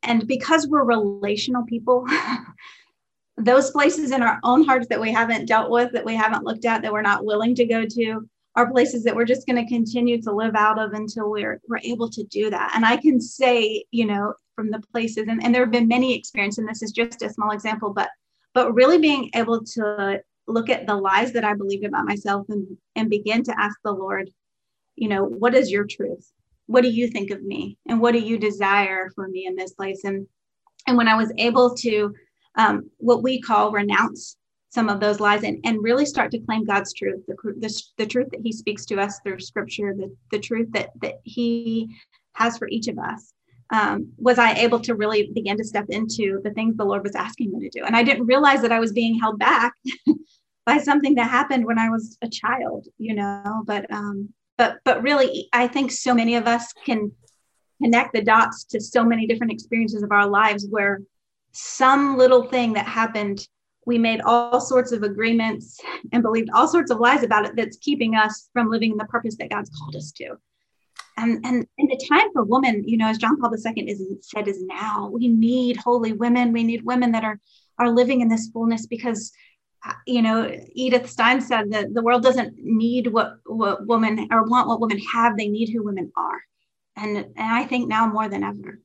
and 0.04 0.28
because 0.28 0.68
we're 0.68 0.84
relational 0.84 1.66
people, 1.66 2.06
those 3.38 3.72
places 3.72 4.12
in 4.12 4.22
our 4.22 4.40
own 4.44 4.64
hearts 4.64 4.88
that 4.88 5.00
we 5.00 5.12
haven't 5.12 5.46
dealt 5.46 5.72
with, 5.72 5.92
that 5.94 6.06
we 6.06 6.16
haven't 6.16 6.44
looked 6.44 6.66
at, 6.66 6.82
that 6.82 6.92
we're 6.92 7.02
not 7.02 7.26
willing 7.26 7.56
to 7.56 7.66
go 7.66 7.86
to, 7.86 8.28
are 8.56 8.72
places 8.72 9.04
that 9.04 9.16
we're 9.16 9.26
just 9.26 9.48
going 9.48 9.64
to 9.64 9.74
continue 9.74 10.22
to 10.22 10.34
live 10.34 10.56
out 10.56 10.80
of 10.80 10.94
until 10.94 11.30
we're 11.30 11.62
we're 11.68 11.80
able 11.84 12.10
to 12.10 12.24
do 12.26 12.50
that. 12.50 12.74
And 12.76 12.86
I 12.86 12.98
can 12.98 13.22
say, 13.22 13.86
you 13.92 14.06
know, 14.06 14.34
from 14.56 14.72
the 14.72 14.82
places, 14.92 15.28
and, 15.28 15.42
and 15.44 15.54
there 15.54 15.64
have 15.64 15.72
been 15.72 15.88
many 15.88 16.16
experiences, 16.16 16.60
and 16.60 16.68
this 16.68 16.82
is 16.82 16.92
just 16.92 17.22
a 17.22 17.30
small 17.30 17.52
example, 17.52 17.94
but 17.94 18.10
but 18.54 18.74
really 18.74 18.98
being 18.98 19.30
able 19.36 19.64
to 19.64 20.22
look 20.48 20.70
at 20.70 20.88
the 20.88 20.96
lies 20.96 21.32
that 21.34 21.46
I 21.46 21.54
believed 21.54 21.86
about 21.86 22.06
myself 22.06 22.48
and 22.50 22.78
and 22.96 23.10
begin 23.10 23.44
to 23.44 23.56
ask 23.60 23.78
the 23.84 23.92
Lord, 23.92 24.30
you 24.96 25.08
know, 25.08 25.24
what 25.24 25.56
is 25.56 25.72
your 25.72 25.86
truth? 25.86 26.32
What 26.70 26.84
do 26.84 26.90
you 26.90 27.08
think 27.08 27.32
of 27.32 27.42
me? 27.44 27.78
And 27.88 28.00
what 28.00 28.14
do 28.14 28.20
you 28.20 28.38
desire 28.38 29.10
for 29.16 29.28
me 29.28 29.46
in 29.48 29.56
this 29.56 29.74
place? 29.74 30.04
And 30.04 30.28
and 30.88 30.98
when 30.98 31.08
i 31.08 31.16
was 31.16 31.32
able 31.38 31.74
to 31.76 32.14
um, 32.56 32.90
what 32.98 33.24
we 33.24 33.40
call 33.40 33.72
renounce 33.72 34.36
some 34.72 34.90
of 34.90 35.00
those 35.00 35.20
lies 35.20 35.44
and, 35.44 35.60
and 35.64 35.84
really 35.84 36.06
start 36.06 36.32
to 36.32 36.40
claim 36.40 36.66
god's 36.66 36.94
truth 36.94 37.22
the, 37.28 37.36
the, 37.60 37.84
the 37.98 38.06
truth 38.06 38.28
that 38.32 38.42
he 38.44 38.52
speaks 38.52 38.86
to 38.86 39.00
us 39.00 39.20
through 39.24 39.40
scripture 39.40 39.94
the, 39.96 40.14
the 40.32 40.40
truth 40.40 40.68
that 40.72 40.90
that 41.02 41.16
he 41.24 41.88
has 42.34 42.58
for 42.58 42.68
each 42.70 42.88
of 42.88 42.98
us 42.98 43.34
um, 43.72 44.12
was 44.18 44.40
i 44.40 44.54
able 44.54 44.80
to 44.80 44.96
really 44.96 45.32
begin 45.34 45.58
to 45.58 45.64
step 45.64 45.86
into 45.90 46.42
the 46.44 46.52
things 46.52 46.76
the 46.76 46.84
lord 46.84 47.04
was 47.04 47.16
asking 47.16 47.52
me 47.52 47.70
to 47.70 47.80
do. 47.80 47.86
And 47.86 47.96
i 47.96 48.04
didn't 48.04 48.26
realize 48.26 48.62
that 48.62 48.72
i 48.72 48.80
was 48.80 48.92
being 48.92 49.20
held 49.20 49.40
back 49.40 49.74
by 50.66 50.78
something 50.80 51.16
that 51.16 51.30
happened 51.30 51.66
when 51.66 51.80
i 51.80 51.90
was 51.90 52.18
a 52.22 52.30
child 52.30 52.88
you 52.98 53.14
know 53.14 53.64
but 53.66 53.92
um, 53.92 54.30
but 54.60 54.78
but 54.86 55.02
really 55.02 55.50
i 55.54 55.67
think 55.67 55.91
so 55.91 56.13
many 56.13 56.36
of 56.36 56.45
us 56.45 56.72
can 56.86 57.12
connect 57.82 58.13
the 58.13 58.22
dots 58.22 58.65
to 58.65 58.80
so 58.80 59.04
many 59.04 59.26
different 59.26 59.52
experiences 59.52 60.04
of 60.04 60.12
our 60.12 60.28
lives 60.28 60.67
where 60.69 61.02
some 61.54 62.15
little 62.17 62.43
thing 62.43 62.74
that 62.74 62.86
happened 62.86 63.48
we 63.88 63.98
made 63.98 64.22
all 64.22 64.62
sorts 64.62 64.91
of 64.91 65.02
agreements 65.02 65.80
and 66.12 66.22
believed 66.22 66.50
all 66.54 66.67
sorts 66.67 66.91
of 66.91 67.00
lies 67.00 67.24
about 67.24 67.45
it 67.45 67.56
that's 67.56 67.78
keeping 67.78 68.13
us 68.13 68.50
from 68.54 68.69
living 68.69 68.91
in 68.91 68.98
the 68.98 69.06
purpose 69.06 69.36
that 69.38 69.50
god's 69.50 69.72
called 69.80 69.95
us 69.95 70.12
to. 70.12 70.36
And 71.17 71.43
and, 71.45 71.65
and 71.78 71.89
the 71.89 72.08
time 72.08 72.32
for 72.34 72.43
women 72.43 72.84
you 72.88 72.98
know 72.98 73.08
as 73.08 73.17
john 73.17 73.39
paul 73.39 73.52
ii 73.54 73.89
is 73.89 74.04
said 74.22 74.48
is 74.48 74.62
now. 74.63 75.10
We 75.12 75.28
need 75.28 75.78
holy 75.78 76.13
women. 76.13 76.54
We 76.54 76.63
need 76.63 76.86
women 76.86 77.12
that 77.13 77.24
are 77.24 77.39
are 77.80 77.89
living 77.89 78.22
in 78.22 78.30
this 78.30 78.50
fullness 78.50 78.86
because 78.86 79.32
you 80.06 80.22
know, 80.22 80.52
Edith 80.74 81.10
Stein 81.10 81.42
said 81.42 81.72
that 81.72 81.94
the 81.94 82.02
world 82.02 82.24
doesn't 82.24 82.58
need 82.58 83.08
what 83.08 83.38
what 83.46 83.86
women 83.86 84.28
or 84.32 84.44
want 84.44 84.68
what 84.68 84.82
women 84.82 85.00
have; 85.00 85.38
they 85.38 85.48
need 85.48 85.70
who 85.70 85.84
women 85.84 86.12
are, 86.15 86.42
and 86.96 87.18
and 87.18 87.34
I 87.38 87.65
think 87.65 87.88
now 87.88 88.08
more 88.08 88.28
than 88.28 88.44
ever. 88.44 88.80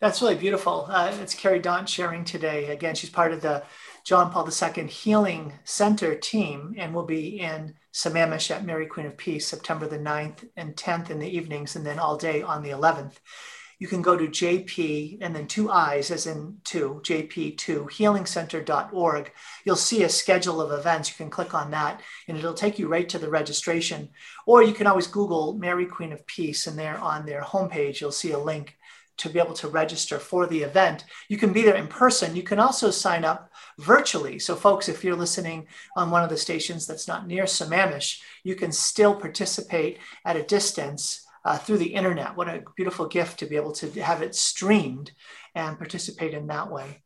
That's 0.00 0.20
really 0.20 0.34
beautiful. 0.34 0.86
Uh, 0.90 1.16
it's 1.22 1.34
Carrie 1.34 1.58
Daunt 1.58 1.88
sharing 1.88 2.24
today. 2.24 2.66
Again, 2.66 2.94
she's 2.94 3.08
part 3.08 3.32
of 3.32 3.40
the 3.40 3.62
John 4.04 4.30
Paul 4.30 4.46
II 4.46 4.86
Healing 4.88 5.54
Center 5.64 6.14
team 6.14 6.74
and 6.76 6.94
will 6.94 7.06
be 7.06 7.40
in 7.40 7.74
Sammamish 7.94 8.50
at 8.50 8.64
Mary 8.64 8.86
Queen 8.86 9.06
of 9.06 9.16
Peace 9.16 9.46
September 9.46 9.88
the 9.88 9.98
9th 9.98 10.46
and 10.54 10.76
10th 10.76 11.08
in 11.08 11.18
the 11.18 11.34
evenings, 11.34 11.76
and 11.76 11.86
then 11.86 11.98
all 11.98 12.18
day 12.18 12.42
on 12.42 12.62
the 12.62 12.70
11th 12.70 13.14
you 13.78 13.86
can 13.88 14.00
go 14.00 14.16
to 14.16 14.26
JP 14.26 15.18
and 15.20 15.34
then 15.34 15.46
two 15.46 15.70
I's 15.70 16.10
as 16.10 16.26
in 16.26 16.58
two, 16.64 17.00
JP2, 17.04 17.90
healingcenter.org. 17.90 19.32
You'll 19.64 19.76
see 19.76 20.02
a 20.02 20.08
schedule 20.08 20.62
of 20.62 20.78
events. 20.78 21.10
You 21.10 21.16
can 21.16 21.30
click 21.30 21.54
on 21.54 21.70
that 21.72 22.00
and 22.26 22.38
it'll 22.38 22.54
take 22.54 22.78
you 22.78 22.88
right 22.88 23.08
to 23.08 23.18
the 23.18 23.28
registration. 23.28 24.08
Or 24.46 24.62
you 24.62 24.72
can 24.72 24.86
always 24.86 25.06
Google 25.06 25.54
Mary 25.54 25.86
Queen 25.86 26.12
of 26.12 26.26
Peace 26.26 26.66
and 26.66 26.78
there 26.78 26.98
on 26.98 27.26
their 27.26 27.42
homepage, 27.42 28.00
you'll 28.00 28.12
see 28.12 28.32
a 28.32 28.38
link 28.38 28.76
to 29.18 29.28
be 29.30 29.38
able 29.38 29.54
to 29.54 29.68
register 29.68 30.18
for 30.18 30.46
the 30.46 30.62
event. 30.62 31.04
You 31.28 31.38
can 31.38 31.52
be 31.52 31.62
there 31.62 31.74
in 31.74 31.88
person. 31.88 32.36
You 32.36 32.42
can 32.42 32.58
also 32.58 32.90
sign 32.90 33.24
up 33.24 33.50
virtually. 33.78 34.38
So, 34.38 34.54
folks, 34.54 34.88
if 34.88 35.02
you're 35.02 35.16
listening 35.16 35.66
on 35.96 36.10
one 36.10 36.22
of 36.22 36.28
the 36.28 36.36
stations 36.36 36.86
that's 36.86 37.08
not 37.08 37.26
near 37.26 37.44
Sammamish, 37.44 38.20
you 38.44 38.54
can 38.54 38.72
still 38.72 39.14
participate 39.14 39.98
at 40.24 40.36
a 40.36 40.42
distance 40.42 41.25
uh, 41.46 41.56
through 41.56 41.78
the 41.78 41.94
internet. 41.94 42.36
What 42.36 42.48
a 42.48 42.64
beautiful 42.76 43.06
gift 43.06 43.38
to 43.38 43.46
be 43.46 43.54
able 43.56 43.72
to 43.74 44.02
have 44.02 44.20
it 44.20 44.34
streamed 44.34 45.12
and 45.54 45.78
participate 45.78 46.34
in 46.34 46.48
that 46.48 46.70
way. 46.70 47.02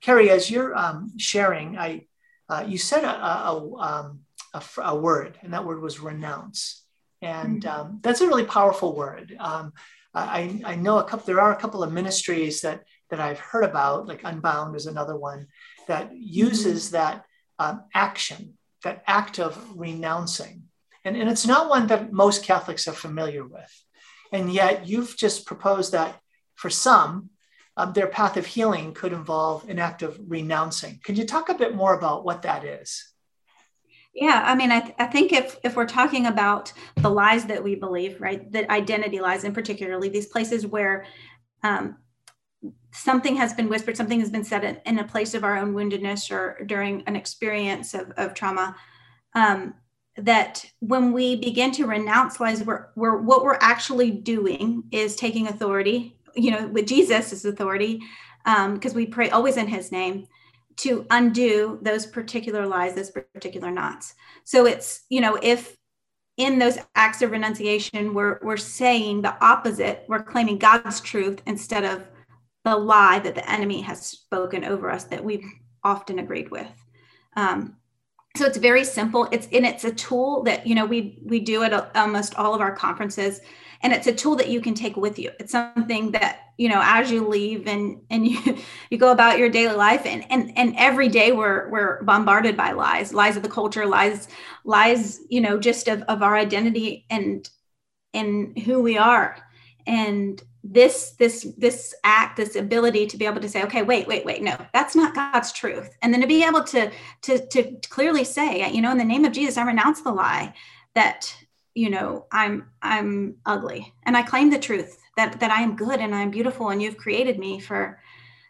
Carrie, 0.00 0.30
as 0.30 0.50
you're 0.50 0.76
um, 0.76 1.12
sharing, 1.18 1.78
I 1.78 2.06
uh, 2.48 2.64
you 2.66 2.78
said 2.78 3.04
a, 3.04 3.14
a, 3.14 3.76
um, 3.78 4.20
a, 4.52 4.62
a, 4.82 4.96
word, 4.96 5.38
and 5.42 5.52
that 5.52 5.64
word 5.64 5.80
was 5.80 6.00
renounce, 6.00 6.82
and 7.22 7.62
mm-hmm. 7.62 7.80
um, 7.80 8.00
that's 8.02 8.20
a 8.20 8.26
really 8.26 8.44
powerful 8.44 8.94
word. 8.94 9.34
Um, 9.38 9.72
I, 10.14 10.60
I 10.64 10.76
know 10.76 10.98
a 10.98 11.04
couple. 11.04 11.26
There 11.26 11.40
are 11.40 11.52
a 11.52 11.60
couple 11.60 11.82
of 11.82 11.92
ministries 11.92 12.60
that 12.62 12.84
that 13.10 13.20
I've 13.20 13.38
heard 13.38 13.64
about, 13.64 14.06
like 14.06 14.22
Unbound 14.24 14.76
is 14.76 14.86
another 14.86 15.16
one 15.16 15.46
that 15.88 16.10
uses 16.14 16.86
mm-hmm. 16.86 16.96
that 16.96 17.24
um, 17.58 17.84
action, 17.94 18.58
that 18.82 19.02
act 19.06 19.38
of 19.38 19.58
renouncing, 19.74 20.63
and, 21.04 21.16
and 21.16 21.28
it's 21.28 21.46
not 21.46 21.68
one 21.68 21.86
that 21.88 22.12
most 22.12 22.44
Catholics 22.44 22.88
are 22.88 22.92
familiar 22.92 23.46
with, 23.46 23.84
and 24.32 24.52
yet 24.52 24.88
you've 24.88 25.16
just 25.16 25.46
proposed 25.46 25.92
that 25.92 26.20
for 26.54 26.70
some 26.70 27.30
um, 27.76 27.92
their 27.92 28.06
path 28.06 28.36
of 28.36 28.46
healing 28.46 28.94
could 28.94 29.12
involve 29.12 29.68
an 29.68 29.78
act 29.78 30.02
of 30.02 30.18
renouncing. 30.28 31.00
Could 31.04 31.18
you 31.18 31.26
talk 31.26 31.48
a 31.48 31.54
bit 31.54 31.74
more 31.74 31.94
about 31.94 32.24
what 32.24 32.42
that 32.42 32.64
is? 32.64 33.14
Yeah, 34.14 34.42
I 34.44 34.54
mean, 34.54 34.70
I, 34.70 34.80
th- 34.80 34.94
I 34.98 35.06
think 35.06 35.32
if 35.32 35.58
if 35.64 35.74
we're 35.74 35.86
talking 35.86 36.26
about 36.26 36.72
the 36.96 37.10
lies 37.10 37.46
that 37.46 37.64
we 37.64 37.74
believe, 37.74 38.20
right, 38.20 38.50
that 38.52 38.70
identity 38.70 39.20
lies, 39.20 39.42
and 39.42 39.52
particularly 39.52 40.08
these 40.08 40.26
places 40.26 40.64
where 40.64 41.04
um, 41.64 41.96
something 42.92 43.34
has 43.36 43.52
been 43.52 43.68
whispered, 43.68 43.96
something 43.96 44.20
has 44.20 44.30
been 44.30 44.44
said 44.44 44.62
in, 44.62 44.80
in, 44.86 44.98
a 45.00 45.04
place 45.04 45.34
of 45.34 45.42
our 45.42 45.56
own 45.56 45.74
woundedness 45.74 46.30
or 46.30 46.64
during 46.66 47.02
an 47.08 47.16
experience 47.16 47.92
of, 47.92 48.12
of 48.12 48.34
trauma, 48.34 48.76
um, 49.34 49.74
that 50.16 50.64
when 50.80 51.12
we 51.12 51.36
begin 51.36 51.72
to 51.72 51.86
renounce 51.86 52.38
lies, 52.40 52.62
we're, 52.62 52.88
we're 52.94 53.20
what 53.20 53.44
we're 53.44 53.58
actually 53.60 54.10
doing 54.10 54.84
is 54.92 55.16
taking 55.16 55.48
authority 55.48 56.16
you 56.36 56.50
know, 56.50 56.66
with 56.68 56.86
Jesus' 56.86 57.44
authority, 57.44 58.02
because 58.44 58.92
um, 58.92 58.96
we 58.96 59.06
pray 59.06 59.30
always 59.30 59.56
in 59.56 59.66
his 59.66 59.92
name 59.92 60.26
to 60.76 61.06
undo 61.10 61.78
those 61.82 62.06
particular 62.06 62.66
lies, 62.66 62.94
those 62.94 63.10
particular 63.10 63.70
knots. 63.70 64.14
So 64.44 64.66
it's, 64.66 65.04
you 65.08 65.20
know, 65.20 65.38
if 65.40 65.76
in 66.36 66.58
those 66.58 66.78
acts 66.96 67.22
of 67.22 67.30
renunciation, 67.30 68.12
we're, 68.12 68.40
we're 68.42 68.56
saying 68.56 69.22
the 69.22 69.42
opposite, 69.44 70.04
we're 70.08 70.22
claiming 70.22 70.58
God's 70.58 71.00
truth 71.00 71.40
instead 71.46 71.84
of 71.84 72.04
the 72.64 72.76
lie 72.76 73.20
that 73.20 73.36
the 73.36 73.48
enemy 73.48 73.82
has 73.82 74.04
spoken 74.04 74.64
over 74.64 74.90
us 74.90 75.04
that 75.04 75.22
we've 75.22 75.46
often 75.84 76.18
agreed 76.18 76.50
with. 76.50 76.66
Um, 77.36 77.76
so 78.36 78.46
it's 78.46 78.58
very 78.58 78.84
simple. 78.84 79.28
It's 79.30 79.46
and 79.52 79.64
it's 79.64 79.84
a 79.84 79.92
tool 79.92 80.42
that 80.44 80.66
you 80.66 80.74
know 80.74 80.86
we 80.86 81.18
we 81.24 81.40
do 81.40 81.62
at 81.62 81.72
uh, 81.72 81.86
almost 81.94 82.34
all 82.34 82.54
of 82.54 82.60
our 82.60 82.74
conferences 82.74 83.40
and 83.84 83.92
it's 83.92 84.06
a 84.06 84.14
tool 84.14 84.34
that 84.36 84.48
you 84.48 84.60
can 84.60 84.74
take 84.74 84.96
with 84.96 85.18
you 85.18 85.30
it's 85.38 85.52
something 85.52 86.10
that 86.10 86.40
you 86.56 86.68
know 86.68 86.80
as 86.82 87.12
you 87.12 87.28
leave 87.28 87.68
and 87.68 88.00
and 88.10 88.26
you 88.28 88.58
you 88.90 88.98
go 88.98 89.12
about 89.12 89.38
your 89.38 89.48
daily 89.48 89.76
life 89.76 90.04
and 90.06 90.24
and 90.30 90.56
and 90.56 90.74
every 90.76 91.08
day 91.08 91.30
we're 91.30 91.68
we're 91.70 92.02
bombarded 92.02 92.56
by 92.56 92.72
lies 92.72 93.14
lies 93.14 93.36
of 93.36 93.42
the 93.44 93.48
culture 93.48 93.86
lies 93.86 94.26
lies 94.64 95.20
you 95.28 95.40
know 95.40 95.58
just 95.58 95.86
of, 95.86 96.02
of 96.02 96.22
our 96.22 96.34
identity 96.34 97.06
and 97.10 97.48
and 98.14 98.58
who 98.60 98.80
we 98.80 98.98
are 98.98 99.36
and 99.86 100.42
this 100.66 101.10
this 101.18 101.46
this 101.58 101.94
act 102.04 102.38
this 102.38 102.56
ability 102.56 103.06
to 103.06 103.18
be 103.18 103.26
able 103.26 103.40
to 103.40 103.48
say 103.48 103.62
okay 103.62 103.82
wait 103.82 104.08
wait 104.08 104.24
wait 104.24 104.42
no 104.42 104.56
that's 104.72 104.96
not 104.96 105.14
god's 105.14 105.52
truth. 105.52 105.94
And 106.00 106.12
then 106.12 106.22
to 106.22 106.26
be 106.26 106.42
able 106.42 106.64
to 106.64 106.90
to 107.22 107.46
to 107.48 107.76
clearly 107.90 108.24
say 108.24 108.72
you 108.72 108.80
know 108.80 108.90
in 108.90 108.98
the 108.98 109.04
name 109.04 109.26
of 109.26 109.32
jesus 109.32 109.58
i 109.58 109.64
renounce 109.64 110.00
the 110.00 110.10
lie 110.10 110.54
that 110.94 111.32
you 111.74 111.90
know 111.90 112.26
i'm 112.32 112.70
i'm 112.80 113.36
ugly. 113.44 113.92
And 114.04 114.16
i 114.16 114.22
claim 114.22 114.48
the 114.48 114.58
truth 114.58 114.98
that 115.18 115.38
that 115.40 115.50
i 115.50 115.60
am 115.60 115.76
good 115.76 116.00
and 116.00 116.14
i'm 116.14 116.30
beautiful 116.30 116.70
and 116.70 116.82
you've 116.82 116.96
created 116.96 117.38
me 117.38 117.60
for 117.60 118.00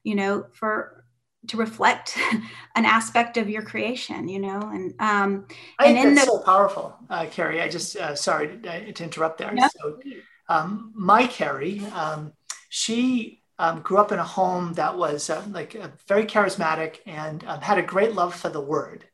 you 0.05 0.15
know 0.15 0.47
for 0.53 1.05
to 1.49 1.57
reflect 1.57 2.17
an 2.77 2.85
aspect 2.85 3.37
of 3.37 3.51
your 3.51 3.63
creation 3.63 4.29
you 4.29 4.39
know 4.39 4.61
and 4.73 4.95
um 5.01 5.47
I 5.81 5.87
and 5.87 6.17
that's 6.17 6.27
the, 6.27 6.33
so 6.33 6.39
powerful 6.39 6.97
uh, 7.11 7.27
carrie. 7.29 7.61
I 7.61 7.69
just 7.69 7.97
uh, 7.97 8.15
sorry 8.15 8.57
to, 8.59 8.93
to 8.93 9.05
interrupt 9.05 9.39
there. 9.39 9.53
No. 9.53 9.69
so 9.77 9.99
um, 10.49 10.93
my 10.95 11.27
carrie 11.27 11.85
um, 11.87 12.33
she 12.69 13.41
um, 13.59 13.81
grew 13.83 13.99
up 13.99 14.13
in 14.13 14.19
a 14.19 14.25
home 14.25 14.73
that 14.75 14.97
was 14.97 15.31
uh, 15.31 15.45
like 15.51 15.77
very 16.09 16.27
charismatic 16.27 16.97
and 17.07 17.45
um, 17.45 17.61
had 17.61 17.79
a 17.79 17.83
great 17.83 18.15
love 18.15 18.35
for 18.35 18.49
the 18.49 18.61
word 18.61 19.05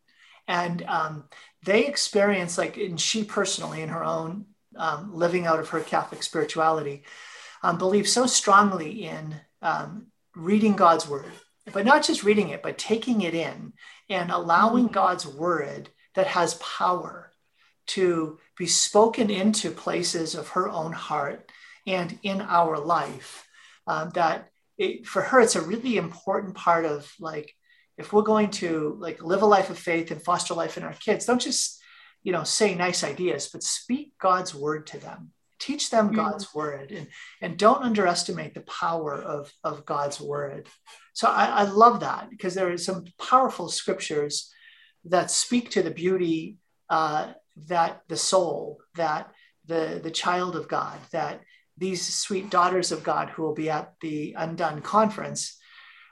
and 0.48 0.82
um, 0.82 1.24
they 1.64 1.86
experienced 1.86 2.58
like 2.58 2.76
and 2.76 3.00
she 3.00 3.24
personally 3.24 3.82
in 3.82 3.88
her 3.88 4.04
own 4.04 4.46
um, 4.76 5.14
living 5.14 5.46
out 5.46 5.60
of 5.60 5.68
her 5.68 5.80
catholic 5.80 6.22
spirituality 6.22 7.02
um, 7.62 7.78
believe 7.78 8.08
so 8.08 8.26
strongly 8.26 9.04
in 9.04 9.34
um, 9.62 10.06
reading 10.34 10.74
god's 10.74 11.08
word 11.08 11.32
but 11.72 11.84
not 11.84 12.04
just 12.04 12.24
reading 12.24 12.48
it 12.48 12.62
but 12.62 12.78
taking 12.78 13.20
it 13.20 13.34
in 13.34 13.72
and 14.08 14.30
allowing 14.30 14.84
mm-hmm. 14.84 14.94
god's 14.94 15.26
word 15.26 15.90
that 16.14 16.26
has 16.26 16.54
power 16.54 17.29
to 17.94 18.38
be 18.56 18.66
spoken 18.66 19.30
into 19.30 19.70
places 19.70 20.34
of 20.34 20.48
her 20.48 20.68
own 20.68 20.92
heart 20.92 21.50
and 21.86 22.18
in 22.22 22.40
our 22.40 22.78
life 22.78 23.46
um, 23.86 24.10
that 24.10 24.48
it, 24.78 25.06
for 25.06 25.22
her 25.22 25.40
it's 25.40 25.56
a 25.56 25.62
really 25.62 25.96
important 25.96 26.54
part 26.54 26.84
of 26.84 27.10
like 27.18 27.54
if 28.00 28.14
we're 28.14 28.22
going 28.22 28.50
to 28.50 28.96
like 28.98 29.22
live 29.22 29.42
a 29.42 29.46
life 29.46 29.68
of 29.68 29.78
faith 29.78 30.10
and 30.10 30.22
foster 30.22 30.54
life 30.54 30.78
in 30.78 30.82
our 30.82 30.94
kids, 30.94 31.26
don't 31.26 31.40
just, 31.40 31.80
you 32.22 32.32
know, 32.32 32.44
say 32.44 32.74
nice 32.74 33.04
ideas, 33.04 33.50
but 33.52 33.62
speak 33.62 34.14
God's 34.18 34.54
word 34.54 34.86
to 34.88 34.98
them. 34.98 35.32
Teach 35.58 35.90
them 35.90 36.06
mm-hmm. 36.06 36.16
God's 36.16 36.54
word 36.54 36.92
and, 36.92 37.08
and 37.42 37.58
don't 37.58 37.82
underestimate 37.82 38.54
the 38.54 38.62
power 38.62 39.14
of, 39.14 39.52
of 39.62 39.84
God's 39.84 40.18
word. 40.18 40.66
So 41.12 41.28
I, 41.28 41.44
I 41.44 41.62
love 41.64 42.00
that 42.00 42.30
because 42.30 42.54
there 42.54 42.72
are 42.72 42.78
some 42.78 43.04
powerful 43.18 43.68
scriptures 43.68 44.50
that 45.04 45.30
speak 45.30 45.70
to 45.72 45.82
the 45.82 45.90
beauty 45.90 46.56
uh, 46.88 47.32
that 47.68 48.02
the 48.08 48.16
soul, 48.16 48.80
that 48.96 49.30
the, 49.66 50.00
the 50.02 50.10
child 50.10 50.56
of 50.56 50.68
God, 50.68 50.98
that 51.12 51.40
these 51.76 52.14
sweet 52.14 52.50
daughters 52.50 52.92
of 52.92 53.02
God 53.02 53.30
who 53.30 53.42
will 53.42 53.54
be 53.54 53.70
at 53.70 53.94
the 54.00 54.34
Undone 54.36 54.82
Conference 54.82 55.60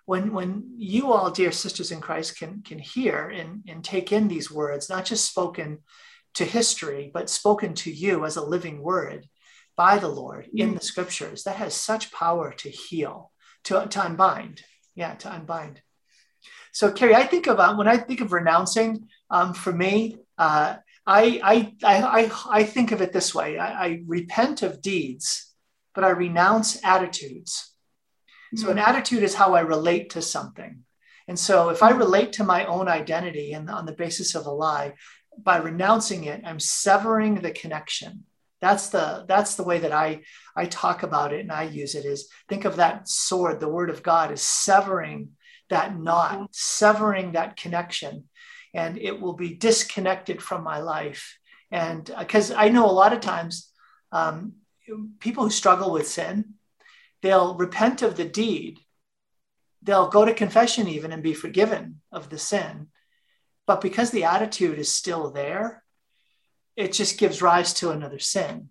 when 0.08 0.32
when 0.32 0.64
you 0.78 1.12
all 1.12 1.30
dear 1.30 1.52
sisters 1.52 1.92
in 1.92 2.00
christ 2.00 2.38
can 2.38 2.62
can 2.62 2.78
hear 2.78 3.28
and, 3.28 3.62
and 3.68 3.84
take 3.84 4.10
in 4.10 4.26
these 4.26 4.50
words 4.50 4.88
not 4.88 5.04
just 5.04 5.26
spoken 5.26 5.78
to 6.32 6.46
history 6.46 7.10
but 7.12 7.28
spoken 7.28 7.74
to 7.74 7.92
you 7.92 8.24
as 8.24 8.36
a 8.36 8.44
living 8.54 8.80
word 8.80 9.26
by 9.76 9.98
the 9.98 10.08
lord 10.08 10.46
mm-hmm. 10.46 10.62
in 10.62 10.74
the 10.74 10.80
scriptures 10.80 11.44
that 11.44 11.56
has 11.56 11.74
such 11.74 12.10
power 12.10 12.54
to 12.54 12.70
heal 12.70 13.30
to, 13.64 13.86
to 13.88 14.00
unbind 14.00 14.62
yeah 14.94 15.14
to 15.14 15.30
unbind 15.30 15.82
so 16.72 16.90
carrie 16.90 17.14
i 17.14 17.24
think 17.24 17.46
about 17.46 17.76
when 17.76 17.86
i 17.86 17.98
think 17.98 18.22
of 18.22 18.32
renouncing 18.32 19.08
um, 19.28 19.52
for 19.52 19.74
me 19.74 20.16
uh, 20.38 20.76
I, 21.10 21.40
I, 21.42 21.74
I, 21.82 22.32
I 22.50 22.64
think 22.64 22.92
of 22.92 23.00
it 23.00 23.12
this 23.12 23.34
way 23.34 23.58
I, 23.58 23.86
I 23.86 24.02
repent 24.06 24.62
of 24.62 24.82
deeds 24.82 25.54
but 25.94 26.04
i 26.04 26.10
renounce 26.10 26.84
attitudes 26.84 27.72
so, 28.54 28.70
an 28.70 28.78
hmm. 28.78 28.82
attitude 28.82 29.22
is 29.22 29.34
how 29.34 29.54
I 29.54 29.60
relate 29.60 30.10
to 30.10 30.22
something. 30.22 30.84
And 31.26 31.38
so, 31.38 31.68
if 31.68 31.82
I 31.82 31.90
relate 31.90 32.32
to 32.34 32.44
my 32.44 32.64
own 32.64 32.88
identity 32.88 33.52
and 33.52 33.68
on 33.68 33.84
the 33.84 33.92
basis 33.92 34.34
of 34.34 34.46
a 34.46 34.50
lie, 34.50 34.94
by 35.36 35.58
renouncing 35.58 36.24
it, 36.24 36.42
I'm 36.44 36.58
severing 36.58 37.36
the 37.36 37.50
connection. 37.50 38.24
That's 38.60 38.88
the 38.88 39.24
that's 39.28 39.54
the 39.54 39.62
way 39.62 39.78
that 39.80 39.92
I 39.92 40.22
I 40.56 40.66
talk 40.66 41.02
about 41.02 41.32
it 41.32 41.40
and 41.40 41.52
I 41.52 41.64
use 41.64 41.94
it. 41.94 42.04
Is 42.04 42.28
think 42.48 42.64
of 42.64 42.76
that 42.76 43.08
sword, 43.08 43.60
the 43.60 43.68
word 43.68 43.90
of 43.90 44.02
God, 44.02 44.32
is 44.32 44.42
severing 44.42 45.30
that 45.68 45.96
knot, 45.96 46.48
severing 46.52 47.32
that 47.32 47.56
connection, 47.56 48.24
and 48.74 48.98
it 48.98 49.20
will 49.20 49.34
be 49.34 49.54
disconnected 49.54 50.42
from 50.42 50.62
my 50.62 50.78
life. 50.78 51.38
And 51.70 52.10
because 52.18 52.50
uh, 52.50 52.56
I 52.56 52.68
know 52.68 52.86
a 52.86 52.92
lot 52.92 53.12
of 53.12 53.20
times 53.20 53.70
um, 54.12 54.54
people 55.20 55.44
who 55.44 55.50
struggle 55.50 55.92
with 55.92 56.08
sin, 56.08 56.54
they'll 57.22 57.54
repent 57.54 58.02
of 58.02 58.16
the 58.16 58.24
deed. 58.24 58.78
They'll 59.82 60.08
go 60.08 60.24
to 60.24 60.34
confession 60.34 60.88
even 60.88 61.12
and 61.12 61.22
be 61.22 61.34
forgiven 61.34 62.00
of 62.10 62.30
the 62.30 62.38
sin. 62.38 62.88
But 63.66 63.80
because 63.80 64.10
the 64.10 64.24
attitude 64.24 64.78
is 64.78 64.90
still 64.90 65.30
there, 65.30 65.84
it 66.76 66.92
just 66.92 67.18
gives 67.18 67.42
rise 67.42 67.74
to 67.74 67.90
another 67.90 68.18
sin. 68.18 68.70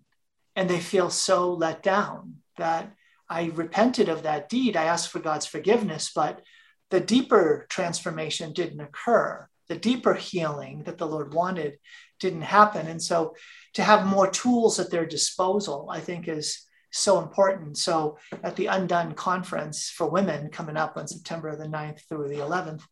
And 0.56 0.68
they 0.68 0.80
feel 0.80 1.10
so 1.10 1.52
let 1.52 1.82
down 1.82 2.38
that 2.56 2.92
I 3.28 3.52
repented 3.54 4.08
of 4.08 4.22
that 4.22 4.48
deed. 4.48 4.76
I 4.76 4.84
asked 4.84 5.10
for 5.10 5.20
God's 5.20 5.46
forgiveness, 5.46 6.10
but 6.14 6.42
the 6.90 7.00
deeper 7.00 7.66
transformation 7.68 8.52
didn't 8.52 8.80
occur. 8.80 9.48
The 9.68 9.76
deeper 9.76 10.14
healing 10.14 10.84
that 10.84 10.98
the 10.98 11.06
Lord 11.06 11.34
wanted 11.34 11.78
didn't 12.20 12.42
happen. 12.42 12.86
And 12.86 13.02
so 13.02 13.34
to 13.74 13.82
have 13.82 14.06
more 14.06 14.30
tools 14.30 14.80
at 14.80 14.90
their 14.90 15.06
disposal, 15.06 15.88
I 15.90 16.00
think 16.00 16.26
is 16.28 16.66
so 16.90 17.20
important. 17.20 17.76
So 17.76 18.18
at 18.42 18.56
the 18.56 18.66
Undone 18.66 19.14
Conference 19.14 19.90
for 19.90 20.08
Women 20.08 20.48
coming 20.50 20.76
up 20.76 20.96
on 20.96 21.06
September 21.06 21.54
the 21.54 21.66
9th 21.66 22.00
through 22.08 22.28
the 22.28 22.36
11th, 22.36 22.82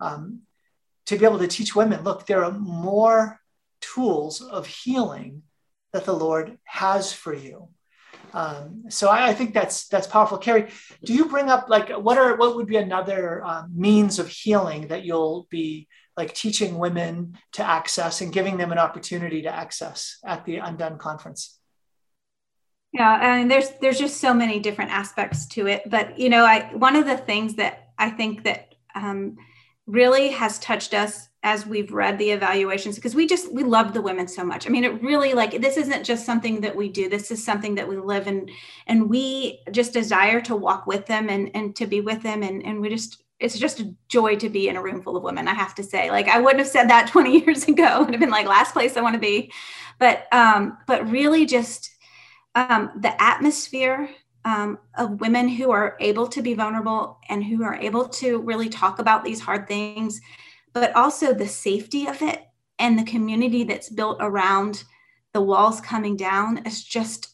um, 0.00 0.40
to 1.06 1.18
be 1.18 1.24
able 1.24 1.38
to 1.38 1.48
teach 1.48 1.74
women, 1.74 2.04
look, 2.04 2.26
there 2.26 2.44
are 2.44 2.52
more 2.52 3.40
tools 3.80 4.40
of 4.40 4.66
healing 4.66 5.42
that 5.92 6.04
the 6.04 6.14
Lord 6.14 6.58
has 6.64 7.12
for 7.12 7.34
you. 7.34 7.68
Um, 8.34 8.84
so 8.88 9.08
I, 9.08 9.28
I, 9.28 9.34
think 9.34 9.52
that's 9.52 9.88
that's 9.88 10.06
powerful. 10.06 10.38
Carrie, 10.38 10.70
do 11.04 11.12
you 11.12 11.26
bring 11.26 11.50
up 11.50 11.68
like 11.68 11.90
what 11.90 12.16
are 12.16 12.36
what 12.36 12.56
would 12.56 12.66
be 12.66 12.76
another 12.76 13.44
um, 13.44 13.70
means 13.74 14.18
of 14.18 14.28
healing 14.28 14.88
that 14.88 15.04
you'll 15.04 15.46
be 15.50 15.86
like 16.16 16.34
teaching 16.34 16.78
women 16.78 17.38
to 17.52 17.64
access 17.64 18.20
and 18.20 18.32
giving 18.32 18.56
them 18.56 18.72
an 18.72 18.78
opportunity 18.78 19.42
to 19.42 19.54
access 19.54 20.18
at 20.24 20.44
the 20.44 20.56
Undone 20.56 20.98
conference? 20.98 21.58
Yeah, 22.92 23.08
mean, 23.38 23.48
there's 23.48 23.70
there's 23.80 23.98
just 23.98 24.18
so 24.18 24.34
many 24.34 24.60
different 24.60 24.90
aspects 24.90 25.46
to 25.48 25.66
it, 25.66 25.88
but 25.88 26.18
you 26.18 26.28
know, 26.28 26.44
I 26.44 26.70
one 26.74 26.94
of 26.94 27.06
the 27.06 27.16
things 27.16 27.54
that 27.54 27.88
I 27.98 28.10
think 28.10 28.44
that 28.44 28.74
um, 28.94 29.36
really 29.86 30.30
has 30.30 30.58
touched 30.58 30.94
us 30.94 31.28
as 31.42 31.66
we've 31.66 31.92
read 31.92 32.18
the 32.18 32.30
evaluations 32.30 32.94
because 32.94 33.16
we 33.16 33.26
just 33.26 33.52
we 33.52 33.64
love 33.64 33.92
the 33.92 34.00
women 34.00 34.28
so 34.28 34.44
much 34.44 34.64
i 34.66 34.70
mean 34.70 34.84
it 34.84 35.02
really 35.02 35.34
like 35.34 35.60
this 35.60 35.76
isn't 35.76 36.04
just 36.04 36.24
something 36.24 36.60
that 36.60 36.74
we 36.74 36.88
do 36.88 37.08
this 37.08 37.32
is 37.32 37.44
something 37.44 37.74
that 37.74 37.88
we 37.88 37.96
live 37.96 38.28
in 38.28 38.48
and 38.86 39.10
we 39.10 39.60
just 39.72 39.92
desire 39.92 40.40
to 40.40 40.54
walk 40.54 40.86
with 40.86 41.04
them 41.06 41.28
and 41.28 41.50
and 41.54 41.74
to 41.74 41.84
be 41.86 42.00
with 42.00 42.22
them 42.22 42.44
and 42.44 42.64
and 42.64 42.80
we 42.80 42.88
just 42.88 43.21
it's 43.42 43.58
just 43.58 43.80
a 43.80 43.94
joy 44.08 44.36
to 44.36 44.48
be 44.48 44.68
in 44.68 44.76
a 44.76 44.82
room 44.82 45.02
full 45.02 45.16
of 45.16 45.22
women 45.22 45.48
i 45.48 45.54
have 45.54 45.74
to 45.74 45.82
say. 45.82 46.10
Like 46.10 46.28
i 46.28 46.40
wouldn't 46.40 46.60
have 46.60 46.68
said 46.68 46.88
that 46.88 47.08
20 47.12 47.44
years 47.44 47.64
ago 47.64 48.00
would 48.00 48.10
have 48.10 48.20
been 48.20 48.30
like 48.30 48.46
last 48.46 48.72
place 48.72 48.96
i 48.96 49.02
want 49.02 49.14
to 49.14 49.20
be. 49.20 49.52
But 49.98 50.26
um 50.32 50.78
but 50.86 51.10
really 51.10 51.46
just 51.46 51.90
um 52.54 52.90
the 53.00 53.20
atmosphere 53.22 54.10
um, 54.44 54.80
of 54.98 55.20
women 55.20 55.46
who 55.46 55.70
are 55.70 55.96
able 56.00 56.26
to 56.26 56.42
be 56.42 56.54
vulnerable 56.54 57.20
and 57.28 57.44
who 57.44 57.62
are 57.62 57.76
able 57.76 58.08
to 58.08 58.40
really 58.40 58.68
talk 58.68 58.98
about 58.98 59.24
these 59.24 59.40
hard 59.40 59.68
things 59.68 60.20
but 60.72 60.94
also 60.96 61.32
the 61.32 61.46
safety 61.46 62.06
of 62.06 62.20
it 62.22 62.44
and 62.78 62.98
the 62.98 63.04
community 63.04 63.62
that's 63.62 63.88
built 63.88 64.16
around 64.20 64.84
the 65.32 65.40
walls 65.40 65.80
coming 65.80 66.16
down 66.16 66.58
is 66.66 66.82
just 66.82 67.31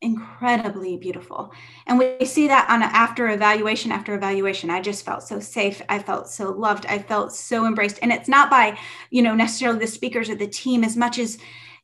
incredibly 0.00 0.96
beautiful. 0.96 1.52
And 1.86 1.98
we 1.98 2.24
see 2.24 2.46
that 2.48 2.70
on 2.70 2.82
a, 2.82 2.86
after 2.86 3.28
evaluation 3.28 3.90
after 3.90 4.14
evaluation. 4.14 4.70
I 4.70 4.80
just 4.80 5.04
felt 5.04 5.22
so 5.22 5.40
safe. 5.40 5.82
I 5.88 5.98
felt 5.98 6.28
so 6.28 6.50
loved. 6.50 6.86
I 6.86 6.98
felt 6.98 7.34
so 7.34 7.66
embraced. 7.66 7.98
And 8.02 8.12
it's 8.12 8.28
not 8.28 8.50
by 8.50 8.78
you 9.10 9.22
know 9.22 9.34
necessarily 9.34 9.80
the 9.80 9.86
speakers 9.86 10.28
or 10.28 10.34
the 10.34 10.46
team 10.46 10.84
as 10.84 10.96
much 10.96 11.18
as 11.18 11.38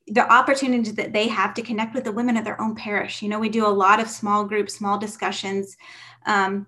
the 0.07 0.31
opportunities 0.31 0.95
that 0.95 1.13
they 1.13 1.29
have 1.29 1.55
to 1.55 1.63
connect 1.63 1.95
with 1.95 2.05
the 2.05 2.13
women 2.13 2.37
of 2.37 2.45
their 2.45 2.61
own 2.61 2.75
parish. 2.75 3.23
You 3.23 3.29
know 3.29 3.41
we 3.41 3.49
do 3.49 3.67
a 3.67 3.69
lot 3.69 4.01
of 4.01 4.09
small 4.09 4.45
groups 4.45 4.75
small 4.75 4.99
discussions. 4.99 5.77
Um, 6.27 6.67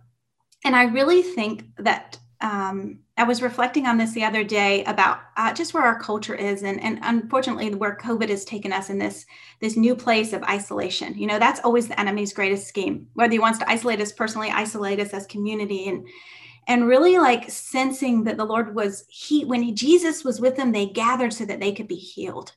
and 0.64 0.74
i 0.74 0.84
really 0.84 1.22
think 1.22 1.64
that 1.78 2.18
um, 2.40 2.98
I 3.16 3.24
was 3.24 3.40
reflecting 3.40 3.86
on 3.86 3.96
this 3.96 4.12
the 4.12 4.24
other 4.24 4.44
day 4.44 4.84
about 4.84 5.20
uh, 5.36 5.52
just 5.54 5.72
where 5.72 5.82
our 5.82 5.98
culture 5.98 6.34
is, 6.34 6.62
and, 6.62 6.82
and 6.82 6.98
unfortunately, 7.02 7.74
where 7.74 7.96
COVID 7.96 8.28
has 8.28 8.44
taken 8.44 8.72
us 8.72 8.90
in 8.90 8.98
this 8.98 9.24
this 9.60 9.76
new 9.76 9.96
place 9.96 10.32
of 10.34 10.42
isolation. 10.42 11.14
You 11.16 11.26
know, 11.26 11.38
that's 11.38 11.60
always 11.60 11.88
the 11.88 11.98
enemy's 11.98 12.34
greatest 12.34 12.66
scheme. 12.66 13.08
Whether 13.14 13.32
he 13.32 13.38
wants 13.38 13.58
to 13.60 13.70
isolate 13.70 14.00
us 14.00 14.12
personally, 14.12 14.50
isolate 14.50 15.00
us 15.00 15.14
as 15.14 15.26
community, 15.26 15.88
and 15.88 16.06
and 16.68 16.86
really 16.86 17.16
like 17.18 17.50
sensing 17.50 18.24
that 18.24 18.36
the 18.36 18.44
Lord 18.44 18.74
was 18.74 19.06
he 19.08 19.44
when 19.44 19.62
he, 19.62 19.72
Jesus 19.72 20.22
was 20.22 20.40
with 20.40 20.56
them, 20.56 20.72
they 20.72 20.86
gathered 20.86 21.32
so 21.32 21.46
that 21.46 21.60
they 21.60 21.72
could 21.72 21.88
be 21.88 21.96
healed. 21.96 22.52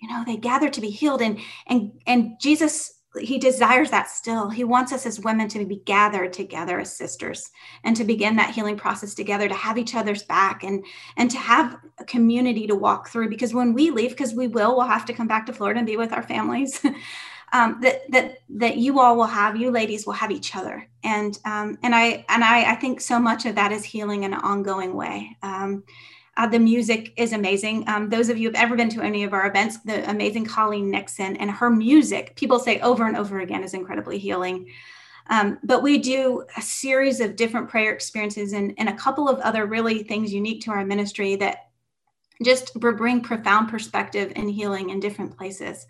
You 0.00 0.08
know, 0.08 0.22
they 0.24 0.36
gathered 0.36 0.74
to 0.74 0.80
be 0.80 0.90
healed, 0.90 1.20
and 1.20 1.40
and 1.66 2.00
and 2.06 2.38
Jesus 2.40 2.95
he 3.20 3.38
desires 3.38 3.90
that 3.90 4.10
still. 4.10 4.48
He 4.50 4.64
wants 4.64 4.92
us 4.92 5.06
as 5.06 5.20
women 5.20 5.48
to 5.48 5.64
be 5.64 5.76
gathered 5.76 6.32
together 6.32 6.80
as 6.80 6.96
sisters 6.96 7.50
and 7.84 7.96
to 7.96 8.04
begin 8.04 8.36
that 8.36 8.54
healing 8.54 8.76
process 8.76 9.14
together, 9.14 9.48
to 9.48 9.54
have 9.54 9.78
each 9.78 9.94
other's 9.94 10.22
back 10.22 10.64
and 10.64 10.84
and 11.16 11.30
to 11.30 11.38
have 11.38 11.78
a 11.98 12.04
community 12.04 12.66
to 12.66 12.74
walk 12.74 13.08
through. 13.08 13.28
Because 13.28 13.54
when 13.54 13.72
we 13.72 13.90
leave, 13.90 14.10
because 14.10 14.34
we 14.34 14.48
will, 14.48 14.76
we'll 14.76 14.86
have 14.86 15.06
to 15.06 15.12
come 15.12 15.28
back 15.28 15.46
to 15.46 15.52
Florida 15.52 15.78
and 15.78 15.86
be 15.86 15.96
with 15.96 16.12
our 16.12 16.22
families. 16.22 16.84
um, 17.52 17.78
that 17.80 18.10
that 18.10 18.38
that 18.48 18.76
you 18.76 19.00
all 19.00 19.16
will 19.16 19.24
have, 19.24 19.56
you 19.56 19.70
ladies 19.70 20.06
will 20.06 20.12
have 20.14 20.30
each 20.30 20.56
other, 20.56 20.86
and 21.04 21.38
um, 21.44 21.78
and 21.82 21.94
I 21.94 22.24
and 22.28 22.44
I 22.44 22.72
I 22.72 22.74
think 22.76 23.00
so 23.00 23.18
much 23.18 23.46
of 23.46 23.54
that 23.54 23.72
is 23.72 23.84
healing 23.84 24.24
in 24.24 24.34
an 24.34 24.40
ongoing 24.40 24.94
way. 24.94 25.36
Um, 25.42 25.84
uh, 26.36 26.46
the 26.46 26.58
music 26.58 27.12
is 27.16 27.32
amazing. 27.32 27.88
Um, 27.88 28.08
those 28.08 28.28
of 28.28 28.36
you 28.36 28.48
who've 28.48 28.56
ever 28.56 28.76
been 28.76 28.90
to 28.90 29.00
any 29.00 29.24
of 29.24 29.32
our 29.32 29.46
events, 29.46 29.78
the 29.78 30.08
amazing 30.10 30.44
Colleen 30.44 30.90
Nixon 30.90 31.36
and 31.36 31.50
her 31.50 31.70
music, 31.70 32.36
people 32.36 32.58
say 32.58 32.78
over 32.80 33.06
and 33.06 33.16
over 33.16 33.40
again, 33.40 33.62
is 33.62 33.74
incredibly 33.74 34.18
healing. 34.18 34.70
Um, 35.28 35.58
but 35.64 35.82
we 35.82 35.98
do 35.98 36.44
a 36.56 36.62
series 36.62 37.20
of 37.20 37.36
different 37.36 37.68
prayer 37.68 37.92
experiences 37.92 38.52
and, 38.52 38.74
and 38.78 38.88
a 38.88 38.96
couple 38.96 39.28
of 39.28 39.40
other 39.40 39.66
really 39.66 40.02
things 40.02 40.32
unique 40.32 40.62
to 40.62 40.70
our 40.70 40.84
ministry 40.84 41.36
that 41.36 41.70
just 42.44 42.74
bring 42.74 43.22
profound 43.22 43.68
perspective 43.68 44.32
and 44.36 44.50
healing 44.50 44.90
in 44.90 45.00
different 45.00 45.36
places. 45.36 45.86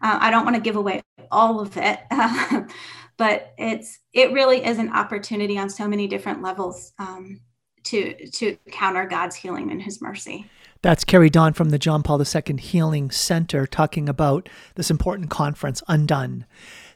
Uh, 0.00 0.18
I 0.20 0.30
don't 0.30 0.44
want 0.44 0.56
to 0.56 0.62
give 0.62 0.76
away 0.76 1.02
all 1.30 1.60
of 1.60 1.76
it, 1.76 1.98
but 3.18 3.52
it's 3.58 3.98
it 4.12 4.32
really 4.32 4.64
is 4.64 4.78
an 4.78 4.92
opportunity 4.92 5.58
on 5.58 5.68
so 5.68 5.86
many 5.86 6.06
different 6.06 6.42
levels. 6.42 6.92
Um, 6.98 7.40
to 7.84 8.30
to 8.30 8.56
counter 8.70 9.06
God's 9.06 9.36
healing 9.36 9.70
and 9.70 9.82
His 9.82 10.00
mercy. 10.00 10.46
That's 10.82 11.04
Carrie 11.04 11.28
Daunt 11.28 11.56
from 11.56 11.68
the 11.68 11.78
John 11.78 12.02
Paul 12.02 12.22
II 12.22 12.56
Healing 12.56 13.10
Center 13.10 13.66
talking 13.66 14.08
about 14.08 14.48
this 14.76 14.90
important 14.90 15.28
conference, 15.28 15.82
Undone, 15.88 16.46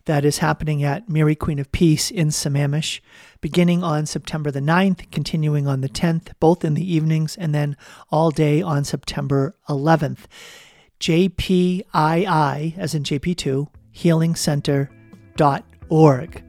that 0.06 0.24
is 0.24 0.38
happening 0.38 0.82
at 0.82 1.10
Mary 1.10 1.34
Queen 1.34 1.58
of 1.58 1.70
Peace 1.70 2.10
in 2.10 2.28
Sammamish, 2.28 3.00
beginning 3.42 3.84
on 3.84 4.06
September 4.06 4.50
the 4.50 4.60
9th, 4.60 5.10
continuing 5.10 5.66
on 5.66 5.82
the 5.82 5.90
10th, 5.90 6.32
both 6.40 6.64
in 6.64 6.72
the 6.72 6.94
evenings, 6.94 7.36
and 7.36 7.54
then 7.54 7.76
all 8.10 8.30
day 8.30 8.62
on 8.62 8.84
September 8.84 9.54
11th. 9.68 10.20
JPII, 10.98 12.78
as 12.78 12.94
in 12.94 13.02
JP2, 13.02 13.68
healingcenter.org. 13.94 16.44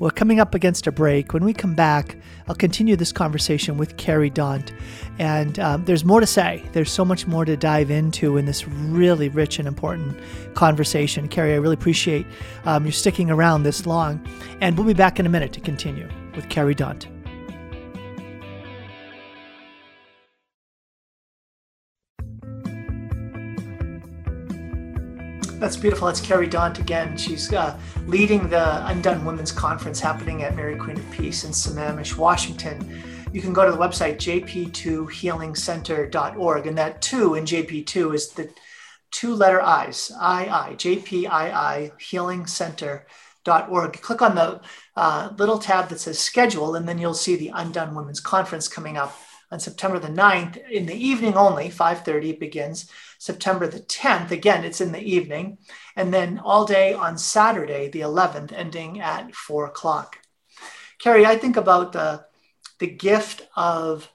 We're 0.00 0.10
coming 0.10 0.40
up 0.40 0.54
against 0.54 0.86
a 0.86 0.92
break. 0.92 1.34
When 1.34 1.44
we 1.44 1.52
come 1.52 1.74
back, 1.74 2.16
I'll 2.48 2.54
continue 2.54 2.96
this 2.96 3.12
conversation 3.12 3.76
with 3.76 3.98
Carrie 3.98 4.30
Daunt. 4.30 4.72
And 5.18 5.58
um, 5.58 5.84
there's 5.84 6.06
more 6.06 6.20
to 6.20 6.26
say. 6.26 6.64
There's 6.72 6.90
so 6.90 7.04
much 7.04 7.26
more 7.26 7.44
to 7.44 7.54
dive 7.54 7.90
into 7.90 8.38
in 8.38 8.46
this 8.46 8.66
really 8.66 9.28
rich 9.28 9.58
and 9.58 9.68
important 9.68 10.18
conversation. 10.54 11.28
Carrie, 11.28 11.52
I 11.52 11.56
really 11.56 11.74
appreciate 11.74 12.24
um, 12.64 12.86
you 12.86 12.92
sticking 12.92 13.30
around 13.30 13.62
this 13.64 13.84
long. 13.84 14.26
And 14.62 14.78
we'll 14.78 14.86
be 14.86 14.94
back 14.94 15.20
in 15.20 15.26
a 15.26 15.30
minute 15.30 15.52
to 15.52 15.60
continue 15.60 16.08
with 16.34 16.48
Carrie 16.48 16.74
Daunt. 16.74 17.06
That's 25.60 25.76
beautiful. 25.76 26.06
That's 26.06 26.22
Carrie 26.22 26.46
Daunt 26.46 26.78
again. 26.78 27.18
She's 27.18 27.52
uh, 27.52 27.78
leading 28.06 28.48
the 28.48 28.86
Undone 28.86 29.26
Women's 29.26 29.52
Conference 29.52 30.00
happening 30.00 30.42
at 30.42 30.56
Mary 30.56 30.74
Queen 30.74 30.96
of 30.96 31.10
Peace 31.10 31.44
in 31.44 31.50
Sammamish, 31.50 32.16
Washington. 32.16 33.02
You 33.30 33.42
can 33.42 33.52
go 33.52 33.66
to 33.66 33.70
the 33.70 33.76
website 33.76 34.16
jp2healingcenter.org, 34.16 36.66
and 36.66 36.78
that 36.78 37.02
two 37.02 37.34
in 37.34 37.44
JP2 37.44 38.14
is 38.14 38.30
the 38.30 38.48
two 39.10 39.34
letter 39.34 39.60
I's, 39.60 40.10
II, 40.10 40.16
JPII 40.16 41.92
healingcenter.org. 42.00 44.00
Click 44.00 44.22
on 44.22 44.34
the 44.34 44.62
uh, 44.96 45.28
little 45.36 45.58
tab 45.58 45.90
that 45.90 46.00
says 46.00 46.18
schedule, 46.18 46.74
and 46.74 46.88
then 46.88 46.96
you'll 46.96 47.12
see 47.12 47.36
the 47.36 47.52
Undone 47.54 47.94
Women's 47.94 48.20
Conference 48.20 48.66
coming 48.66 48.96
up 48.96 49.14
on 49.52 49.60
September 49.60 49.98
the 49.98 50.08
9th 50.08 50.70
in 50.70 50.86
the 50.86 50.94
evening 50.94 51.34
only, 51.34 51.68
5.30 51.68 52.30
it 52.30 52.40
begins. 52.40 52.90
September 53.20 53.66
the 53.66 53.80
10th, 53.80 54.30
again, 54.30 54.64
it's 54.64 54.80
in 54.80 54.92
the 54.92 55.02
evening. 55.02 55.58
And 55.94 56.12
then 56.12 56.38
all 56.38 56.64
day 56.64 56.94
on 56.94 57.18
Saturday, 57.18 57.88
the 57.88 58.00
11th, 58.00 58.50
ending 58.50 58.98
at 58.98 59.34
4 59.34 59.66
o'clock. 59.66 60.16
Carrie, 60.98 61.26
I 61.26 61.36
think 61.36 61.58
about 61.58 61.92
the, 61.92 62.24
the 62.78 62.86
gift 62.86 63.46
of 63.54 64.10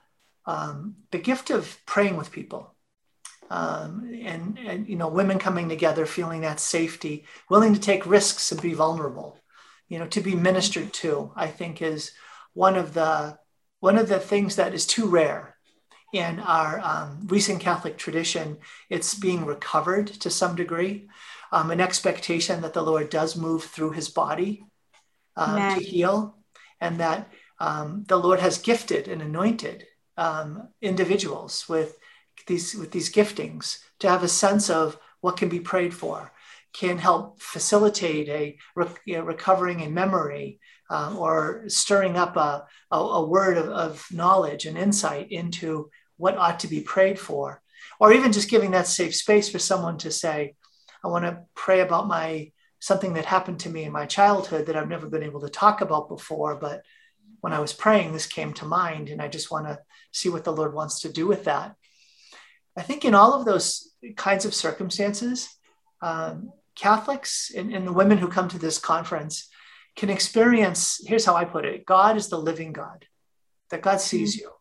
um, 0.48 0.96
the 1.12 1.20
gift 1.20 1.52
of 1.52 1.78
praying 1.86 2.18
with 2.18 2.32
people. 2.32 2.74
Um, 3.52 4.10
and, 4.24 4.58
and 4.58 4.90
you 4.90 4.96
know 4.96 5.08
women 5.08 5.38
coming 5.38 5.70
together 5.70 6.08
feeling 6.08 6.42
that 6.42 6.60
safety 6.60 7.26
willing 7.48 7.76
to 7.76 7.80
take 7.80 8.08
risks 8.08 8.52
and 8.52 8.60
be 8.60 8.74
vulnerable 8.74 9.38
you 9.88 10.00
know 10.00 10.08
to 10.08 10.20
be 10.20 10.34
ministered 10.34 10.92
to 10.94 11.32
i 11.36 11.46
think 11.46 11.80
is 11.80 12.12
one 12.54 12.76
of 12.76 12.96
the 12.96 13.38
one 13.82 14.00
of 14.00 14.10
the 14.10 14.20
things 14.20 14.56
that 14.56 14.74
is 14.74 14.88
too 14.88 15.08
rare 15.08 15.55
in 16.16 16.40
our 16.40 16.80
um, 16.80 17.28
recent 17.28 17.60
Catholic 17.60 17.98
tradition, 17.98 18.58
it's 18.90 19.14
being 19.16 19.46
recovered 19.46 20.08
to 20.08 20.30
some 20.30 20.56
degree. 20.56 21.08
Um, 21.52 21.72
an 21.72 21.82
expectation 21.82 22.62
that 22.62 22.74
the 22.74 22.82
Lord 22.82 23.10
does 23.10 23.36
move 23.36 23.66
through 23.66 23.92
his 23.92 24.10
body 24.10 24.66
uh, 25.36 25.76
to 25.76 25.84
heal, 25.84 26.38
and 26.80 27.00
that 27.00 27.30
um, 27.60 28.06
the 28.08 28.18
Lord 28.18 28.40
has 28.40 28.58
gifted 28.58 29.08
and 29.08 29.22
anointed 29.22 29.86
um, 30.18 30.70
individuals 30.82 31.68
with 31.68 31.98
these 32.48 32.76
with 32.76 32.92
these 32.92 33.12
giftings 33.12 33.80
to 34.00 34.10
have 34.10 34.24
a 34.24 34.28
sense 34.28 34.70
of 34.70 34.98
what 35.22 35.38
can 35.38 35.50
be 35.50 35.60
prayed 35.60 35.94
for, 35.94 36.32
can 36.74 36.98
help 36.98 37.42
facilitate 37.42 38.30
a 38.30 38.58
re- 38.76 39.20
recovering 39.20 39.82
in 39.82 39.94
memory, 39.94 40.60
uh, 40.90 41.16
or 41.18 41.64
stirring 41.68 42.16
up 42.16 42.38
a, 42.38 42.66
a, 42.92 42.98
a 42.98 43.26
word 43.26 43.58
of, 43.58 43.68
of, 43.70 44.08
knowledge 44.12 44.66
and 44.66 44.78
insight 44.78 45.32
into 45.32 45.90
what 46.18 46.38
ought 46.38 46.60
to 46.62 46.68
be 46.68 46.82
prayed 46.82 47.20
for, 47.20 47.62
or 48.00 48.14
even 48.14 48.32
just 48.32 48.50
giving 48.50 48.72
that 48.72 48.88
safe 48.88 49.16
space 49.16 49.50
for 49.50 49.60
someone 49.60 49.98
to 50.00 50.12
say, 50.12 50.56
I 51.04 51.08
want 51.08 51.26
to 51.26 51.42
pray 51.54 51.82
about 51.82 52.08
my 52.08 52.52
something 52.80 53.14
that 53.14 53.26
happened 53.26 53.60
to 53.62 53.70
me 53.70 53.84
in 53.84 53.92
my 53.92 54.06
childhood 54.06 54.68
that 54.68 54.76
I've 54.76 54.90
never 54.90 55.08
been 55.08 55.24
able 55.24 55.42
to 55.42 55.50
talk 55.50 55.82
about 55.82 56.08
before. 56.08 56.56
But 56.56 56.84
when 57.42 57.54
I 57.54 57.60
was 57.60 57.74
praying, 57.74 58.14
this 58.14 58.28
came 58.28 58.54
to 58.54 58.66
mind, 58.66 59.10
and 59.10 59.22
I 59.22 59.28
just 59.28 59.50
want 59.50 59.66
to 59.68 59.80
see 60.12 60.30
what 60.30 60.44
the 60.44 60.54
Lord 60.54 60.74
wants 60.74 61.02
to 61.02 61.12
do 61.12 61.26
with 61.28 61.46
that. 61.46 61.76
I 62.78 62.82
think 62.82 63.06
in 63.06 63.16
all 63.16 63.34
of 63.34 63.46
those 63.46 63.92
kinds 64.18 64.46
of 64.46 64.54
circumstances, 64.54 65.50
um, 66.02 66.52
Catholics 66.76 67.52
and, 67.56 67.74
and 67.74 67.88
the 67.88 67.94
women 67.94 68.18
who 68.18 68.28
come 68.28 68.50
to 68.50 68.60
this 68.60 68.78
conference 68.78 69.48
can 69.96 70.10
experience 70.10 71.00
here's 71.06 71.26
how 71.26 71.36
I 71.36 71.46
put 71.46 71.66
it 71.66 71.86
God 71.86 72.18
is 72.18 72.28
the 72.28 72.38
living 72.38 72.74
God, 72.74 73.06
that 73.72 73.82
God 73.82 74.02
sees 74.02 74.36
mm-hmm. 74.36 74.46
you, 74.46 74.52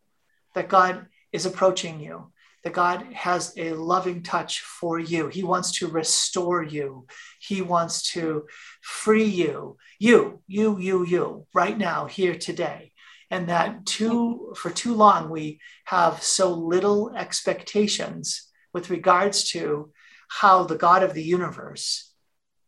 that 0.55 0.69
God 0.69 1.07
is 1.35 1.47
approaching 1.47 1.99
you, 1.99 2.31
that 2.63 2.73
God 2.73 3.03
has 3.13 3.53
a 3.57 3.73
loving 3.73 4.23
touch 4.23 4.61
for 4.61 5.01
you. 5.01 5.27
He 5.27 5.43
wants 5.43 5.81
to 5.81 5.89
restore 5.89 6.63
you, 6.63 7.07
He 7.41 7.61
wants 7.61 8.13
to 8.13 8.47
free 8.81 9.25
you, 9.25 9.77
you, 9.99 10.41
you, 10.47 10.79
you, 10.79 11.05
you, 11.05 11.47
right 11.53 11.77
now, 11.77 12.07
here 12.07 12.37
today. 12.37 12.93
And 13.31 13.49
that 13.49 13.85
too, 13.85 14.55
for 14.57 14.71
too 14.71 14.95
long, 14.95 15.29
we 15.29 15.59
have 15.87 16.23
so 16.23 16.55
little 16.55 17.13
expectations 17.17 18.49
with 18.73 18.91
regards 18.91 19.51
to 19.51 19.91
how 20.29 20.63
the 20.63 20.77
God 20.77 21.03
of 21.03 21.15
the 21.15 21.23
universe 21.23 22.13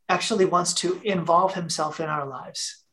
actually 0.08 0.44
wants 0.44 0.74
to 0.74 1.00
involve 1.04 1.54
himself 1.54 2.00
in 2.00 2.08
our 2.08 2.26
lives. 2.26 2.84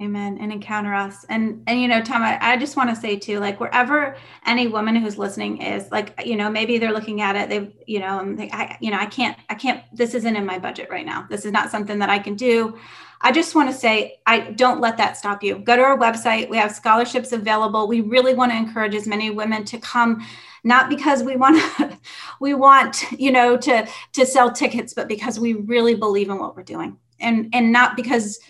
Amen. 0.00 0.38
And 0.40 0.52
encounter 0.52 0.94
us. 0.94 1.24
And 1.28 1.60
and 1.66 1.80
you 1.80 1.88
know, 1.88 2.00
Tom, 2.00 2.22
I, 2.22 2.38
I 2.40 2.56
just 2.56 2.76
want 2.76 2.88
to 2.88 2.94
say 2.94 3.16
too, 3.16 3.40
like 3.40 3.58
wherever 3.58 4.16
any 4.46 4.68
woman 4.68 4.94
who's 4.94 5.18
listening 5.18 5.60
is, 5.60 5.90
like, 5.90 6.22
you 6.24 6.36
know, 6.36 6.48
maybe 6.48 6.78
they're 6.78 6.92
looking 6.92 7.20
at 7.20 7.34
it, 7.34 7.48
they've, 7.48 7.72
you 7.84 7.98
know, 7.98 8.20
and 8.20 8.40
I, 8.52 8.78
you 8.80 8.92
know, 8.92 8.98
I 8.98 9.06
can't, 9.06 9.36
I 9.50 9.56
can't, 9.56 9.82
this 9.92 10.14
isn't 10.14 10.36
in 10.36 10.46
my 10.46 10.56
budget 10.56 10.88
right 10.88 11.04
now. 11.04 11.26
This 11.28 11.44
is 11.44 11.50
not 11.50 11.72
something 11.72 11.98
that 11.98 12.10
I 12.10 12.20
can 12.20 12.36
do. 12.36 12.78
I 13.22 13.32
just 13.32 13.56
want 13.56 13.70
to 13.70 13.74
say, 13.74 14.20
I 14.24 14.52
don't 14.52 14.80
let 14.80 14.98
that 14.98 15.16
stop 15.16 15.42
you. 15.42 15.58
Go 15.58 15.74
to 15.74 15.82
our 15.82 15.98
website. 15.98 16.48
We 16.48 16.58
have 16.58 16.70
scholarships 16.70 17.32
available. 17.32 17.88
We 17.88 18.00
really 18.00 18.34
want 18.34 18.52
to 18.52 18.56
encourage 18.56 18.94
as 18.94 19.08
many 19.08 19.30
women 19.30 19.64
to 19.64 19.78
come 19.78 20.24
not 20.62 20.88
because 20.88 21.24
we 21.24 21.34
want 21.34 21.60
to 21.76 21.98
we 22.40 22.54
want 22.54 23.04
you 23.12 23.32
know 23.32 23.56
to 23.56 23.88
to 24.12 24.26
sell 24.26 24.50
tickets 24.52 24.92
but 24.92 25.06
because 25.06 25.38
we 25.38 25.54
really 25.54 25.94
believe 25.94 26.28
in 26.28 26.38
what 26.38 26.56
we're 26.56 26.64
doing 26.64 26.98
and 27.20 27.48
and 27.52 27.72
not 27.72 27.96
because 27.96 28.40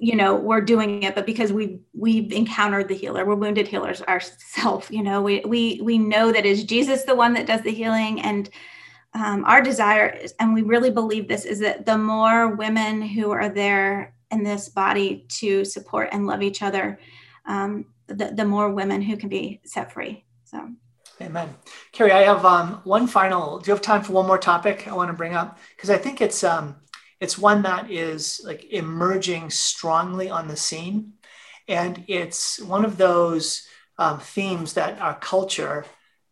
you 0.00 0.16
know 0.16 0.34
we're 0.34 0.60
doing 0.60 1.02
it 1.02 1.14
but 1.14 1.26
because 1.26 1.52
we 1.52 1.80
we've 1.92 2.32
encountered 2.32 2.88
the 2.88 2.94
healer 2.94 3.24
we're 3.24 3.34
wounded 3.34 3.66
healers 3.66 4.02
ourselves 4.02 4.90
you 4.90 5.02
know 5.02 5.22
we 5.22 5.40
we 5.40 5.80
we 5.82 5.98
know 5.98 6.32
that 6.32 6.46
is 6.46 6.64
jesus 6.64 7.04
the 7.04 7.14
one 7.14 7.32
that 7.32 7.46
does 7.46 7.62
the 7.62 7.72
healing 7.72 8.20
and 8.20 8.50
um, 9.14 9.44
our 9.44 9.60
desire 9.60 10.08
is, 10.08 10.34
and 10.40 10.54
we 10.54 10.62
really 10.62 10.90
believe 10.90 11.28
this 11.28 11.44
is 11.44 11.58
that 11.58 11.84
the 11.84 11.98
more 11.98 12.54
women 12.56 13.02
who 13.02 13.30
are 13.30 13.50
there 13.50 14.14
in 14.30 14.42
this 14.42 14.70
body 14.70 15.26
to 15.28 15.64
support 15.66 16.08
and 16.12 16.26
love 16.26 16.42
each 16.42 16.62
other 16.62 16.98
um, 17.46 17.86
the, 18.06 18.32
the 18.34 18.44
more 18.44 18.70
women 18.70 19.02
who 19.02 19.16
can 19.16 19.28
be 19.28 19.60
set 19.64 19.92
free 19.92 20.24
so 20.44 20.68
Amen. 21.20 21.54
Carrie, 21.92 22.10
I 22.10 22.22
have 22.22 22.44
um, 22.44 22.80
one 22.82 23.06
final. 23.06 23.58
Do 23.60 23.70
you 23.70 23.74
have 23.74 23.82
time 23.82 24.02
for 24.02 24.12
one 24.12 24.26
more 24.26 24.38
topic 24.38 24.88
I 24.88 24.92
want 24.94 25.08
to 25.08 25.16
bring 25.16 25.34
up? 25.34 25.58
Because 25.76 25.88
I 25.88 25.96
think 25.96 26.20
it's 26.20 26.42
um, 26.42 26.74
it's 27.22 27.38
one 27.38 27.62
that 27.62 27.88
is 27.88 28.40
like 28.44 28.64
emerging 28.72 29.48
strongly 29.50 30.28
on 30.28 30.48
the 30.48 30.56
scene, 30.56 31.12
and 31.68 32.04
it's 32.08 32.58
one 32.58 32.84
of 32.84 32.96
those 32.96 33.64
um, 33.96 34.18
themes 34.18 34.72
that 34.72 35.00
our 35.00 35.14
culture, 35.14 35.84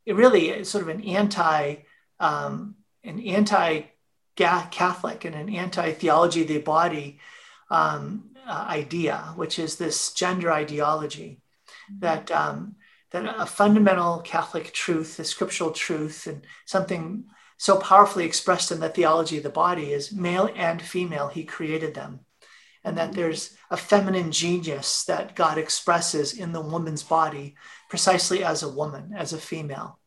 it 0.04 0.16
really 0.16 0.48
is 0.48 0.68
sort 0.68 0.82
of 0.82 0.88
an 0.88 1.04
anti, 1.04 1.76
um, 2.18 2.74
an 3.04 3.20
anti 3.20 3.82
Catholic 4.34 5.24
and 5.24 5.36
an 5.36 5.54
anti 5.54 5.92
theology 5.92 6.42
of 6.42 6.48
the 6.48 6.58
body 6.58 7.20
um, 7.70 8.30
uh, 8.44 8.66
idea, 8.68 9.32
which 9.36 9.60
is 9.60 9.76
this 9.76 10.12
gender 10.12 10.50
ideology 10.50 11.40
that 12.00 12.32
um, 12.32 12.74
that 13.12 13.32
a 13.38 13.46
fundamental 13.46 14.18
Catholic 14.22 14.72
truth, 14.72 15.20
a 15.20 15.24
scriptural 15.24 15.70
truth, 15.70 16.26
and 16.26 16.44
something 16.66 17.26
so 17.60 17.76
powerfully 17.76 18.24
expressed 18.24 18.72
in 18.72 18.80
the 18.80 18.88
theology 18.88 19.36
of 19.36 19.42
the 19.42 19.50
body 19.50 19.92
is 19.92 20.12
male 20.12 20.48
and 20.56 20.80
female, 20.80 21.28
he 21.28 21.44
created 21.44 21.92
them. 21.92 22.20
And 22.84 22.96
that 22.96 23.12
there's 23.12 23.54
a 23.70 23.76
feminine 23.76 24.32
genius 24.32 25.04
that 25.04 25.36
God 25.36 25.58
expresses 25.58 26.32
in 26.32 26.52
the 26.52 26.62
woman's 26.62 27.02
body 27.02 27.56
precisely 27.90 28.42
as 28.42 28.62
a 28.62 28.70
woman, 28.70 29.12
as 29.14 29.34
a 29.34 29.38
female. 29.38 29.98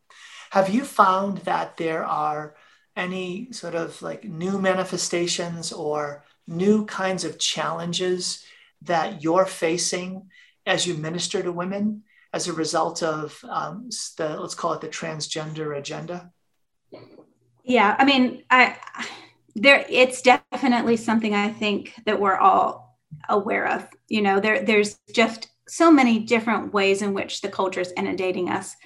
Have 0.50 0.68
you 0.68 0.84
found 0.84 1.38
that 1.42 1.76
there 1.76 2.04
are 2.04 2.56
any 2.96 3.52
sort 3.52 3.76
of 3.76 4.02
like 4.02 4.24
new 4.24 4.58
manifestations 4.58 5.72
or 5.72 6.24
new 6.48 6.84
kinds 6.86 7.22
of 7.22 7.38
challenges 7.38 8.44
that 8.82 9.22
you're 9.22 9.46
facing 9.46 10.28
as 10.66 10.88
you 10.88 10.94
minister 10.94 11.40
to 11.40 11.52
women? 11.52 12.02
as 12.32 12.48
a 12.48 12.52
result 12.52 13.00
of 13.00 13.44
um, 13.48 13.88
the 14.16 14.36
let's 14.40 14.56
call 14.56 14.72
it 14.72 14.80
the 14.80 14.88
transgender 14.88 15.78
agenda? 15.78 16.32
Yeah, 17.64 17.96
I 17.98 18.04
mean, 18.04 18.42
I 18.50 18.76
there 19.56 19.84
it's 19.88 20.22
definitely 20.22 20.96
something 20.96 21.34
I 21.34 21.50
think 21.50 21.94
that 22.06 22.20
we're 22.20 22.36
all 22.36 22.98
aware 23.28 23.68
of. 23.68 23.88
You 24.08 24.22
know, 24.22 24.40
there 24.40 24.62
there's 24.64 24.98
just 25.14 25.48
so 25.68 25.90
many 25.90 26.18
different 26.18 26.74
ways 26.74 27.00
in 27.02 27.14
which 27.14 27.40
the 27.40 27.48
culture 27.48 27.80
is 27.80 27.92
inundating 27.96 28.50
us 28.50 28.76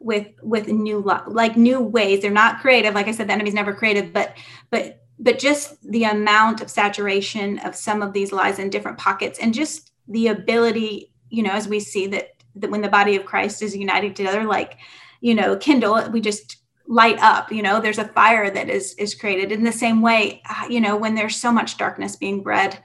with 0.00 0.28
with 0.42 0.68
new 0.68 1.00
like 1.26 1.56
new 1.56 1.80
ways. 1.80 2.22
They're 2.22 2.30
not 2.30 2.60
creative, 2.60 2.94
like 2.94 3.08
I 3.08 3.12
said, 3.12 3.28
the 3.28 3.32
enemy's 3.32 3.54
never 3.54 3.74
creative, 3.74 4.12
but 4.12 4.36
but 4.70 5.00
but 5.18 5.38
just 5.38 5.76
the 5.90 6.04
amount 6.04 6.60
of 6.60 6.70
saturation 6.70 7.58
of 7.60 7.74
some 7.74 8.02
of 8.02 8.12
these 8.12 8.30
lies 8.32 8.60
in 8.60 8.70
different 8.70 8.98
pockets 8.98 9.40
and 9.40 9.52
just 9.52 9.90
the 10.06 10.28
ability 10.28 11.12
you 11.28 11.42
know 11.42 11.50
as 11.50 11.68
we 11.68 11.80
see 11.80 12.06
that 12.06 12.28
that 12.54 12.70
when 12.70 12.82
the 12.82 12.88
body 12.88 13.16
of 13.16 13.24
Christ 13.24 13.62
is 13.62 13.76
united 13.76 14.16
together, 14.16 14.44
like, 14.44 14.78
you 15.20 15.34
know, 15.34 15.56
kindle, 15.56 16.08
we 16.10 16.20
just 16.20 16.56
light 16.88 17.18
up 17.20 17.52
you 17.52 17.62
know 17.62 17.80
there's 17.80 17.98
a 17.98 18.08
fire 18.08 18.50
that 18.50 18.70
is 18.70 18.94
is 18.94 19.14
created 19.14 19.52
in 19.52 19.62
the 19.62 19.70
same 19.70 20.00
way 20.00 20.42
uh, 20.48 20.66
you 20.68 20.80
know 20.80 20.96
when 20.96 21.14
there's 21.14 21.36
so 21.36 21.52
much 21.52 21.76
darkness 21.76 22.16
being 22.16 22.42
bred 22.42 22.78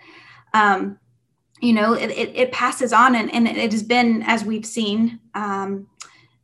um 0.53 0.99
you 1.61 1.71
know 1.71 1.93
it, 1.93 2.11
it, 2.11 2.35
it 2.35 2.51
passes 2.51 2.91
on 2.91 3.15
and, 3.15 3.33
and 3.33 3.47
it 3.47 3.71
has 3.71 3.83
been 3.83 4.21
as 4.23 4.43
we've 4.43 4.65
seen 4.65 5.19
um 5.35 5.87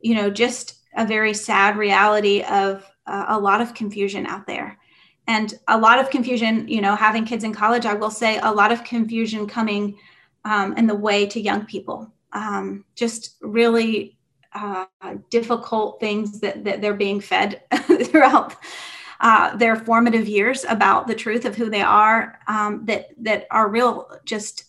you 0.00 0.14
know 0.14 0.30
just 0.30 0.80
a 0.96 1.06
very 1.06 1.34
sad 1.34 1.76
reality 1.76 2.42
of 2.42 2.90
uh, 3.06 3.26
a 3.28 3.38
lot 3.38 3.60
of 3.60 3.74
confusion 3.74 4.26
out 4.26 4.46
there. 4.46 4.78
And 5.26 5.54
a 5.68 5.78
lot 5.78 6.00
of 6.00 6.10
confusion 6.10 6.66
you 6.66 6.80
know 6.80 6.96
having 6.96 7.24
kids 7.24 7.44
in 7.44 7.52
college 7.52 7.86
i 7.86 7.94
will 7.94 8.10
say 8.10 8.38
a 8.38 8.50
lot 8.50 8.72
of 8.72 8.82
confusion 8.82 9.46
coming 9.46 9.96
um, 10.44 10.76
in 10.76 10.88
the 10.88 10.94
way 10.94 11.24
to 11.26 11.40
young 11.40 11.66
people 11.66 12.12
um, 12.32 12.84
just 12.96 13.36
really 13.40 14.18
uh, 14.52 14.86
difficult 15.30 16.00
things 16.00 16.40
that, 16.40 16.64
that 16.64 16.80
they're 16.80 16.94
being 16.94 17.20
fed 17.20 17.62
throughout 18.04 18.56
uh, 19.20 19.56
their 19.56 19.76
formative 19.76 20.26
years 20.26 20.64
about 20.68 21.06
the 21.06 21.14
truth 21.14 21.44
of 21.44 21.54
who 21.54 21.68
they 21.70 21.82
are 21.82 22.38
um, 22.48 22.84
that 22.86 23.08
that 23.18 23.46
are 23.50 23.68
real 23.68 24.10
just 24.24 24.64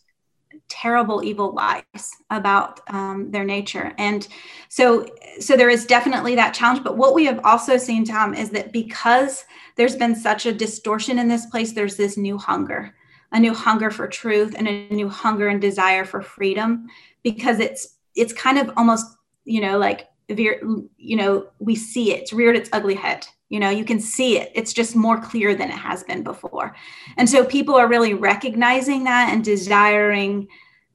terrible 0.68 1.24
evil 1.24 1.54
lies 1.54 2.12
about 2.30 2.80
um, 2.88 3.30
their 3.32 3.44
nature. 3.44 3.94
And 3.98 4.28
so 4.70 5.06
so 5.40 5.56
there 5.56 5.70
is 5.70 5.86
definitely 5.86 6.36
that 6.36 6.54
challenge. 6.54 6.84
But 6.84 6.98
what 6.98 7.14
we 7.14 7.26
have 7.26 7.40
also 7.44 7.78
seen 7.78 8.06
tom 8.06 8.34
is 8.34 8.50
that 8.52 8.72
because 8.72 9.46
there's 9.78 9.96
been 9.96 10.16
such 10.16 10.46
a 10.46 10.54
distortion 10.54 11.18
in 11.18 11.28
this 11.28 11.46
place 11.46 11.72
there's 11.72 11.96
this 11.96 12.18
new 12.18 12.38
hunger 12.38 12.94
a 13.32 13.40
new 13.40 13.54
hunger 13.54 13.90
for 13.90 14.08
truth 14.08 14.56
and 14.58 14.68
a 14.68 14.88
new 14.90 15.08
hunger 15.08 15.48
and 15.48 15.62
desire 15.62 16.04
for 16.04 16.22
freedom 16.22 16.88
because 17.24 17.60
it's 17.60 17.98
it's 18.16 18.34
kind 18.34 18.58
of 18.58 18.70
almost 18.76 19.06
you 19.46 19.62
know 19.62 19.78
like 19.78 20.08
you 20.28 21.16
know 21.18 21.48
we 21.60 21.76
see 21.76 22.14
it. 22.14 22.22
It's 22.22 22.34
reared 22.34 22.56
its 22.56 22.70
ugly 22.74 22.96
head. 22.96 23.28
You 23.50 23.60
know 23.60 23.70
you 23.70 23.86
can 23.86 24.00
see 24.00 24.38
it. 24.38 24.52
It's 24.56 24.74
just 24.74 24.96
more 24.96 25.20
clear 25.20 25.56
than 25.56 25.70
it 25.70 25.78
has 25.78 26.04
been 26.04 26.24
before. 26.24 26.76
And 27.18 27.30
so 27.30 27.46
people 27.46 27.76
are 27.76 27.88
really 27.88 28.14
recognizing 28.14 29.04
that 29.06 29.34
and 29.34 29.44
desiring 29.44 30.48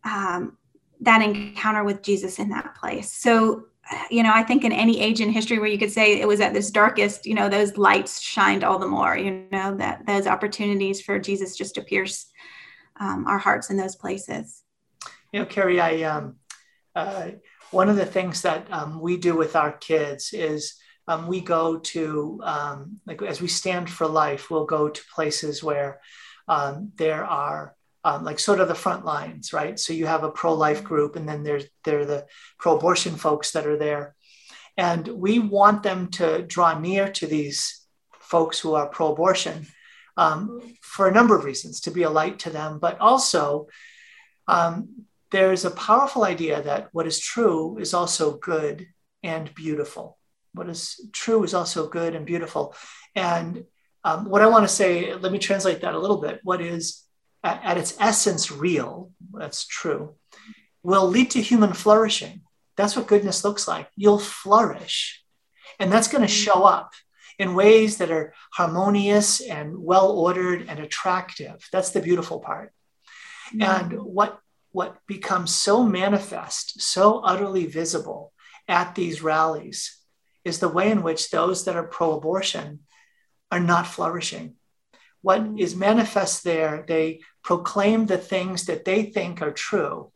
um, 0.05 0.57
that 1.01 1.21
encounter 1.23 1.85
with 1.85 2.03
jesus 2.03 2.39
in 2.39 2.49
that 2.51 2.75
place. 2.75 3.13
So 3.13 3.67
you 4.11 4.25
know 4.25 4.33
i 4.35 4.43
think 4.43 4.65
in 4.65 4.73
any 4.73 5.01
age 5.01 5.21
in 5.21 5.31
history 5.31 5.61
where 5.61 5.69
you 5.69 5.79
could 5.79 5.93
say 5.93 6.21
it 6.21 6.27
was 6.27 6.41
at 6.41 6.53
this 6.53 6.73
darkest 6.73 7.25
you 7.25 7.35
know 7.35 7.49
those 7.49 7.77
lights 7.77 8.21
shined 8.21 8.65
all 8.65 8.81
the 8.81 8.89
more 8.89 9.17
you 9.17 9.47
know 9.53 9.77
that 9.77 10.05
those 10.07 10.27
opportunities 10.27 11.01
for 11.01 11.21
jesus 11.21 11.57
just 11.57 11.77
to 11.77 11.83
pierce 11.83 12.27
um, 13.01 13.27
our 13.27 13.39
hearts 13.39 13.71
in 13.71 13.77
those 13.77 13.97
places. 13.97 14.63
You 15.33 15.41
know, 15.41 15.47
Carrie, 15.47 15.81
I 15.81 16.03
um, 16.03 16.37
uh, 16.97 17.31
one 17.71 17.89
of 17.89 17.97
the 17.97 18.07
things 18.07 18.43
that 18.43 18.67
um, 18.73 19.01
we 19.01 19.19
do 19.19 19.37
with 19.37 19.55
our 19.55 19.73
kids 19.73 20.33
is 20.33 20.75
um, 21.07 21.27
we 21.29 21.41
go 21.41 21.79
to 21.79 22.41
um, 22.43 23.01
like 23.07 23.23
as 23.23 23.41
we 23.41 23.49
stand 23.49 23.89
for 23.89 24.07
life, 24.07 24.51
we'll 24.51 24.65
go 24.65 24.89
to 24.89 25.03
places 25.15 25.63
where 25.63 26.01
um, 26.49 26.93
there 26.97 27.25
are 27.25 27.77
um, 28.03 28.25
like 28.25 28.39
sort 28.39 28.61
of 28.61 28.69
the 28.69 28.75
front 28.75 29.05
lines, 29.05 29.53
right? 29.53 29.79
So 29.79 29.93
you 29.93 30.07
have 30.07 30.25
a 30.25 30.31
pro-life 30.31 30.83
group, 30.83 31.17
and 31.17 31.29
then 31.29 31.43
there's 31.43 31.65
there 31.85 32.01
are 32.01 32.07
the 32.07 32.27
pro-abortion 32.59 33.17
folks 33.17 33.53
that 33.53 33.67
are 33.67 33.77
there, 33.77 34.15
and 34.77 35.07
we 35.07 35.39
want 35.39 35.83
them 35.83 36.09
to 36.13 36.43
draw 36.43 36.79
near 36.79 37.13
to 37.13 37.27
these 37.27 37.87
folks 38.21 38.59
who 38.59 38.75
are 38.75 38.89
pro-abortion 38.89 39.67
um, 40.17 40.61
for 40.81 41.09
a 41.09 41.13
number 41.13 41.37
of 41.37 41.45
reasons 41.45 41.81
to 41.81 41.91
be 41.91 42.05
a 42.05 42.11
light 42.11 42.39
to 42.41 42.51
them, 42.51 42.79
but 42.79 42.99
also 43.01 43.69
um, 44.49 45.06
there's 45.31 45.65
a 45.65 45.71
powerful 45.71 46.25
idea 46.25 46.63
that 46.63 46.89
what 46.93 47.07
is 47.07 47.21
true 47.21 47.79
is 47.79 47.95
also 47.95 48.37
good 48.39 48.87
and 49.23 49.55
beautiful. 49.55 50.19
What 50.53 50.69
is 50.69 51.01
true 51.13 51.45
is 51.45 51.55
also 51.55 51.89
good 51.89 52.15
and 52.15 52.25
beautiful. 52.25 52.75
And 53.15 53.65
um, 54.05 54.31
what 54.31 54.43
I 54.43 54.47
want 54.47 54.65
to 54.65 54.75
say, 54.75 55.15
let 55.15 55.33
me 55.33 55.39
translate 55.39 55.81
that 55.81 55.95
a 55.95 55.99
little 55.99 56.21
bit. 56.21 56.41
What 56.45 56.61
is 56.61 57.03
at, 57.43 57.63
at 57.65 57.79
its 57.79 57.97
essence 57.99 58.51
real, 58.51 59.11
that's 59.33 59.67
true, 59.67 60.15
will 60.83 61.07
lead 61.09 61.31
to 61.33 61.41
human 61.41 61.73
flourishing. 61.73 62.43
That's 62.77 62.95
what 62.95 63.09
goodness 63.09 63.45
looks 63.45 63.67
like. 63.67 63.89
You'll 63.97 64.19
flourish. 64.19 65.25
And 65.81 65.91
that's 65.91 66.09
going 66.09 66.23
to 66.23 66.29
show 66.29 66.65
up 66.65 66.93
in 67.39 67.55
ways 67.55 67.99
that 67.99 68.11
are 68.11 68.33
harmonious 68.53 69.41
and 69.41 69.77
well 69.77 70.11
ordered 70.11 70.67
and 70.69 70.79
attractive. 70.79 71.69
That's 71.73 71.91
the 71.91 72.01
beautiful 72.01 72.41
part. 72.41 72.73
Mm-hmm. 73.53 73.63
And 73.63 74.03
what, 74.03 74.39
what 74.77 74.99
becomes 75.07 75.55
so 75.55 75.83
manifest, 75.83 76.83
so 76.83 77.21
utterly 77.21 77.65
visible 77.65 78.35
at 78.69 78.95
these 78.95 79.23
rallies 79.23 79.99
is 80.45 80.59
the 80.59 80.69
way 80.69 80.91
in 80.91 81.03
which 81.03 81.31
those 81.31 81.65
that 81.65 81.77
are 81.77 81.89
pro 81.97 82.13
abortion 82.13 82.81
are 83.51 83.59
not 83.73 83.87
flourishing. 83.87 84.57
What 85.23 85.41
mm-hmm. 85.41 85.79
manifest 85.79 86.45
there, 86.45 86.85
they 86.87 87.21
proclaim 87.43 88.05
the 88.05 88.19
things 88.19 88.67
that 88.67 88.85
they 88.85 89.05
think 89.05 89.41
are 89.41 89.51
true, 89.51 90.13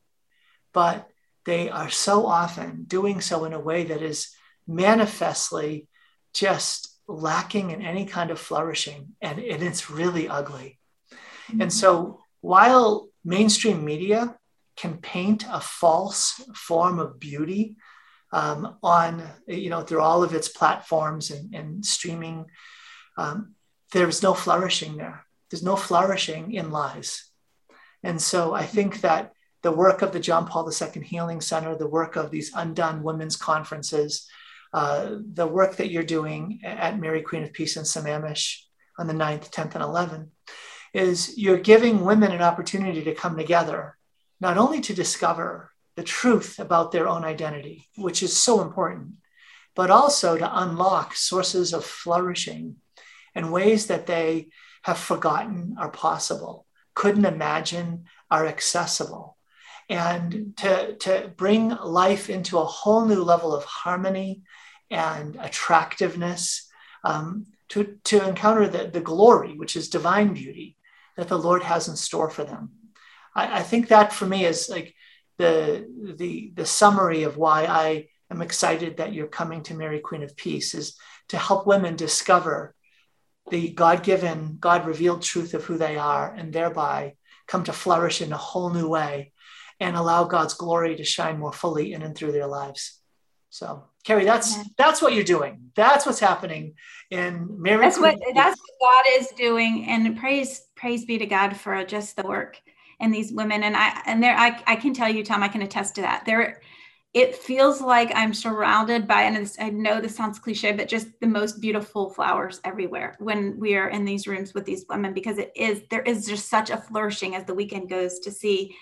but 0.75 1.09
they 1.47 1.71
are 1.71 1.89
so 1.89 2.27
often 2.27 2.85
doing 2.85 3.23
so 3.23 3.47
in 3.47 3.55
a 3.55 3.67
way 3.71 3.85
that 3.85 4.03
is 4.03 4.29
manifestly 4.69 5.89
just 6.35 7.01
lacking 7.09 7.71
in 7.71 7.81
any 7.81 8.05
kind 8.05 8.31
of 8.31 8.39
flourishing 8.39 9.17
and, 9.23 9.39
and 9.39 9.63
it's 9.63 9.89
really 9.89 10.29
ugly 10.29 10.79
mm-hmm. 11.11 11.63
and 11.63 11.73
so 11.73 12.21
while 12.43 13.09
mainstream 13.25 13.85
media 13.85 14.37
can 14.81 14.97
paint 14.97 15.45
a 15.51 15.61
false 15.61 16.41
form 16.55 16.99
of 16.99 17.21
beauty 17.21 17.77
um, 18.33 18.77
on 18.83 19.23
you 19.47 19.71
know 19.71 19.83
through 19.83 20.01
all 20.01 20.23
of 20.23 20.35
its 20.35 20.49
platforms 20.49 21.31
and, 21.31 21.55
and 21.55 21.85
streaming 21.85 22.47
um, 23.19 23.55
there's 23.93 24.23
no 24.23 24.35
flourishing 24.35 24.97
there. 24.97 25.27
There's 25.51 25.65
no 25.65 25.77
flourishing 25.77 26.55
in 26.55 26.71
lies. 26.71 27.31
And 28.03 28.21
so 28.23 28.55
i 28.55 28.65
think 28.65 29.03
that 29.03 29.33
the 29.63 29.73
work 29.85 30.01
of 30.01 30.13
the 30.13 30.21
john 30.29 30.47
paul 30.47 30.71
ii 30.71 31.03
healing 31.03 31.41
center 31.43 31.77
the 31.77 31.95
work 31.99 32.17
of 32.17 32.31
these 32.31 32.51
undone 32.55 33.03
women's 33.03 33.37
conferences 33.37 34.27
uh, 34.73 35.17
the 35.35 35.47
work 35.47 35.77
that 35.77 35.91
you're 35.91 36.03
doing 36.19 36.61
at 36.63 36.99
Mary 36.99 37.23
Queen 37.23 37.43
of 37.43 37.53
Peace 37.53 37.77
in 37.77 37.83
Sammamish 37.83 38.63
on 38.99 39.09
the 39.09 39.13
9th, 39.13 39.51
10th, 39.51 39.75
and 39.75 39.85
11th 39.85 40.29
is 40.93 41.37
you're 41.37 41.59
giving 41.59 42.05
women 42.05 42.33
an 42.33 42.43
opportunity 42.43 43.03
to 43.05 43.15
come 43.15 43.37
together, 43.37 43.97
not 44.41 44.57
only 44.57 44.81
to 44.81 44.95
discover 44.95 45.71
the 45.97 46.03
truth 46.03 46.59
about 46.59 46.93
their 46.93 47.09
own 47.09 47.25
identity, 47.25 47.87
which 47.97 48.23
is 48.23 48.37
so 48.37 48.63
important, 48.63 49.13
but 49.75 49.91
also 49.91 50.37
to 50.37 50.61
unlock 50.61 51.15
sources 51.15 51.73
of 51.73 51.85
flourishing 51.85 52.77
and 53.35 53.53
ways 53.53 53.87
that 53.87 54.07
they 54.07 54.49
have 54.83 54.99
forgotten 54.99 55.77
are 55.79 55.91
possible, 55.91 56.67
couldn't 56.95 57.27
imagine 57.27 58.05
are 58.31 58.47
accessible, 58.47 59.37
and 59.89 60.57
to, 60.57 60.95
to 60.97 61.33
bring 61.37 61.69
life 61.71 62.31
into 62.31 62.59
a 62.59 62.65
whole 62.65 63.05
new 63.05 63.23
level 63.23 63.55
of 63.55 63.65
harmony 63.65 64.43
and 64.91 65.37
attractiveness, 65.41 66.69
um, 67.05 67.47
to, 67.69 67.99
to 68.05 68.27
encounter 68.27 68.69
the, 68.69 68.89
the 68.89 69.01
glory, 69.01 69.57
which 69.57 69.77
is 69.77 69.89
divine 69.89 70.33
beauty 70.33 70.77
that 71.17 71.29
the 71.29 71.39
Lord 71.39 71.63
has 71.63 71.89
in 71.89 71.97
store 71.97 72.31
for 72.31 72.45
them. 72.45 72.71
I, 73.35 73.59
I 73.61 73.63
think 73.63 73.89
that 73.89 74.13
for 74.13 74.27
me 74.27 74.45
is 74.45 74.69
like 74.69 74.95
the, 75.39 75.87
the, 76.17 76.53
the 76.55 76.67
summary 76.67 77.23
of 77.23 77.37
why 77.37 77.65
I 77.65 78.09
am 78.31 78.43
excited 78.43 78.99
that 78.99 79.13
you're 79.13 79.27
coming 79.27 79.63
to 79.65 79.75
Mary 79.75 80.01
Queen 80.01 80.23
of 80.23 80.37
Peace 80.37 80.75
is 80.75 80.97
to 81.29 81.39
help 81.39 81.67
women 81.67 81.97
discover 81.97 82.75
the 83.51 83.71
God 83.71 84.03
given, 84.03 84.59
God 84.61 84.87
revealed 84.87 85.23
truth 85.23 85.55
of 85.55 85.65
who 85.65 85.77
they 85.77 85.97
are, 85.97 86.33
and 86.33 86.53
thereby 86.53 87.15
come 87.47 87.65
to 87.65 87.73
flourish 87.73 88.23
in 88.23 88.33
a 88.33 88.37
whole 88.37 88.71
new 88.71 88.89
way 88.89 89.33
and 89.81 89.97
allow 89.97 90.25
God's 90.25 90.55
glory 90.55 90.97
to 90.97 91.05
shine 91.05 91.39
more 91.39 91.53
fully 91.53 91.93
in 91.93 92.03
and 92.03 92.15
through 92.15 92.33
their 92.33 92.47
lives. 92.47 93.01
So 93.49 93.85
Carrie, 94.05 94.25
that's 94.25 94.57
that's 94.79 95.03
what 95.03 95.15
you're 95.15 95.25
doing. 95.25 95.71
That's 95.75 96.07
what's 96.07 96.21
happening 96.21 96.75
in 97.11 97.61
Mary. 97.61 97.81
That's 97.81 97.99
what 97.99 98.17
that's 98.35 98.61
what 98.61 99.05
God 99.05 99.21
is 99.21 99.29
doing, 99.37 99.87
and 99.89 100.17
praise 100.17 100.63
praise 100.77 101.05
be 101.05 101.19
to 101.19 101.27
God 101.27 101.57
for 101.57 101.85
just 101.85 102.17
the 102.17 102.23
work 102.23 102.61
and 103.01 103.13
these 103.13 103.33
women. 103.33 103.63
And 103.63 103.77
I 103.77 104.01
and 104.07 104.23
there 104.23 104.37
I 104.37 104.63
I 104.67 104.77
can 104.77 104.95
tell 104.95 105.09
you, 105.09 105.25
Tom, 105.25 105.43
I 105.43 105.49
can 105.49 105.63
attest 105.63 105.95
to 105.97 106.03
that. 106.03 106.25
There, 106.25 106.61
it 107.13 107.35
feels 107.35 107.81
like 107.81 108.13
I'm 108.15 108.33
surrounded 108.33 109.09
by, 109.09 109.23
and 109.23 109.53
I 109.59 109.71
know 109.71 110.01
this 110.01 110.15
sounds 110.15 110.39
cliche, 110.39 110.71
but 110.71 110.87
just 110.87 111.09
the 111.21 111.27
most 111.27 111.61
beautiful 111.61 112.11
flowers 112.11 112.61
everywhere 112.63 113.17
when 113.19 113.59
we 113.59 113.75
are 113.75 113.89
in 113.89 114.05
these 114.05 114.29
rooms 114.29 114.55
with 114.55 114.65
these 114.65 114.85
women, 114.89 115.13
because 115.13 115.39
it 115.39 115.51
is 115.57 115.83
there 115.91 116.03
is 116.03 116.27
just 116.27 116.49
such 116.49 116.71
a 116.71 116.77
flourishing 116.77 117.35
as 117.35 117.45
the 117.45 117.55
weekend 117.55 117.91
goes 117.91 118.21
to 118.21 118.31
see 118.31 118.77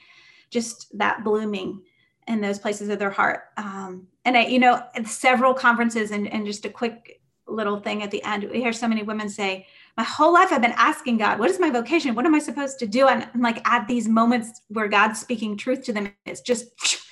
just 0.51 0.99
that 0.99 1.25
blooming 1.25 1.83
in 2.27 2.43
those 2.43 2.59
places 2.59 2.91
of 2.91 2.99
their 2.99 3.11
heart. 3.11 3.45
Um, 3.57 4.09
and 4.27 4.37
I, 4.37 4.47
you 4.47 4.59
know, 4.59 4.83
several 5.07 5.55
conferences 5.55 6.11
and, 6.11 6.29
and 6.29 6.45
just 6.45 6.67
a 6.67 6.71
quick 6.71 7.23
little 7.47 7.81
thing 7.81 8.03
at 8.03 8.11
the 8.11 8.23
end, 8.23 8.45
we 8.51 8.61
hear 8.61 8.75
so 8.75 8.89
many 8.89 9.03
women 9.03 9.31
say, 9.31 9.67
my 9.99 10.05
whole 10.05 10.33
life 10.33 10.53
I've 10.53 10.63
been 10.63 10.75
asking 10.77 11.19
God, 11.19 11.41
what 11.41 11.51
is 11.51 11.59
my 11.59 11.71
vocation? 11.71 12.15
What 12.15 12.25
am 12.25 12.33
I 12.33 12.39
supposed 12.39 12.79
to 12.79 12.87
do? 12.87 13.09
And, 13.09 13.29
and 13.35 13.43
like 13.43 13.69
at 13.69 13.89
these 13.89 14.09
moments 14.09 14.63
where 14.69 14.87
God's 14.87 15.19
speaking 15.19 15.57
truth 15.57 15.83
to 15.87 15.93
them, 15.93 16.15
it's 16.25 16.41
just, 16.41 16.69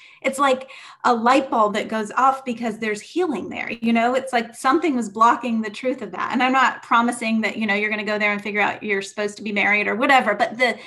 it's 0.22 0.38
like 0.38 0.70
a 1.04 1.12
light 1.12 1.50
bulb 1.50 1.74
that 1.74 1.88
goes 1.88 2.12
off 2.12 2.44
because 2.44 2.78
there's 2.78 3.00
healing 3.00 3.48
there. 3.48 3.72
You 3.72 3.92
know, 3.92 4.14
it's 4.14 4.32
like 4.32 4.54
something 4.54 4.94
was 4.94 5.08
blocking 5.08 5.60
the 5.60 5.68
truth 5.68 6.00
of 6.00 6.12
that. 6.12 6.30
And 6.32 6.40
I'm 6.40 6.52
not 6.52 6.84
promising 6.84 7.40
that, 7.40 7.56
you 7.56 7.66
know, 7.66 7.74
you're 7.74 7.90
going 7.90 7.98
to 7.98 8.10
go 8.10 8.20
there 8.20 8.32
and 8.32 8.40
figure 8.40 8.60
out 8.60 8.84
you're 8.84 9.02
supposed 9.02 9.36
to 9.38 9.42
be 9.42 9.50
married 9.50 9.88
or 9.88 9.96
whatever, 9.96 10.36
but 10.36 10.56
the, 10.56 10.78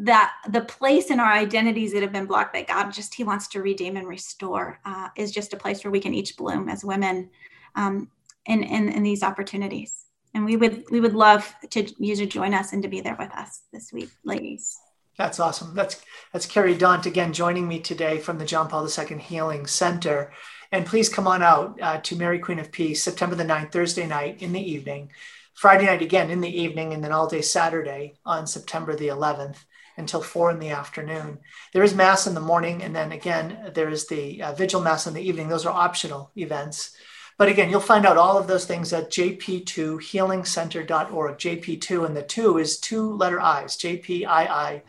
that 0.00 0.34
the 0.50 0.60
place 0.60 1.10
in 1.10 1.18
our 1.18 1.32
identities 1.32 1.92
that 1.94 2.02
have 2.02 2.12
been 2.12 2.26
blocked 2.26 2.54
that 2.54 2.68
God 2.68 2.92
just 2.92 3.12
He 3.12 3.24
wants 3.24 3.48
to 3.48 3.60
redeem 3.60 3.96
and 3.96 4.06
restore 4.06 4.78
uh, 4.84 5.08
is 5.16 5.32
just 5.32 5.52
a 5.52 5.56
place 5.56 5.82
where 5.82 5.90
we 5.90 5.98
can 5.98 6.14
each 6.14 6.36
bloom 6.36 6.68
as 6.68 6.84
women 6.84 7.28
um, 7.74 8.08
in, 8.46 8.62
in, 8.62 8.88
in 8.88 9.02
these 9.02 9.24
opportunities. 9.24 10.07
And 10.38 10.44
we 10.44 10.56
would 10.56 10.84
we 10.88 11.00
would 11.00 11.14
love 11.14 11.52
to 11.70 11.92
you 11.98 12.14
to 12.14 12.24
join 12.24 12.54
us 12.54 12.72
and 12.72 12.80
to 12.84 12.88
be 12.88 13.00
there 13.00 13.16
with 13.18 13.32
us 13.32 13.62
this 13.72 13.92
week, 13.92 14.08
ladies. 14.22 14.78
That's 15.16 15.40
awesome. 15.40 15.74
That's 15.74 16.00
that's 16.32 16.46
Carrie 16.46 16.76
Daunt 16.76 17.06
again 17.06 17.32
joining 17.32 17.66
me 17.66 17.80
today 17.80 18.18
from 18.18 18.38
the 18.38 18.44
John 18.44 18.68
Paul 18.68 18.86
II 18.86 19.18
Healing 19.18 19.66
Center. 19.66 20.30
And 20.70 20.86
please 20.86 21.08
come 21.08 21.26
on 21.26 21.42
out 21.42 21.76
uh, 21.82 21.98
to 22.02 22.14
Mary 22.14 22.38
Queen 22.38 22.60
of 22.60 22.70
Peace, 22.70 23.02
September 23.02 23.34
the 23.34 23.42
9th, 23.42 23.72
Thursday 23.72 24.06
night 24.06 24.40
in 24.40 24.52
the 24.52 24.60
evening, 24.60 25.10
Friday 25.54 25.86
night 25.86 26.02
again 26.02 26.30
in 26.30 26.40
the 26.40 26.60
evening, 26.62 26.94
and 26.94 27.02
then 27.02 27.10
all 27.10 27.26
day 27.26 27.42
Saturday 27.42 28.14
on 28.24 28.46
September 28.46 28.94
the 28.94 29.08
11th 29.08 29.56
until 29.96 30.22
four 30.22 30.52
in 30.52 30.60
the 30.60 30.70
afternoon. 30.70 31.40
There 31.72 31.82
is 31.82 31.96
mass 31.96 32.28
in 32.28 32.34
the 32.34 32.40
morning, 32.40 32.84
and 32.84 32.94
then 32.94 33.10
again, 33.10 33.72
there 33.74 33.88
is 33.88 34.06
the 34.06 34.40
uh, 34.40 34.52
vigil 34.52 34.80
mass 34.80 35.08
in 35.08 35.14
the 35.14 35.28
evening. 35.28 35.48
Those 35.48 35.66
are 35.66 35.74
optional 35.74 36.30
events. 36.36 36.96
But 37.38 37.48
again, 37.48 37.70
you'll 37.70 37.80
find 37.80 38.04
out 38.04 38.16
all 38.16 38.36
of 38.36 38.48
those 38.48 38.64
things 38.66 38.92
at 38.92 39.10
jp2healingcenter.org. 39.10 41.38
JP2 41.38 42.04
and 42.04 42.16
the 42.16 42.24
two 42.24 42.58
is 42.58 42.78
two 42.78 43.14
letter 43.14 43.40
I's, 43.40 43.76
JPII 43.76 44.82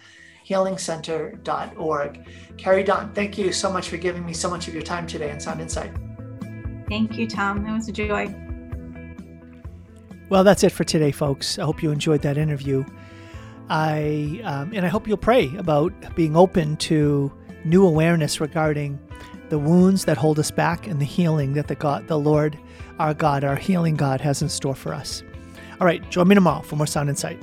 healingcenter.org. 0.47 2.27
Carrie 2.57 2.83
Daunt, 2.83 3.13
thank 3.13 3.37
you 3.37 3.51
so 3.51 3.71
much 3.71 3.89
for 3.89 3.97
giving 3.97 4.25
me 4.25 4.33
so 4.33 4.49
much 4.49 4.67
of 4.67 4.73
your 4.73 4.81
time 4.81 5.05
today 5.05 5.31
on 5.31 5.39
Sound 5.39 5.61
Insight. 5.61 5.91
Thank 6.89 7.19
you, 7.19 7.27
Tom. 7.27 7.67
It 7.67 7.71
was 7.71 7.87
a 7.87 7.91
joy. 7.91 8.33
Well, 10.29 10.43
that's 10.43 10.63
it 10.63 10.71
for 10.71 10.83
today, 10.83 11.11
folks. 11.11 11.59
I 11.59 11.65
hope 11.65 11.83
you 11.83 11.91
enjoyed 11.91 12.23
that 12.23 12.39
interview. 12.39 12.83
I 13.69 14.41
um, 14.43 14.71
and 14.73 14.83
I 14.83 14.89
hope 14.89 15.07
you'll 15.07 15.17
pray 15.17 15.55
about 15.57 15.93
being 16.15 16.35
open 16.35 16.77
to 16.77 17.31
new 17.63 17.85
awareness 17.85 18.41
regarding 18.41 18.99
the 19.49 19.59
wounds 19.59 20.05
that 20.05 20.17
hold 20.17 20.39
us 20.39 20.51
back 20.51 20.87
and 20.87 20.99
the 20.99 21.05
healing 21.05 21.53
that 21.53 21.67
the 21.67 21.75
God, 21.75 22.07
the 22.07 22.19
Lord, 22.19 22.57
our 22.99 23.13
God, 23.13 23.43
our 23.43 23.55
healing 23.55 23.95
God, 23.95 24.21
has 24.21 24.41
in 24.41 24.49
store 24.49 24.75
for 24.75 24.93
us. 24.93 25.23
All 25.79 25.85
right, 25.85 26.07
join 26.09 26.27
me 26.27 26.35
tomorrow 26.35 26.61
for 26.61 26.75
more 26.75 26.87
Sound 26.87 27.09
Insight. 27.09 27.41